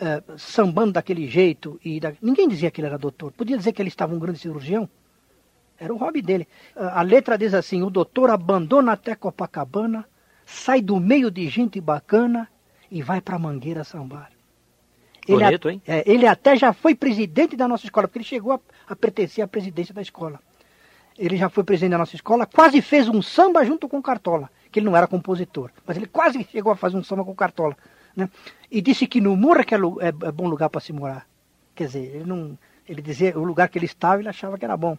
uh, 0.00 0.38
sambando 0.38 0.92
daquele 0.92 1.28
jeito, 1.28 1.78
e 1.84 2.00
da... 2.00 2.12
ninguém 2.20 2.48
dizia 2.48 2.70
que 2.70 2.80
ele 2.80 2.88
era 2.88 2.98
doutor, 2.98 3.32
podia 3.32 3.56
dizer 3.56 3.72
que 3.72 3.80
ele 3.80 3.88
estava 3.88 4.14
um 4.14 4.18
grande 4.18 4.38
cirurgião. 4.38 4.88
Era 5.78 5.92
o 5.92 5.96
hobby 5.96 6.22
dele. 6.22 6.46
Uh, 6.76 6.82
a 6.92 7.02
letra 7.02 7.38
diz 7.38 7.54
assim: 7.54 7.82
o 7.82 7.90
doutor 7.90 8.30
abandona 8.30 8.92
até 8.92 9.14
Copacabana, 9.14 10.06
sai 10.44 10.80
do 10.80 10.98
meio 11.00 11.30
de 11.30 11.48
gente 11.48 11.80
bacana 11.80 12.48
e 12.90 13.02
vai 13.02 13.20
para 13.20 13.38
Mangueira 13.38 13.84
sambar. 13.84 14.30
Ele, 15.26 15.44
Bonito, 15.44 15.70
hein? 15.70 15.80
É, 15.86 16.02
ele 16.10 16.26
até 16.26 16.56
já 16.56 16.72
foi 16.72 16.94
presidente 16.94 17.56
da 17.56 17.68
nossa 17.68 17.86
escola, 17.86 18.08
porque 18.08 18.18
ele 18.18 18.24
chegou 18.24 18.52
a, 18.52 18.60
a 18.88 18.96
pertencer 18.96 19.42
à 19.42 19.48
presidência 19.48 19.94
da 19.94 20.02
escola. 20.02 20.40
Ele 21.16 21.36
já 21.36 21.48
foi 21.48 21.62
presidente 21.62 21.92
da 21.92 21.98
nossa 21.98 22.16
escola, 22.16 22.46
quase 22.46 22.80
fez 22.80 23.08
um 23.08 23.22
samba 23.22 23.64
junto 23.64 23.88
com 23.88 23.98
o 23.98 24.02
Cartola, 24.02 24.50
que 24.72 24.80
ele 24.80 24.86
não 24.86 24.96
era 24.96 25.06
compositor, 25.06 25.70
mas 25.86 25.96
ele 25.96 26.06
quase 26.06 26.42
chegou 26.50 26.72
a 26.72 26.76
fazer 26.76 26.96
um 26.96 27.04
samba 27.04 27.24
com 27.24 27.34
Cartola. 27.34 27.76
Né? 28.16 28.28
E 28.70 28.80
disse 28.80 29.06
que 29.06 29.20
no 29.20 29.36
morro 29.36 29.60
é, 29.60 30.06
é, 30.06 30.08
é 30.08 30.32
bom 30.32 30.48
lugar 30.48 30.70
para 30.70 30.80
se 30.80 30.92
morar. 30.92 31.26
Quer 31.74 31.86
dizer, 31.86 32.16
ele 32.16 32.24
não. 32.24 32.58
Ele 32.88 33.00
dizia 33.00 33.38
o 33.38 33.44
lugar 33.44 33.68
que 33.68 33.78
ele 33.78 33.86
estava, 33.86 34.20
ele 34.20 34.28
achava 34.28 34.58
que 34.58 34.64
era 34.64 34.76
bom. 34.76 34.98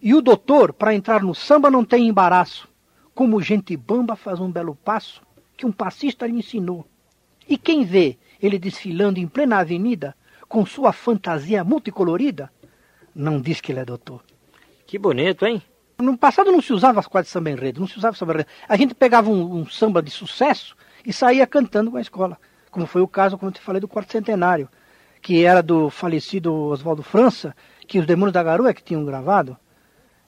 E 0.00 0.14
o 0.14 0.22
doutor, 0.22 0.72
para 0.72 0.94
entrar 0.94 1.22
no 1.22 1.34
samba, 1.34 1.70
não 1.70 1.84
tem 1.84 2.08
embaraço. 2.08 2.68
Como 3.14 3.42
gente 3.42 3.76
bamba 3.76 4.16
faz 4.16 4.40
um 4.40 4.50
belo 4.50 4.74
passo 4.74 5.22
que 5.56 5.66
um 5.66 5.72
passista 5.72 6.26
lhe 6.26 6.38
ensinou. 6.38 6.86
E 7.48 7.58
quem 7.58 7.84
vê 7.84 8.16
ele 8.40 8.58
desfilando 8.58 9.18
em 9.18 9.26
plena 9.26 9.58
avenida, 9.58 10.14
com 10.48 10.64
sua 10.64 10.92
fantasia 10.92 11.64
multicolorida, 11.64 12.50
não 13.14 13.40
diz 13.40 13.60
que 13.60 13.72
ele 13.72 13.80
é 13.80 13.84
doutor. 13.84 14.22
Que 14.86 14.98
bonito, 14.98 15.44
hein? 15.44 15.62
No 16.00 16.16
passado 16.16 16.52
não 16.52 16.62
se 16.62 16.72
usava 16.72 17.02
quase 17.02 17.28
samba 17.28 17.50
enredo, 17.50 17.80
não 17.80 17.88
se 17.88 17.98
usava 17.98 18.16
samba 18.16 18.34
enredo. 18.34 18.48
A 18.68 18.76
gente 18.76 18.94
pegava 18.94 19.28
um, 19.30 19.60
um 19.60 19.66
samba 19.66 20.00
de 20.00 20.10
sucesso 20.10 20.76
e 21.04 21.12
saía 21.12 21.46
cantando 21.46 21.90
com 21.90 21.96
a 21.96 22.00
escola 22.00 22.38
como 22.70 22.86
foi 22.86 23.02
o 23.02 23.08
caso, 23.08 23.36
como 23.36 23.50
eu 23.50 23.54
te 23.54 23.60
falei, 23.60 23.80
do 23.80 23.88
quarto 23.88 24.12
centenário, 24.12 24.68
que 25.20 25.44
era 25.44 25.62
do 25.62 25.90
falecido 25.90 26.52
Oswaldo 26.54 27.02
França, 27.02 27.54
que 27.86 27.98
os 27.98 28.06
Demônios 28.06 28.32
da 28.32 28.42
Garoa 28.42 28.74
que 28.74 28.82
tinham 28.82 29.04
gravado. 29.04 29.56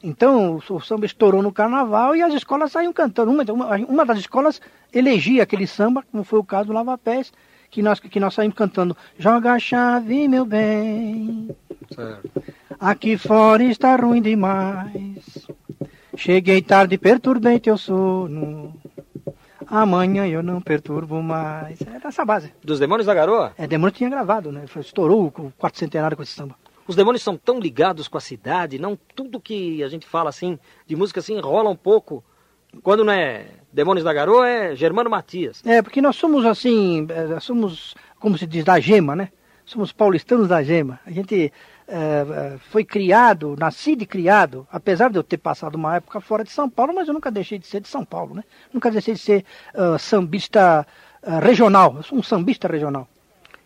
Então 0.03 0.57
o, 0.69 0.75
o, 0.75 0.81
samba 0.81 1.05
estourou 1.05 1.43
no 1.43 1.53
carnaval 1.53 2.17
e 2.17 2.23
as 2.23 2.33
escolas 2.33 2.73
saíam 2.73 2.93
cantando. 2.93 3.31
Uma, 3.31 3.45
uma, 3.53 3.77
uma, 3.77 4.05
das 4.05 4.19
escolas 4.19 4.61
elegia 4.93 5.43
aquele 5.43 5.67
samba, 5.67 6.03
como 6.11 6.25
foi 6.25 6.39
o 6.39 6.45
caso 6.45 6.69
do 6.69 6.73
Lava 6.73 6.97
Pés, 6.97 7.33
que 7.71 7.83
nós, 7.83 8.01
que 8.01 8.19
nós 8.19 8.35
saímos 8.35 8.57
cantando 8.57 8.97
Joga 9.19 9.53
a 9.53 9.59
chave, 9.59 10.27
meu 10.27 10.45
bem. 10.45 11.55
Certo. 11.95 12.31
Aqui 12.81 13.19
fora 13.19 13.63
está 13.63 13.95
ruim 13.95 14.23
demais. 14.23 15.47
Cheguei 16.21 16.61
tarde, 16.61 16.99
perturbei 16.99 17.59
teu 17.59 17.79
sono. 17.79 18.75
Amanhã 19.67 20.27
eu 20.27 20.43
não 20.43 20.61
perturbo 20.61 21.23
mais. 21.23 21.81
É 21.81 21.99
dessa 21.99 22.27
base. 22.27 22.53
Dos 22.63 22.79
Demônios 22.79 23.07
da 23.07 23.15
Garoa? 23.15 23.55
É, 23.57 23.67
Demônios 23.67 23.97
tinha 23.97 24.11
gravado, 24.11 24.53
né? 24.53 24.67
Estourou 24.79 25.29
o 25.29 25.53
quarto 25.57 25.79
centenário 25.79 26.19
com 26.19 26.23
esse 26.23 26.33
samba. 26.33 26.57
Os 26.87 26.95
demônios 26.95 27.23
são 27.23 27.39
tão 27.39 27.59
ligados 27.59 28.07
com 28.07 28.19
a 28.19 28.21
cidade, 28.21 28.79
não 28.79 28.99
tudo 29.15 29.41
que 29.41 29.83
a 29.83 29.89
gente 29.89 30.07
fala 30.07 30.29
assim, 30.29 30.59
de 30.87 30.95
música 30.95 31.21
assim, 31.21 31.41
rola 31.41 31.71
um 31.71 31.77
pouco. 31.77 32.23
Quando 32.83 33.03
não 33.03 33.15
é 33.15 33.47
Demônios 33.73 34.05
da 34.05 34.13
Garoa 34.13 34.47
é 34.47 34.77
Germano 34.77 35.09
Matias. 35.09 35.63
É, 35.65 35.81
porque 35.81 36.03
nós 36.03 36.17
somos 36.17 36.45
assim, 36.45 37.07
é, 37.09 37.41
somos, 37.41 37.95
como 38.19 38.37
se 38.37 38.47
diz, 38.47 38.63
da 38.63 38.79
gema, 38.79 39.17
né? 39.17 39.31
Somos 39.65 39.91
paulistanos 39.91 40.49
da 40.49 40.63
gema. 40.63 41.01
A 41.07 41.11
gente 41.11 41.51
é, 41.91 42.57
foi 42.71 42.85
criado, 42.85 43.57
nascido 43.59 44.03
e 44.03 44.07
criado, 44.07 44.67
apesar 44.71 45.11
de 45.11 45.19
eu 45.19 45.25
ter 45.25 45.39
passado 45.39 45.75
uma 45.75 45.97
época 45.97 46.21
fora 46.21 46.45
de 46.45 46.51
São 46.51 46.71
Paulo, 46.71 46.95
mas 46.95 47.09
eu 47.09 47.15
nunca 47.15 47.31
deixei 47.31 47.59
de 47.59 47.67
ser 47.67 47.81
de 47.81 47.89
São 47.89 48.05
Paulo, 48.05 48.35
né? 48.35 48.45
Nunca 48.73 48.91
deixei 48.91 49.15
de 49.15 49.21
ser 49.21 49.45
uh, 49.75 49.99
sambista 49.99 50.87
uh, 51.23 51.39
regional. 51.41 51.97
Eu 51.97 52.03
sou 52.05 52.17
um 52.17 52.23
sambista 52.23 52.69
regional. 52.69 53.09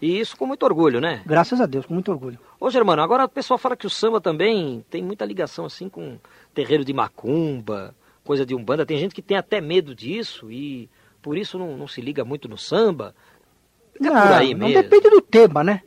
E 0.00 0.18
isso 0.18 0.36
com 0.36 0.46
muito 0.46 0.64
orgulho, 0.64 1.00
né? 1.00 1.22
Graças 1.26 1.60
a 1.60 1.66
Deus, 1.66 1.84
com 1.84 1.94
muito 1.94 2.10
orgulho. 2.10 2.38
Ô, 2.58 2.70
Germano, 2.70 3.02
agora 3.02 3.26
o 3.26 3.28
pessoal 3.28 3.58
fala 3.58 3.76
que 3.76 3.86
o 3.86 3.90
samba 3.90 4.20
também 4.20 4.84
tem 4.88 5.02
muita 5.02 5.24
ligação, 5.24 5.66
assim, 5.66 5.88
com 5.88 6.18
terreiro 6.54 6.84
de 6.84 6.92
macumba, 6.92 7.94
coisa 8.24 8.46
de 8.46 8.54
umbanda. 8.54 8.86
Tem 8.86 8.98
gente 8.98 9.14
que 9.14 9.22
tem 9.22 9.36
até 9.36 9.60
medo 9.60 9.94
disso 9.94 10.50
e 10.50 10.88
por 11.20 11.36
isso 11.36 11.58
não, 11.58 11.76
não 11.76 11.86
se 11.86 12.00
liga 12.00 12.24
muito 12.24 12.48
no 12.48 12.56
samba. 12.56 13.14
É 14.00 14.02
não, 14.02 14.12
por 14.12 14.32
aí 14.32 14.54
mesmo. 14.54 14.74
Não 14.74 14.82
depende 14.82 15.10
do 15.10 15.20
tema, 15.20 15.62
né? 15.62 15.82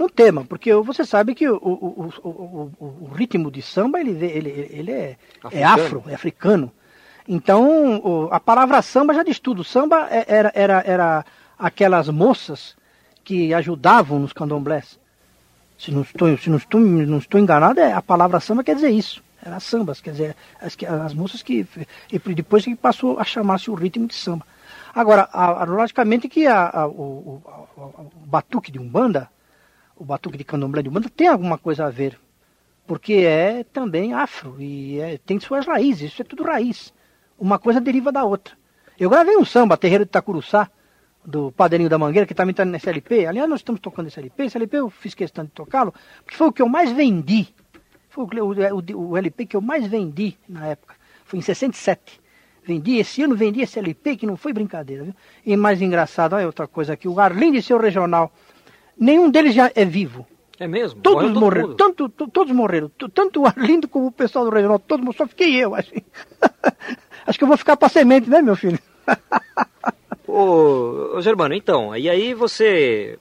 No 0.00 0.08
tema, 0.08 0.46
porque 0.46 0.72
você 0.76 1.04
sabe 1.04 1.34
que 1.34 1.46
o, 1.46 1.56
o, 1.56 2.10
o, 2.24 2.72
o 3.02 3.10
ritmo 3.12 3.50
de 3.50 3.60
samba 3.60 4.00
ele, 4.00 4.12
ele, 4.24 4.48
ele 4.70 4.92
é, 4.92 5.16
é 5.52 5.62
afro, 5.62 6.02
é 6.08 6.14
africano. 6.14 6.72
Então, 7.28 8.30
a 8.32 8.40
palavra 8.40 8.80
samba 8.80 9.12
já 9.12 9.22
diz 9.22 9.38
tudo. 9.38 9.62
Samba 9.62 10.08
é, 10.10 10.24
era, 10.26 10.52
era, 10.54 10.82
era 10.86 11.24
aquelas 11.58 12.08
moças 12.08 12.74
que 13.22 13.52
ajudavam 13.52 14.18
nos 14.18 14.32
candomblés. 14.32 14.98
Se 15.78 15.92
não 15.92 16.00
estou, 16.00 16.34
se 16.38 16.48
não 16.48 16.56
estou, 16.56 16.80
não 16.80 17.18
estou 17.18 17.38
enganado, 17.38 17.78
é, 17.78 17.92
a 17.92 18.00
palavra 18.00 18.40
samba 18.40 18.64
quer 18.64 18.76
dizer 18.76 18.88
isso. 18.88 19.22
Era 19.44 19.60
sambas, 19.60 20.00
quer 20.00 20.12
dizer, 20.12 20.36
as, 20.62 20.78
as 21.04 21.12
moças 21.12 21.42
que. 21.42 21.66
E 22.10 22.18
depois 22.34 22.64
que 22.64 22.74
passou 22.74 23.18
a 23.18 23.24
chamar-se 23.24 23.70
o 23.70 23.74
ritmo 23.74 24.06
de 24.06 24.14
samba. 24.14 24.46
Agora, 24.94 25.28
a, 25.30 25.62
a, 25.62 25.64
logicamente 25.66 26.26
que 26.26 26.46
a, 26.46 26.70
a, 26.70 26.86
o, 26.86 27.42
o, 27.76 28.10
batuque 28.24 28.72
de 28.72 28.78
Umbanda, 28.78 29.28
o 30.00 30.04
batuque 30.04 30.38
de 30.38 30.44
candomblé 30.44 30.82
de 30.82 30.88
Umbanda, 30.88 31.08
tem 31.08 31.28
alguma 31.28 31.58
coisa 31.58 31.86
a 31.86 31.90
ver. 31.90 32.18
Porque 32.86 33.12
é 33.12 33.62
também 33.64 34.12
afro 34.14 34.56
e 34.58 34.98
é, 34.98 35.18
tem 35.18 35.38
suas 35.38 35.66
raízes, 35.66 36.12
isso 36.12 36.22
é 36.22 36.24
tudo 36.24 36.42
raiz. 36.42 36.92
Uma 37.38 37.58
coisa 37.58 37.80
deriva 37.80 38.10
da 38.10 38.24
outra. 38.24 38.56
Eu 38.98 39.08
gravei 39.08 39.36
um 39.36 39.44
samba, 39.44 39.76
Terreiro 39.76 40.04
de 40.04 40.08
Itacuruçá, 40.08 40.68
do 41.24 41.52
Padrinho 41.52 41.88
da 41.88 41.98
Mangueira, 41.98 42.26
que 42.26 42.34
também 42.34 42.50
está 42.50 42.64
nesse 42.64 42.88
LP. 42.88 43.26
Aliás, 43.26 43.48
nós 43.48 43.60
estamos 43.60 43.80
tocando 43.80 44.08
esse 44.08 44.18
LP. 44.18 44.44
Esse 44.44 44.56
LP 44.56 44.78
eu 44.78 44.90
fiz 44.90 45.14
questão 45.14 45.44
de 45.44 45.50
tocá-lo, 45.50 45.94
porque 46.24 46.36
foi 46.36 46.48
o 46.48 46.52
que 46.52 46.62
eu 46.62 46.68
mais 46.68 46.90
vendi 46.90 47.54
foi 48.10 48.24
o, 48.24 48.74
o, 48.74 49.10
o, 49.10 49.16
LP 49.16 49.46
que 49.46 49.56
eu 49.56 49.60
mais 49.60 49.86
vendi 49.86 50.36
na 50.48 50.66
época. 50.66 50.96
Foi 51.24 51.38
em 51.38 51.42
67. 51.42 52.20
Vendi, 52.64 52.98
esse 52.98 53.22
ano 53.22 53.36
vendi 53.36 53.62
esse 53.62 53.78
LP 53.78 54.16
que 54.16 54.26
não 54.26 54.36
foi 54.36 54.52
brincadeira, 54.52 55.04
viu? 55.04 55.14
E 55.46 55.56
mais 55.56 55.80
engraçado, 55.80 56.34
olha 56.34 56.46
outra 56.46 56.66
coisa 56.66 56.92
aqui, 56.92 57.08
o 57.08 57.18
Arlindo 57.18 57.56
e 57.56 57.62
seu 57.62 57.78
regional, 57.78 58.32
nenhum 59.00 59.30
deles 59.30 59.54
já 59.54 59.72
é 59.74 59.84
vivo. 59.84 60.26
É 60.58 60.68
mesmo? 60.68 61.00
Todos 61.00 61.32
morreram, 61.32 61.74
tanto, 61.74 62.06
todos 62.10 62.54
morreram, 62.54 62.90
tanto 63.14 63.40
o 63.40 63.46
Arlindo 63.46 63.88
como 63.88 64.08
o 64.08 64.12
pessoal 64.12 64.44
do 64.44 64.50
regional, 64.50 64.78
todos, 64.78 65.16
só 65.16 65.26
fiquei 65.26 65.56
eu, 65.56 65.74
acho. 65.74 65.90
acho 67.26 67.38
que 67.38 67.42
eu 67.42 67.48
vou 67.48 67.56
ficar 67.56 67.78
para 67.78 67.88
semente, 67.88 68.28
né, 68.28 68.42
meu 68.42 68.54
filho? 68.54 68.78
ô, 70.28 71.16
ô, 71.16 71.22
Germano, 71.22 71.54
então, 71.54 71.96
e 71.96 72.10
aí 72.10 72.34
você, 72.34 73.18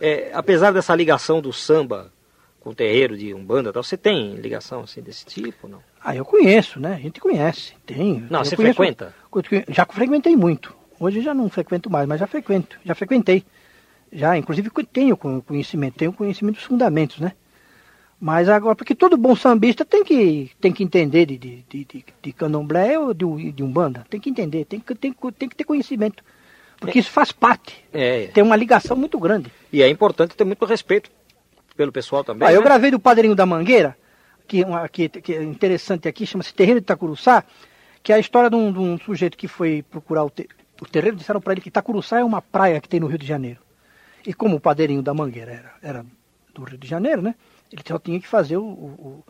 é, 0.00 0.30
apesar 0.32 0.70
dessa 0.70 0.94
ligação 0.94 1.42
do 1.42 1.52
samba 1.52 2.12
com 2.60 2.70
o 2.70 2.74
terreiro 2.74 3.18
de 3.18 3.34
Umbanda 3.34 3.72
tal, 3.72 3.82
você 3.82 3.96
tem 3.96 4.36
ligação 4.36 4.82
assim 4.82 5.02
desse 5.02 5.26
tipo, 5.26 5.66
não? 5.66 5.80
Ah, 6.04 6.14
eu 6.14 6.24
conheço, 6.24 6.78
né? 6.78 6.94
A 6.94 7.00
gente 7.00 7.20
conhece, 7.20 7.74
tem. 7.84 8.24
Não, 8.30 8.44
você 8.44 8.54
conheço, 8.54 8.76
frequenta? 8.76 9.12
Já 9.70 9.84
frequentei 9.86 10.36
muito. 10.36 10.72
Hoje 11.00 11.20
já 11.20 11.34
não 11.34 11.48
frequento 11.48 11.90
mais, 11.90 12.06
mas 12.06 12.20
já 12.20 12.28
frequento, 12.28 12.78
já 12.84 12.94
frequentei. 12.94 13.44
Já, 14.14 14.38
inclusive 14.38 14.70
tenho 14.92 15.16
conhecimento, 15.16 15.96
tenho 15.96 16.12
conhecimento 16.12 16.56
dos 16.56 16.64
fundamentos, 16.64 17.18
né? 17.18 17.32
Mas 18.20 18.48
agora, 18.48 18.76
porque 18.76 18.94
todo 18.94 19.16
bom 19.16 19.34
sambista 19.34 19.84
tem 19.84 20.04
que, 20.04 20.50
tem 20.60 20.72
que 20.72 20.84
entender 20.84 21.26
de, 21.26 21.36
de, 21.36 21.64
de, 21.68 22.04
de 22.22 22.32
candomblé 22.32 22.98
ou 22.98 23.12
de, 23.12 23.52
de 23.52 23.62
umbanda. 23.62 24.06
Tem 24.08 24.20
que 24.20 24.30
entender, 24.30 24.64
tem 24.64 24.80
que, 24.80 24.94
tem, 24.94 25.12
tem 25.36 25.48
que 25.48 25.56
ter 25.56 25.64
conhecimento. 25.64 26.22
Porque 26.78 26.98
é. 26.98 27.00
isso 27.00 27.10
faz 27.10 27.32
parte. 27.32 27.84
É. 27.92 28.28
Tem 28.28 28.42
uma 28.42 28.56
ligação 28.56 28.96
muito 28.96 29.18
grande. 29.18 29.52
E 29.72 29.82
é 29.82 29.88
importante 29.88 30.36
ter 30.36 30.44
muito 30.44 30.64
respeito 30.64 31.10
pelo 31.76 31.92
pessoal 31.92 32.22
também. 32.22 32.46
Ah, 32.46 32.50
né? 32.52 32.56
Eu 32.56 32.62
gravei 32.62 32.90
do 32.90 33.00
Padrinho 33.00 33.34
da 33.34 33.44
Mangueira, 33.44 33.96
que, 34.46 34.62
uma, 34.62 34.88
que, 34.88 35.08
que 35.08 35.34
é 35.34 35.42
interessante 35.42 36.08
aqui, 36.08 36.24
chama-se 36.24 36.54
Terreiro 36.54 36.80
de 36.80 36.84
Itacuruçá, 36.84 37.44
que 38.02 38.12
é 38.12 38.16
a 38.16 38.18
história 38.18 38.48
de 38.48 38.56
um, 38.56 38.72
de 38.72 38.78
um 38.78 38.98
sujeito 38.98 39.36
que 39.36 39.48
foi 39.48 39.82
procurar 39.82 40.24
o, 40.24 40.30
te, 40.30 40.48
o 40.80 40.86
terreiro, 40.86 41.16
disseram 41.16 41.40
para 41.40 41.52
ele 41.52 41.60
que 41.60 41.68
Itacuruçá 41.68 42.20
é 42.20 42.24
uma 42.24 42.40
praia 42.40 42.80
que 42.80 42.88
tem 42.88 43.00
no 43.00 43.06
Rio 43.06 43.18
de 43.18 43.26
Janeiro. 43.26 43.63
E 44.26 44.32
como 44.32 44.56
o 44.56 44.60
Padrinho 44.60 45.02
da 45.02 45.12
Mangueira 45.12 45.52
era, 45.52 45.74
era 45.82 46.06
do 46.54 46.64
Rio 46.64 46.78
de 46.78 46.88
Janeiro, 46.88 47.20
né? 47.20 47.34
Ele 47.70 47.82
só 47.86 47.98
tinha 47.98 48.20
que 48.20 48.28
fazer 48.28 48.56
o, 48.56 48.64
o, 48.64 49.24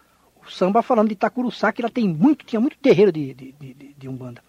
o 0.44 0.50
samba 0.50 0.82
falando 0.82 1.08
de 1.08 1.14
Itacuruçá, 1.14 1.72
que 1.72 1.82
ela 1.82 1.90
tem 1.90 2.08
muito, 2.08 2.44
tinha 2.44 2.60
muito 2.60 2.76
terreiro 2.78 3.10
de, 3.10 3.34
de, 3.34 3.52
de, 3.52 3.94
de 3.96 4.08
Umbanda 4.08 4.42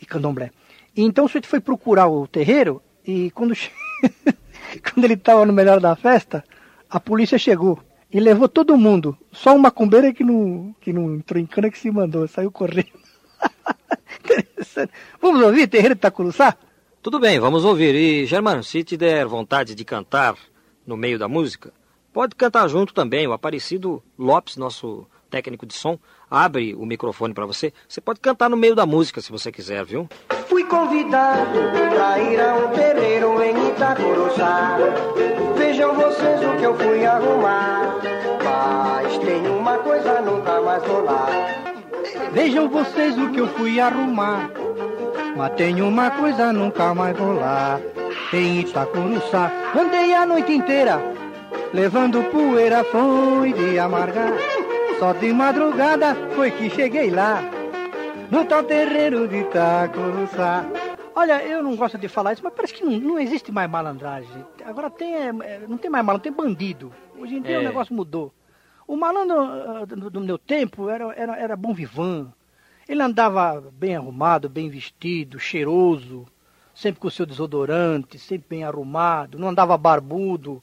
e 0.00 0.06
Candomblé. 0.06 0.50
E 0.96 1.02
então 1.02 1.24
o 1.24 1.28
sujeito 1.28 1.48
foi 1.48 1.60
procurar 1.60 2.08
o 2.08 2.26
terreiro 2.26 2.82
e 3.04 3.30
quando, 3.32 3.54
quando 4.82 5.04
ele 5.04 5.14
estava 5.14 5.44
no 5.44 5.52
melhor 5.52 5.80
da 5.80 5.96
festa, 5.96 6.44
a 6.88 6.98
polícia 7.00 7.38
chegou 7.38 7.82
e 8.10 8.20
levou 8.20 8.48
todo 8.48 8.76
mundo. 8.76 9.16
Só 9.32 9.52
uma 9.52 9.64
macumbeiro 9.64 10.12
que 10.14 10.24
não, 10.24 10.74
que 10.80 10.92
não 10.92 11.14
entrou 11.14 11.40
em 11.40 11.46
cana 11.46 11.70
que 11.70 11.78
se 11.78 11.90
mandou, 11.90 12.26
saiu 12.26 12.50
correndo. 12.50 12.88
Vamos 15.20 15.42
ouvir 15.42 15.68
Terreiro 15.68 15.94
de 15.94 15.98
Itacuruçá? 15.98 16.56
Tudo 17.08 17.20
bem, 17.20 17.40
vamos 17.40 17.64
ouvir. 17.64 17.94
E, 17.94 18.26
Germano, 18.26 18.62
se 18.62 18.84
te 18.84 18.94
der 18.94 19.24
vontade 19.24 19.74
de 19.74 19.82
cantar 19.82 20.36
no 20.86 20.94
meio 20.94 21.18
da 21.18 21.26
música, 21.26 21.72
pode 22.12 22.36
cantar 22.36 22.68
junto 22.68 22.92
também. 22.92 23.26
O 23.26 23.32
Aparecido 23.32 24.02
Lopes, 24.18 24.58
nosso 24.58 25.06
técnico 25.30 25.64
de 25.64 25.72
som, 25.72 25.98
abre 26.30 26.74
o 26.74 26.84
microfone 26.84 27.32
para 27.32 27.46
você. 27.46 27.72
Você 27.88 27.98
pode 27.98 28.20
cantar 28.20 28.50
no 28.50 28.58
meio 28.58 28.74
da 28.74 28.84
música 28.84 29.22
se 29.22 29.32
você 29.32 29.50
quiser, 29.50 29.86
viu? 29.86 30.06
Fui 30.48 30.64
convidado 30.64 31.58
para 31.94 32.18
ir 32.20 32.38
a 32.42 32.54
um 32.56 32.68
terreiro 32.74 33.42
em 33.42 33.68
Itacuruçá. 33.70 34.76
Vejam 35.56 35.94
vocês 35.94 36.40
o 36.44 36.58
que 36.58 36.64
eu 36.64 36.76
fui 36.76 37.06
arrumar. 37.06 38.00
Mas 38.44 39.16
tem 39.16 39.46
uma 39.46 39.78
coisa, 39.78 40.20
nunca 40.20 40.60
mais 40.60 40.84
vou 40.84 41.04
lá. 41.04 41.26
Vejam 42.34 42.68
vocês 42.68 43.16
o 43.16 43.30
que 43.30 43.40
eu 43.40 43.48
fui 43.54 43.80
arrumar. 43.80 44.50
Mas 45.38 45.52
tem 45.52 45.80
uma 45.80 46.10
coisa, 46.10 46.52
nunca 46.52 46.92
mais 46.96 47.16
vou 47.16 47.32
lá. 47.32 47.80
Em 48.32 48.58
Itacuruçá, 48.58 49.52
andei 49.72 50.12
a 50.12 50.26
noite 50.26 50.52
inteira, 50.52 51.00
levando 51.72 52.24
poeira, 52.32 52.82
foi 52.82 53.52
de 53.52 53.78
amargar. 53.78 54.32
Só 54.98 55.12
de 55.12 55.32
madrugada 55.32 56.16
foi 56.34 56.50
que 56.50 56.68
cheguei 56.68 57.10
lá, 57.10 57.40
no 58.32 58.44
tal 58.46 58.64
terreiro 58.64 59.28
de 59.28 59.36
Itacuruçá. 59.42 60.66
Olha, 61.14 61.40
eu 61.44 61.62
não 61.62 61.76
gosto 61.76 61.96
de 61.96 62.08
falar 62.08 62.32
isso, 62.32 62.42
mas 62.42 62.52
parece 62.52 62.74
que 62.74 62.84
não, 62.84 62.98
não 62.98 63.20
existe 63.20 63.52
mais 63.52 63.70
malandragem. 63.70 64.44
Agora 64.64 64.90
tem, 64.90 65.14
é, 65.14 65.28
é 65.28 65.60
não 65.68 65.78
tem 65.78 65.88
mais 65.88 66.04
malandro, 66.04 66.24
tem 66.24 66.32
bandido. 66.32 66.92
Hoje 67.16 67.36
em 67.36 67.42
dia 67.42 67.54
é. 67.54 67.58
o 67.60 67.62
negócio 67.62 67.94
mudou. 67.94 68.34
O 68.88 68.96
malandro 68.96 69.38
ah, 69.38 69.86
do, 69.86 70.10
do 70.10 70.20
meu 70.20 70.36
tempo 70.36 70.88
era, 70.88 71.14
era, 71.14 71.36
era 71.36 71.56
bom 71.56 71.72
vivan. 71.72 72.32
Ele 72.88 73.02
andava 73.02 73.60
bem 73.72 73.96
arrumado, 73.96 74.48
bem 74.48 74.70
vestido, 74.70 75.38
cheiroso, 75.38 76.26
sempre 76.74 77.00
com 77.00 77.08
o 77.08 77.10
seu 77.10 77.26
desodorante, 77.26 78.18
sempre 78.18 78.46
bem 78.48 78.64
arrumado, 78.64 79.38
não 79.38 79.48
andava 79.48 79.76
barbudo, 79.76 80.62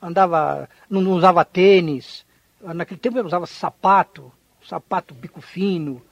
andava, 0.00 0.68
não, 0.88 1.00
não 1.00 1.12
usava 1.12 1.44
tênis, 1.44 2.24
naquele 2.60 3.00
tempo 3.00 3.18
ele 3.18 3.26
usava 3.26 3.46
sapato, 3.46 4.32
sapato 4.64 5.14
bico 5.14 5.40
fino. 5.40 6.02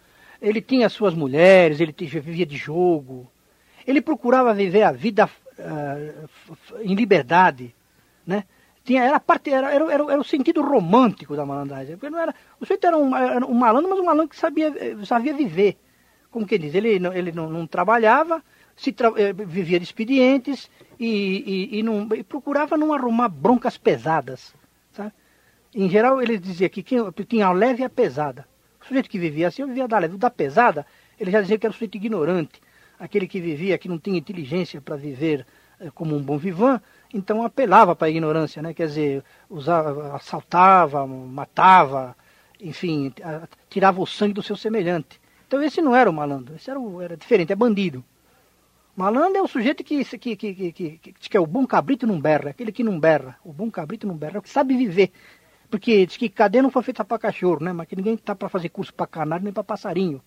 Ele 0.41 0.61
tinha 0.61 0.89
suas 0.89 1.15
mulheres, 1.15 1.81
ele 1.81 1.93
vivia 1.93 2.45
de 2.45 2.57
jogo. 2.57 3.31
Ele 3.87 4.01
procurava 4.01 4.53
viver 4.53 4.83
a 4.83 4.93
vida 4.93 5.27
uh, 5.59 6.81
em 6.83 6.95
liberdade, 6.95 7.75
né? 8.27 8.45
Tinha, 8.85 9.03
era, 9.03 9.19
parte, 9.19 9.51
era, 9.51 9.73
era, 9.73 9.85
era, 9.93 10.05
era, 10.13 10.21
o 10.21 10.25
sentido 10.25 10.61
romântico 10.61 11.35
da 11.35 11.47
malandragem. 11.47 11.97
Porque 11.97 12.11
não 12.11 12.21
era, 12.21 12.35
o 12.61 12.67
sujeito 12.67 12.87
era 12.87 12.97
um, 12.99 13.17
era 13.17 13.47
um 13.47 13.55
malandro, 13.55 13.91
mas 13.91 13.99
um 13.99 14.05
malandro 14.05 14.29
que 14.29 14.37
sabia, 14.37 14.69
eh, 14.77 14.97
sabia 15.07 15.33
viver. 15.33 15.79
Como 16.31 16.47
que 16.47 16.59
diz? 16.59 16.75
Ele, 16.75 16.91
ele 16.91 17.33
não, 17.33 17.49
não 17.49 17.67
trabalhava, 17.67 18.43
se 18.77 18.93
tra, 18.93 19.11
eh, 19.17 19.33
vivia 19.33 19.79
de 19.79 19.85
expedientes 19.85 20.71
e, 21.01 21.71
e, 21.73 21.79
e, 21.79 21.83
não, 21.83 22.07
e 22.15 22.23
procurava 22.23 22.77
não 22.77 22.93
arrumar 22.93 23.29
broncas 23.29 23.79
pesadas. 23.79 24.55
Em 25.75 25.89
geral, 25.91 26.23
ele 26.23 26.39
dizia 26.39 26.69
que 26.69 26.85
tinha 26.85 27.47
a 27.47 27.53
leve 27.53 27.83
e 27.83 27.85
a 27.85 27.91
pesada. 27.91 28.47
O 28.81 28.85
sujeito 28.87 29.11
que 29.11 29.19
vivia 29.19 29.49
assim, 29.49 29.67
vivia 29.67 29.89
da 29.89 29.99
leve. 29.99 30.17
Da 30.17 30.31
pesada, 30.31 30.87
ele 31.19 31.33
já 31.33 31.41
dizia 31.41 31.59
que 31.59 31.67
era 31.67 31.73
um 31.73 31.75
sujeito 31.75 31.97
ignorante. 31.97 32.61
Aquele 32.97 33.27
que 33.27 33.41
vivia, 33.41 33.77
que 33.77 33.89
não 33.89 33.99
tinha 33.99 34.17
inteligência 34.17 34.81
para 34.81 34.95
viver 34.95 35.45
eh, 35.81 35.91
como 35.93 36.15
um 36.15 36.23
bom 36.23 36.39
vivan, 36.39 36.81
então 37.15 37.45
apelava 37.45 37.95
para 37.95 38.09
a 38.09 38.11
ignorância, 38.11 38.61
né? 38.61 38.75
Quer 38.75 38.89
dizer, 38.89 39.25
usava, 39.49 40.17
assaltava, 40.17 41.07
matava, 41.07 42.17
enfim, 42.61 43.15
tirava 43.71 44.03
o 44.03 44.07
sangue 44.07 44.35
do 44.35 44.43
seu 44.43 44.57
semelhante. 44.57 45.21
Então 45.47 45.63
esse 45.63 45.81
não 45.81 45.95
era 45.95 46.11
o 46.11 46.13
malandro, 46.13 46.57
esse 46.57 46.69
era, 46.69 46.81
o, 46.81 47.01
era 47.01 47.17
diferente, 47.17 47.53
é 47.53 47.57
bandido. 47.57 48.05
Malandro 48.97 49.39
é 49.39 49.43
o 49.43 49.49
sujeito 49.49 49.83
que, 49.83 50.05
que, 50.05 50.37
que, 50.37 50.73
que, 50.73 50.99
que, 50.99 51.37
é 51.37 51.41
o 51.41 51.47
bom 51.47 51.67
cabrito 51.67 52.07
não 52.07 52.21
berra, 52.21 52.51
aquele 52.51 52.73
que 52.73 52.85
não 52.85 52.99
berra. 52.99 53.37
O 53.45 53.53
bom 53.53 53.71
cabrito 53.71 54.07
não 54.07 54.17
berra, 54.17 54.37
é 54.37 54.39
o 54.39 54.43
que 54.43 54.51
sabe 54.51 54.77
viver. 54.77 55.13
Porque 55.71 56.07
diz 56.07 56.17
que 56.17 56.29
cadeia 56.29 56.63
não 56.63 56.71
foi 56.71 56.83
feita 56.83 57.05
para 57.05 57.19
cachorro, 57.19 57.63
né? 57.63 57.73
Mas 57.73 57.89
que 57.89 57.97
ninguém 57.97 58.17
tá 58.17 58.35
para 58.35 58.49
fazer 58.49 58.69
curso 58.69 58.95
para 58.95 59.07
canário 59.07 59.43
nem 59.43 59.53
para 59.53 59.65
passarinho. 59.65 60.23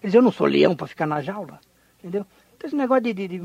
Eles 0.00 0.14
eu 0.14 0.22
não 0.22 0.30
sou 0.30 0.46
leão 0.46 0.76
para 0.76 0.86
ficar 0.86 1.06
na 1.06 1.20
jaula, 1.20 1.60
entendeu? 1.98 2.26
Esse 2.62 2.76
negócio 2.76 3.02
de... 3.02 3.12
de, 3.12 3.28
de 3.28 3.42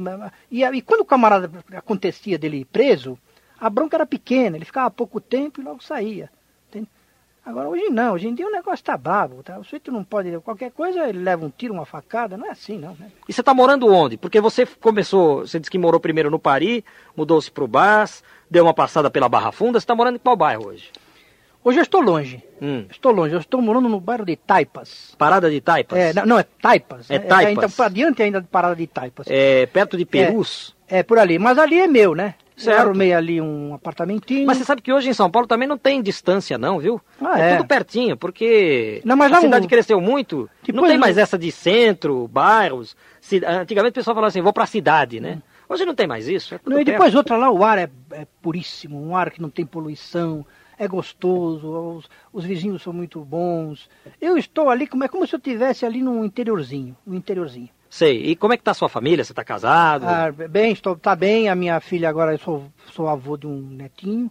e, 0.51 0.63
e, 0.63 0.82
quando 0.82 1.01
o 1.01 1.05
camarada 1.05 1.51
acontecia 1.76 2.38
dele 2.38 2.65
preso, 2.65 3.18
a 3.59 3.70
bronca 3.70 3.97
era 3.97 4.05
pequena, 4.05 4.57
ele 4.57 4.65
ficava 4.65 4.91
pouco 4.91 5.20
tempo 5.20 5.59
e 5.59 5.63
logo 5.63 5.84
saía. 5.84 6.30
Agora, 7.47 7.70
hoje 7.70 7.89
não, 7.89 8.13
hoje 8.13 8.28
em 8.28 8.36
dia 8.36 8.45
o 8.45 8.51
negócio 8.51 8.84
tá 8.84 8.97
bravo, 8.97 9.41
tá? 9.41 9.57
O 9.57 9.63
sujeito 9.63 9.89
não 9.89 10.03
pode, 10.03 10.38
qualquer 10.41 10.70
coisa 10.70 11.07
ele 11.07 11.20
leva 11.20 11.45
um 11.45 11.49
tiro, 11.49 11.74
uma 11.74 11.86
facada, 11.86 12.36
não 12.36 12.45
é 12.45 12.49
assim 12.49 12.78
não, 12.78 12.93
né? 12.99 13.09
E 13.26 13.32
você 13.32 13.41
tá 13.41 13.53
morando 13.53 13.88
onde? 13.88 14.18
Porque 14.18 14.41
você 14.41 14.65
começou, 14.65 15.47
você 15.47 15.57
disse 15.57 15.72
que 15.72 15.78
morou 15.78 15.97
primeiro 15.97 16.30
no 16.30 16.38
Paris, 16.38 16.84
mudou-se 17.15 17.49
pro 17.49 17.65
Bas, 17.65 18.22
deu 18.51 18.65
uma 18.65 18.74
passada 18.74 19.09
pela 19.09 19.30
Barra 19.30 19.53
Funda, 19.53 19.80
você 19.80 19.86
tá 19.86 19.95
morando 19.95 20.15
em 20.15 20.20
qual 20.20 20.36
bairro 20.36 20.68
hoje? 20.68 20.91
Hoje 21.63 21.79
eu 21.79 21.83
estou 21.83 22.01
longe. 22.01 22.43
Hum. 22.61 22.85
Estou 22.89 23.11
longe. 23.11 23.33
Eu 23.33 23.39
estou 23.39 23.61
morando 23.61 23.89
no 23.89 23.99
bairro 23.99 24.25
de 24.25 24.35
Taipas. 24.35 25.13
Parada 25.17 25.49
de 25.49 25.59
Taipas? 25.61 25.97
É, 25.97 26.13
não, 26.13 26.25
não 26.25 26.39
é 26.39 26.43
Taipas. 26.43 27.09
É, 27.09 27.19
Taipas. 27.19 27.47
É, 27.47 27.51
então, 27.51 27.69
para 27.69 27.85
adiante 27.85 28.23
ainda 28.23 28.41
de 28.41 28.47
Parada 28.47 28.75
de 28.75 28.87
Taipas. 28.87 29.27
É 29.29 29.65
perto 29.65 29.97
de 29.97 30.05
Perus? 30.05 30.75
É, 30.87 30.99
é, 30.99 31.03
por 31.03 31.19
ali. 31.19 31.37
Mas 31.37 31.57
ali 31.57 31.79
é 31.79 31.87
meu, 31.87 32.15
né? 32.15 32.35
Certo. 32.57 32.75
Eu 32.75 32.81
arrumei 32.87 33.13
ali 33.13 33.39
um 33.39 33.75
apartamentinho. 33.75 34.47
Mas 34.47 34.57
você 34.57 34.65
sabe 34.65 34.81
que 34.81 34.91
hoje 34.91 35.09
em 35.09 35.13
São 35.13 35.29
Paulo 35.29 35.47
também 35.47 35.67
não 35.67 35.77
tem 35.77 36.01
distância 36.01 36.57
não, 36.57 36.79
viu? 36.79 36.99
Ah, 37.21 37.39
é, 37.39 37.51
é, 37.51 37.57
tudo 37.57 37.67
pertinho, 37.67 38.17
porque 38.17 38.99
não, 39.05 39.15
mas 39.15 39.31
a 39.31 39.41
cidade 39.41 39.67
um... 39.67 39.69
cresceu 39.69 40.01
muito, 40.01 40.49
Depois 40.65 40.81
não 40.81 40.89
tem 40.89 40.97
mais 40.97 41.19
essa 41.19 41.37
de 41.37 41.51
centro, 41.51 42.27
bairros. 42.27 42.95
Antigamente 43.61 43.91
o 43.91 43.93
pessoal 43.93 44.15
falava 44.15 44.29
assim, 44.29 44.41
vou 44.41 44.51
para 44.51 44.63
a 44.63 44.67
cidade, 44.67 45.19
né? 45.19 45.37
Hum. 45.37 45.41
Hoje 45.69 45.85
não 45.85 45.93
tem 45.93 46.07
mais 46.07 46.27
isso. 46.27 46.55
É 46.55 46.59
não, 46.65 46.79
e 46.79 46.83
depois 46.83 47.13
outra 47.13 47.37
lá, 47.37 47.51
o 47.51 47.63
ar 47.63 47.77
é, 47.77 47.89
é, 48.11 48.25
puríssimo, 48.41 48.99
um 48.99 49.15
ar 49.15 49.29
que 49.29 49.41
não 49.41 49.49
tem 49.49 49.65
poluição, 49.65 50.43
é 50.78 50.88
gostoso, 50.88 51.67
os, 51.67 52.09
os, 52.32 52.45
vizinhos 52.45 52.82
são 52.82 52.93
muito 52.93 53.19
bons. 53.23 53.89
Eu 54.21 54.38
estou 54.38 54.69
ali 54.69 54.86
como 54.86 55.03
é 55.03 55.07
como 55.07 55.25
se 55.25 55.34
eu 55.34 55.38
estivesse 55.38 55.86
ali 55.86 56.01
no 56.01 56.23
interiorzinho, 56.23 56.95
no 57.05 57.15
interiorzinho. 57.15 57.69
Sei. 57.89 58.25
E 58.25 58.36
como 58.36 58.53
é 58.53 58.57
que 58.57 58.63
tá 58.63 58.71
a 58.71 58.75
sua 58.75 58.89
família? 58.89 59.23
Você 59.23 59.32
está 59.32 59.43
casado? 59.43 60.03
Ah, 60.05 60.32
bem, 60.32 60.71
estou, 60.71 60.95
tá 60.95 61.15
bem. 61.15 61.49
A 61.49 61.55
minha 61.55 61.80
filha 61.80 62.09
agora, 62.09 62.34
eu 62.34 62.38
sou, 62.38 62.71
sou 62.91 63.07
avô 63.07 63.38
de 63.38 63.47
um 63.47 63.61
netinho, 63.61 64.30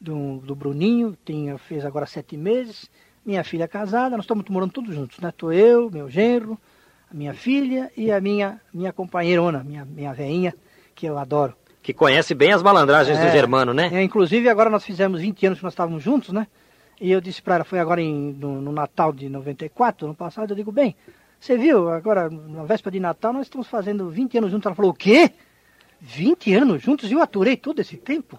do, 0.00 0.38
do 0.38 0.54
Bruninho, 0.54 1.16
tem, 1.24 1.56
fez 1.58 1.84
agora 1.84 2.06
sete 2.06 2.36
meses. 2.36 2.90
Minha 3.24 3.44
filha 3.44 3.64
é 3.64 3.68
casada, 3.68 4.16
nós 4.16 4.24
estamos 4.24 4.44
morando 4.48 4.72
todos 4.72 4.94
juntos, 4.94 5.18
né? 5.18 5.28
Estou 5.28 5.52
eu, 5.52 5.90
meu 5.90 6.08
genro, 6.08 6.58
a 7.10 7.14
minha 7.14 7.34
filha 7.34 7.90
e 7.96 8.10
a 8.10 8.20
minha, 8.20 8.60
minha 8.72 8.92
companheirona, 8.92 9.62
minha, 9.62 9.84
minha 9.84 10.12
veinha, 10.12 10.54
que 10.94 11.06
eu 11.06 11.18
adoro. 11.18 11.54
Que 11.82 11.94
conhece 11.94 12.34
bem 12.34 12.52
as 12.52 12.62
malandragens 12.62 13.18
é, 13.18 13.26
do 13.26 13.32
Germano, 13.32 13.72
né? 13.72 13.90
É, 13.92 14.02
inclusive 14.02 14.48
agora 14.48 14.68
nós 14.68 14.84
fizemos 14.84 15.20
20 15.20 15.46
anos 15.46 15.58
que 15.58 15.64
nós 15.64 15.72
estávamos 15.72 16.02
juntos, 16.02 16.32
né? 16.32 16.46
E 17.00 17.10
eu 17.10 17.20
disse 17.20 17.40
para 17.40 17.54
ela, 17.56 17.64
foi 17.64 17.78
agora 17.78 18.02
em, 18.02 18.32
no, 18.32 18.60
no 18.60 18.72
Natal 18.72 19.12
de 19.12 19.28
94, 19.28 20.06
ano 20.06 20.14
passado, 20.14 20.50
eu 20.50 20.56
digo, 20.56 20.70
bem, 20.70 20.94
você 21.40 21.56
viu, 21.56 21.88
agora, 21.88 22.28
na 22.28 22.64
véspera 22.64 22.92
de 22.92 23.00
Natal, 23.00 23.32
nós 23.32 23.46
estamos 23.46 23.66
fazendo 23.66 24.10
20 24.10 24.36
anos 24.36 24.50
juntos. 24.50 24.66
Ela 24.66 24.74
falou, 24.74 24.90
o 24.90 24.94
quê? 24.94 25.30
20 25.98 26.54
anos 26.54 26.82
juntos? 26.82 27.10
E 27.10 27.14
eu 27.14 27.22
aturei 27.22 27.56
todo 27.56 27.80
esse 27.80 27.96
tempo? 27.96 28.38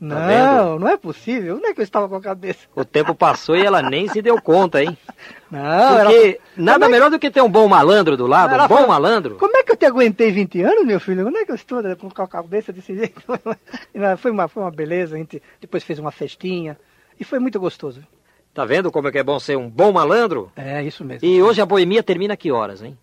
Tá 0.00 0.06
não, 0.06 0.26
vendo? 0.26 0.78
não 0.80 0.88
é 0.88 0.96
possível. 0.96 1.56
Onde 1.56 1.66
é 1.66 1.74
que 1.74 1.80
eu 1.80 1.84
estava 1.84 2.08
com 2.08 2.16
a 2.16 2.20
cabeça? 2.22 2.60
O 2.74 2.86
tempo 2.86 3.14
passou 3.14 3.54
e 3.54 3.62
ela 3.62 3.82
nem 3.82 4.08
se 4.08 4.22
deu 4.22 4.40
conta, 4.40 4.82
hein? 4.82 4.96
Não, 5.50 5.96
Porque 5.96 6.38
ela... 6.38 6.64
nada 6.64 6.86
é 6.86 6.88
melhor 6.88 7.10
do 7.10 7.18
que 7.18 7.28
ter 7.28 7.42
um 7.42 7.50
bom 7.50 7.66
malandro 7.66 8.16
do 8.16 8.26
lado, 8.26 8.54
ela 8.54 8.64
um 8.64 8.68
bom 8.68 8.76
falou, 8.76 8.88
malandro. 8.88 9.34
Como 9.34 9.56
é 9.56 9.64
que 9.64 9.72
eu 9.72 9.76
te 9.76 9.84
aguentei 9.84 10.30
20 10.30 10.62
anos, 10.62 10.86
meu 10.86 11.00
filho? 11.00 11.26
Onde 11.26 11.38
é 11.38 11.44
que 11.44 11.50
eu 11.50 11.56
estou 11.56 11.82
com 12.14 12.22
a 12.22 12.28
cabeça 12.28 12.72
desse 12.72 12.94
jeito? 12.94 13.20
Foi 14.18 14.30
uma, 14.30 14.48
foi 14.48 14.62
uma 14.62 14.70
beleza, 14.70 15.16
a 15.16 15.18
gente 15.18 15.42
depois 15.60 15.82
fez 15.82 15.98
uma 15.98 16.12
festinha 16.12 16.78
e 17.18 17.24
foi 17.24 17.40
muito 17.40 17.58
gostoso. 17.58 18.02
Tá 18.54 18.64
vendo 18.64 18.90
como 18.90 19.08
é 19.08 19.12
que 19.12 19.18
é 19.18 19.22
bom 19.22 19.38
ser 19.38 19.58
um 19.58 19.68
bom 19.68 19.92
malandro? 19.92 20.50
É, 20.56 20.82
isso 20.82 21.04
mesmo. 21.04 21.28
E 21.28 21.42
hoje 21.42 21.60
a 21.60 21.66
boemia 21.66 22.02
termina 22.02 22.36
que 22.36 22.50
horas, 22.52 22.80
hein? 22.80 22.96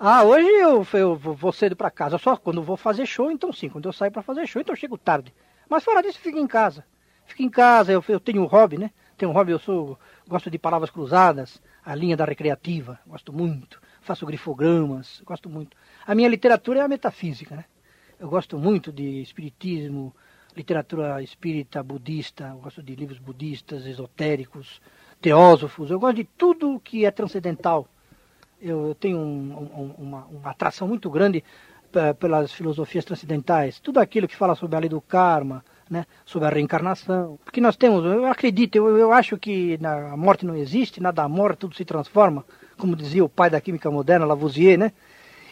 Ah, 0.00 0.22
hoje 0.22 0.46
eu, 0.46 0.86
eu 0.94 1.16
vou 1.16 1.52
cedo 1.52 1.76
para 1.76 1.90
casa. 1.90 2.18
Só 2.18 2.36
quando 2.36 2.62
vou 2.62 2.76
fazer 2.76 3.04
show, 3.04 3.30
então 3.30 3.52
sim. 3.52 3.68
Quando 3.68 3.88
eu 3.88 3.92
saio 3.92 4.10
para 4.10 4.22
fazer 4.22 4.46
show, 4.46 4.60
então 4.60 4.72
eu 4.72 4.78
chego 4.78 4.96
tarde. 4.96 5.32
Mas 5.68 5.84
fora 5.84 6.02
disso, 6.02 6.18
fico 6.18 6.38
em 6.38 6.46
casa. 6.46 6.84
Fico 7.26 7.42
em 7.42 7.50
casa, 7.50 7.92
eu, 7.92 8.02
eu 8.08 8.18
tenho 8.18 8.42
um 8.42 8.46
hobby, 8.46 8.78
né? 8.78 8.90
Tenho 9.16 9.30
um 9.30 9.34
hobby, 9.34 9.52
eu 9.52 9.58
sou, 9.58 9.98
gosto 10.26 10.50
de 10.50 10.58
palavras 10.58 10.90
cruzadas, 10.90 11.60
a 11.84 11.94
linha 11.94 12.16
da 12.16 12.24
recreativa, 12.24 12.98
gosto 13.06 13.32
muito. 13.32 13.80
Faço 14.00 14.24
grifogramas, 14.24 15.20
gosto 15.24 15.50
muito. 15.50 15.76
A 16.06 16.14
minha 16.14 16.28
literatura 16.28 16.80
é 16.80 16.82
a 16.82 16.88
metafísica, 16.88 17.56
né? 17.56 17.64
Eu 18.18 18.28
gosto 18.28 18.58
muito 18.58 18.90
de 18.90 19.20
espiritismo, 19.20 20.14
literatura 20.56 21.22
espírita, 21.22 21.82
budista, 21.82 22.48
eu 22.48 22.58
gosto 22.58 22.82
de 22.82 22.94
livros 22.94 23.18
budistas, 23.18 23.86
esotéricos, 23.86 24.80
teósofos, 25.20 25.90
eu 25.90 26.00
gosto 26.00 26.16
de 26.16 26.24
tudo 26.24 26.80
que 26.80 27.04
é 27.04 27.10
transcendental. 27.10 27.88
Eu, 28.60 28.88
eu 28.88 28.94
tenho 28.94 29.18
um, 29.18 29.52
um, 29.52 29.94
uma, 29.98 30.24
uma, 30.26 30.50
atração 30.50 30.88
muito 30.88 31.08
grande 31.08 31.44
pelas 32.18 32.52
filosofias 32.52 33.04
transcendentais, 33.04 33.80
tudo 33.80 34.00
aquilo 34.00 34.28
que 34.28 34.36
fala 34.36 34.54
sobre 34.54 34.76
a 34.76 34.80
lei 34.80 34.88
do 34.88 35.00
karma, 35.00 35.64
né, 35.88 36.06
sobre 36.24 36.48
a 36.48 36.50
reencarnação. 36.50 37.38
Porque 37.44 37.60
nós 37.60 37.76
temos, 37.76 38.04
eu 38.04 38.26
acredito, 38.26 38.76
eu, 38.76 38.96
eu 38.98 39.12
acho 39.12 39.38
que 39.38 39.78
a 39.82 40.16
morte 40.16 40.44
não 40.44 40.54
existe, 40.54 41.00
nada 41.00 41.28
morre, 41.28 41.56
tudo 41.56 41.74
se 41.74 41.84
transforma, 41.84 42.44
como 42.76 42.94
dizia 42.94 43.24
o 43.24 43.28
pai 43.28 43.50
da 43.50 43.60
química 43.60 43.90
moderna, 43.90 44.26
Lavoisier, 44.26 44.78
né? 44.78 44.92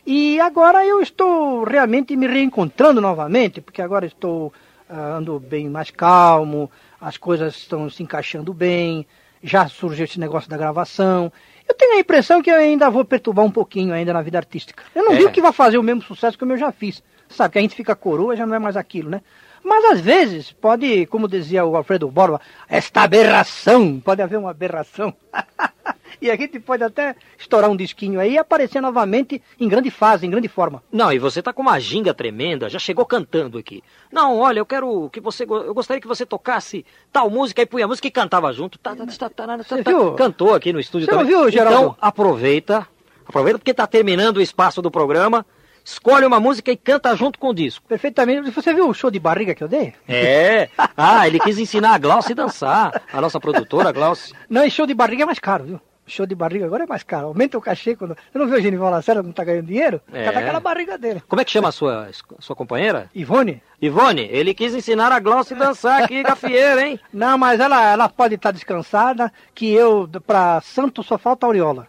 E 0.07 0.39
agora 0.39 0.87
eu 0.87 1.01
estou 1.01 1.65
realmente 1.65 2.17
me 2.17 2.27
reencontrando 2.29 3.01
novamente, 3.01 3.61
porque 3.61 3.83
agora 3.83 4.07
estou 4.07 4.53
ah, 4.89 5.17
ando 5.17 5.41
bem 5.41 5.69
mais 5.69 5.91
calmo, 5.91 6.71
as 7.01 7.17
coisas 7.17 7.57
estão 7.57 7.91
se 7.91 8.05
encaixando 8.05 8.55
bem, 8.55 9.05
já 9.43 9.67
surgiu 9.69 10.05
esse 10.05 10.21
negócio 10.21 10.49
da 10.49 10.57
gravação. 10.57 11.33
Eu 11.69 11.75
tenho 11.75 11.97
a 11.97 12.01
impressão 12.01 12.43
que 12.43 12.51
eu 12.51 12.57
ainda 12.57 12.89
vou 12.89 13.05
perturbar 13.05 13.45
um 13.45 13.51
pouquinho 13.51 13.93
ainda 13.93 14.13
na 14.13 14.23
vida 14.23 14.39
artística. 14.39 14.85
Eu 14.95 15.05
não 15.05 15.13
é. 15.13 15.17
digo 15.17 15.31
que 15.31 15.41
vai 15.41 15.53
fazer 15.53 15.79
o 15.79 15.83
mesmo 15.83 16.03
sucesso 16.03 16.39
que 16.39 16.45
eu 16.45 16.57
já 16.57 16.71
fiz. 16.71 17.03
Sabe, 17.29 17.53
que 17.53 17.59
a 17.59 17.63
gente 17.63 17.75
fica 17.75 17.97
coroa 17.97 18.37
já 18.37 18.47
não 18.47 18.55
é 18.55 18.59
mais 18.59 18.77
aquilo, 18.77 19.11
né? 19.11 19.21
Mas 19.67 19.85
às 19.85 20.01
vezes 20.01 20.53
pode, 20.53 21.07
como 21.07 21.27
dizia 21.27 21.65
o 21.65 21.77
Alfredo 21.77 22.09
Borba, 22.09 22.41
esta 22.69 23.03
aberração, 23.03 23.99
pode 23.99 24.23
haver 24.23 24.39
uma 24.39 24.51
aberração. 24.51 25.13
e 26.23 26.31
a 26.31 26.37
gente 26.37 26.61
pode 26.61 26.85
até 26.85 27.17
estourar 27.37 27.69
um 27.69 27.77
disquinho 27.77 28.21
aí 28.21 28.35
e 28.35 28.39
aparecer 28.39 28.81
novamente 28.81 29.43
em 29.59 29.69
grande 29.69 29.91
fase, 29.91 30.25
em 30.25 30.31
grande 30.31 30.47
forma. 30.47 30.85
Não, 30.93 31.13
e 31.13 31.19
você 31.19 31.43
tá 31.43 31.53
com 31.53 31.63
uma 31.63 31.81
ginga 31.81 32.15
tremenda, 32.15 32.69
já 32.69 32.79
chegou 32.79 33.05
cantando 33.05 33.59
aqui. 33.59 33.83
Não, 34.13 34.39
olha, 34.39 34.61
eu 34.61 34.67
quero 34.67 35.11
que 35.11 35.19
você, 35.19 35.43
eu 35.43 35.75
gostaria 35.75 36.01
que 36.01 36.07
você 36.07 36.25
tocasse 36.25 36.87
tal 37.13 37.29
música 37.29 37.61
e 37.61 37.67
punha 37.67 37.87
a 37.87 37.89
música 37.89 38.07
e 38.07 38.11
cantava 38.13 38.53
junto. 38.53 38.79
Tá, 38.79 38.95
tá, 38.95 39.05
tá, 39.05 39.31
tá, 39.31 39.57
você 39.57 39.83
viu? 39.83 40.13
Cantou 40.13 40.55
aqui 40.55 40.73
no 40.73 40.79
estúdio 40.79 41.07
você 41.07 41.11
também. 41.11 41.27
Viu, 41.27 41.51
Geraldo? 41.51 41.77
Então 41.77 41.97
aproveita, 42.01 42.87
aproveita 43.27 43.59
porque 43.59 43.75
tá 43.75 43.85
terminando 43.89 44.37
o 44.37 44.41
espaço 44.41 44.81
do 44.81 44.93
programa 44.93 45.45
escolhe 45.87 46.27
uma 46.27 46.41
música 46.41 46.73
e 46.73 46.77
canta 46.77 47.15
junto 47.15 47.39
com 47.39 47.51
o 47.51 47.55
disco. 47.55 47.87
Perfeitamente. 47.89 48.51
Você 48.51 48.75
viu 48.75 48.89
o 48.89 48.95
show 48.95 49.11
de 49.11 49.21
barriga 49.21 49.55
que 49.55 49.63
eu 49.63 49.69
dei? 49.69 49.95
É. 50.09 50.69
Ah, 50.99 51.27
ele 51.27 51.39
quis 51.39 51.59
ensinar 51.59 51.93
a 51.93 51.99
Glaucia 51.99 52.33
a 52.33 52.37
dançar. 52.37 53.03
A 53.13 53.21
nossa 53.21 53.39
produtora, 53.39 53.93
Glaucia. 53.93 54.35
Não, 54.49 54.65
e 54.65 54.71
show 54.71 54.87
de 54.87 54.95
barriga 54.95 55.25
é 55.25 55.27
mais 55.27 55.39
caro, 55.39 55.65
viu? 55.65 55.81
show 56.07 56.25
de 56.25 56.35
barriga 56.35 56.65
agora 56.65 56.85
é 56.85 56.87
mais 56.87 57.03
caro. 57.03 57.27
Aumenta 57.27 57.59
o 57.59 57.61
cachê 57.61 57.95
quando. 57.95 58.15
Você 58.15 58.39
não 58.39 58.47
viu 58.47 58.57
o 58.57 58.61
Genival 58.61 58.91
Lacerda 58.91 59.23
não 59.23 59.33
tá 59.33 59.45
ganhando 59.45 59.67
dinheiro? 59.67 60.01
É. 60.13 60.31
Tá 60.31 60.39
aquela 60.39 60.61
barriga 60.61 60.97
dele. 60.97 61.23
Como 61.29 61.41
é 61.41 61.45
que 61.45 61.51
chama 61.51 61.69
a 61.69 61.73
sua, 61.73 62.09
sua 62.39 62.57
companheira? 62.57 63.11
Ivone. 63.15 63.63
Ivone, 63.83 64.29
ele 64.31 64.55
quis 64.55 64.75
ensinar 64.75 65.13
a 65.13 65.21
Glaucia 65.21 65.57
a 65.57 65.59
dançar 65.59 66.03
aqui, 66.03 66.23
gafieira, 66.23 66.87
hein? 66.87 67.01
Não, 67.13 67.37
mas 67.37 67.61
ela, 67.61 67.93
ela 67.93 68.09
pode 68.09 68.37
estar 68.37 68.49
tá 68.49 68.53
descansada, 68.53 69.33
que 69.55 69.71
eu, 69.71 70.09
pra 70.27 70.61
santo, 70.63 71.03
só 71.03 71.19
falta 71.19 71.45
aureola. 71.45 71.89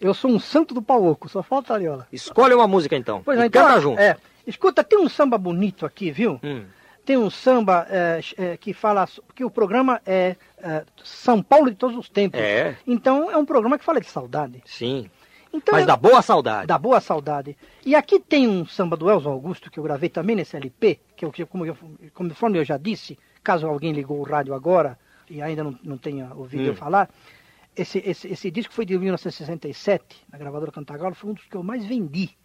Eu 0.00 0.14
sou 0.14 0.30
um 0.30 0.40
santo 0.40 0.72
do 0.72 0.80
pau 0.80 1.04
oco, 1.04 1.28
só 1.28 1.42
falta 1.42 1.74
aureola. 1.74 2.06
Escolhe 2.12 2.54
uma 2.54 2.66
música 2.66 2.96
então. 2.96 3.22
Pois 3.24 3.38
é, 3.38 3.46
então, 3.46 3.66
canta 3.66 3.80
junto. 3.80 4.00
É. 4.00 4.16
Escuta, 4.46 4.82
tem 4.82 4.98
um 4.98 5.08
samba 5.08 5.36
bonito 5.36 5.84
aqui, 5.84 6.10
viu? 6.10 6.40
Hum 6.42 6.64
tem 7.10 7.16
um 7.16 7.28
samba 7.28 7.88
é, 7.90 8.20
é, 8.36 8.56
que 8.56 8.72
fala 8.72 9.04
que 9.34 9.44
o 9.44 9.50
programa 9.50 10.00
é, 10.06 10.36
é, 10.58 10.84
São 11.02 11.42
Paulo 11.42 11.68
de 11.68 11.76
todos 11.76 11.96
os 11.96 12.08
tempos. 12.08 12.38
É. 12.38 12.76
Então 12.86 13.28
é 13.28 13.36
um 13.36 13.44
programa 13.44 13.76
que 13.76 13.84
fala 13.84 14.00
de 14.00 14.06
saudade. 14.06 14.62
Sim. 14.64 15.10
Então, 15.52 15.74
Mas 15.74 15.84
da 15.84 15.96
boa 15.96 16.22
saudade. 16.22 16.68
Da 16.68 16.78
boa 16.78 17.00
saudade. 17.00 17.56
E 17.84 17.96
aqui 17.96 18.20
tem 18.20 18.46
um 18.46 18.64
samba 18.64 18.96
do 18.96 19.10
Elzo 19.10 19.28
Augusto 19.28 19.70
que 19.70 19.78
eu 19.78 19.82
gravei 19.82 20.08
também 20.08 20.36
nesse 20.36 20.56
LP, 20.56 21.00
que 21.16 21.24
eu, 21.24 21.32
como 21.48 21.66
eu, 21.66 21.76
conforme 22.14 22.58
eu 22.58 22.64
já 22.64 22.76
disse, 22.76 23.18
caso 23.42 23.66
alguém 23.66 23.92
ligou 23.92 24.20
o 24.20 24.22
rádio 24.22 24.54
agora 24.54 24.96
e 25.28 25.42
ainda 25.42 25.64
não, 25.64 25.76
não 25.82 25.98
tenha 25.98 26.30
ouvido 26.36 26.62
hum. 26.62 26.66
eu 26.66 26.76
falar, 26.76 27.10
esse, 27.76 27.98
esse, 27.98 28.28
esse 28.28 28.50
disco 28.50 28.72
foi 28.72 28.84
de 28.84 28.98
1967, 28.98 30.26
na 30.30 30.38
gravadora 30.38 30.72
Cantagalo, 30.72 31.14
foi 31.14 31.30
um 31.30 31.34
dos 31.34 31.44
que 31.44 31.56
eu 31.56 31.62
mais 31.62 31.84
vendi 31.84 32.36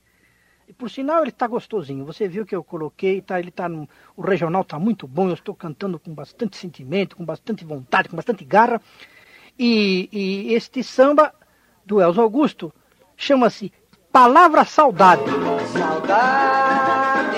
e 0.67 0.73
por 0.73 0.89
sinal 0.89 1.21
ele 1.21 1.29
está 1.29 1.47
gostosinho. 1.47 2.05
Você 2.05 2.27
viu 2.27 2.45
que 2.45 2.55
eu 2.55 2.63
coloquei, 2.63 3.21
tá, 3.21 3.39
ele 3.39 3.51
tá 3.51 3.69
no, 3.69 3.87
o 4.15 4.21
regional 4.21 4.63
está 4.63 4.79
muito 4.79 5.07
bom. 5.07 5.27
Eu 5.27 5.35
estou 5.35 5.53
cantando 5.53 5.99
com 5.99 6.13
bastante 6.13 6.57
sentimento, 6.57 7.15
com 7.15 7.23
bastante 7.23 7.63
vontade, 7.63 8.09
com 8.09 8.15
bastante 8.15 8.43
garra. 8.43 8.81
E, 9.57 10.09
e 10.11 10.53
este 10.53 10.83
samba 10.83 11.33
do 11.85 12.01
Elzo 12.01 12.21
Augusto 12.21 12.73
chama-se 13.15 13.71
Palavra 14.11 14.65
Saudade. 14.65 15.23
Saudade 15.71 17.37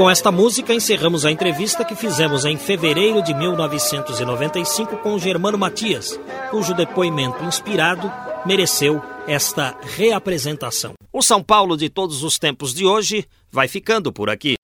com 0.00 0.08
esta 0.08 0.32
música 0.32 0.72
encerramos 0.72 1.26
a 1.26 1.30
entrevista 1.30 1.84
que 1.84 1.94
fizemos 1.94 2.46
em 2.46 2.56
fevereiro 2.56 3.22
de 3.22 3.34
1995 3.34 4.96
com 4.96 5.18
Germano 5.18 5.58
Matias, 5.58 6.18
cujo 6.50 6.72
depoimento 6.72 7.44
inspirado 7.44 8.10
mereceu 8.46 9.02
esta 9.28 9.76
reapresentação. 9.82 10.94
O 11.12 11.20
São 11.20 11.42
Paulo 11.42 11.76
de 11.76 11.90
todos 11.90 12.22
os 12.22 12.38
tempos 12.38 12.72
de 12.72 12.86
hoje 12.86 13.26
vai 13.52 13.68
ficando 13.68 14.10
por 14.10 14.30
aqui. 14.30 14.54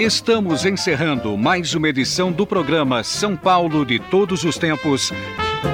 Estamos 0.00 0.64
encerrando 0.64 1.36
mais 1.36 1.74
uma 1.74 1.90
edição 1.90 2.32
do 2.32 2.46
programa 2.46 3.04
São 3.04 3.36
Paulo 3.36 3.84
de 3.84 3.98
Todos 3.98 4.44
os 4.44 4.56
Tempos. 4.56 5.12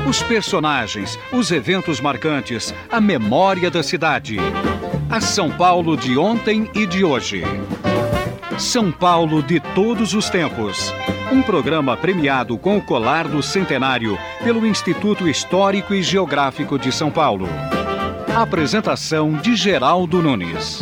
Os 0.08 0.20
personagens, 0.24 1.16
os 1.32 1.52
eventos 1.52 2.00
marcantes, 2.00 2.74
a 2.90 3.00
memória 3.00 3.70
da 3.70 3.84
cidade. 3.84 4.36
A 5.12 5.20
São 5.20 5.50
Paulo 5.50 5.94
de 5.94 6.16
ontem 6.16 6.70
e 6.74 6.86
de 6.86 7.04
hoje. 7.04 7.42
São 8.58 8.90
Paulo 8.90 9.42
de 9.42 9.60
Todos 9.60 10.14
os 10.14 10.30
Tempos. 10.30 10.90
Um 11.30 11.42
programa 11.42 11.94
premiado 11.98 12.56
com 12.56 12.78
o 12.78 12.82
colar 12.82 13.28
do 13.28 13.42
centenário 13.42 14.18
pelo 14.42 14.66
Instituto 14.66 15.28
Histórico 15.28 15.92
e 15.92 16.02
Geográfico 16.02 16.78
de 16.78 16.90
São 16.90 17.10
Paulo. 17.10 17.46
Apresentação 18.34 19.34
de 19.34 19.54
Geraldo 19.54 20.22
Nunes. 20.22 20.80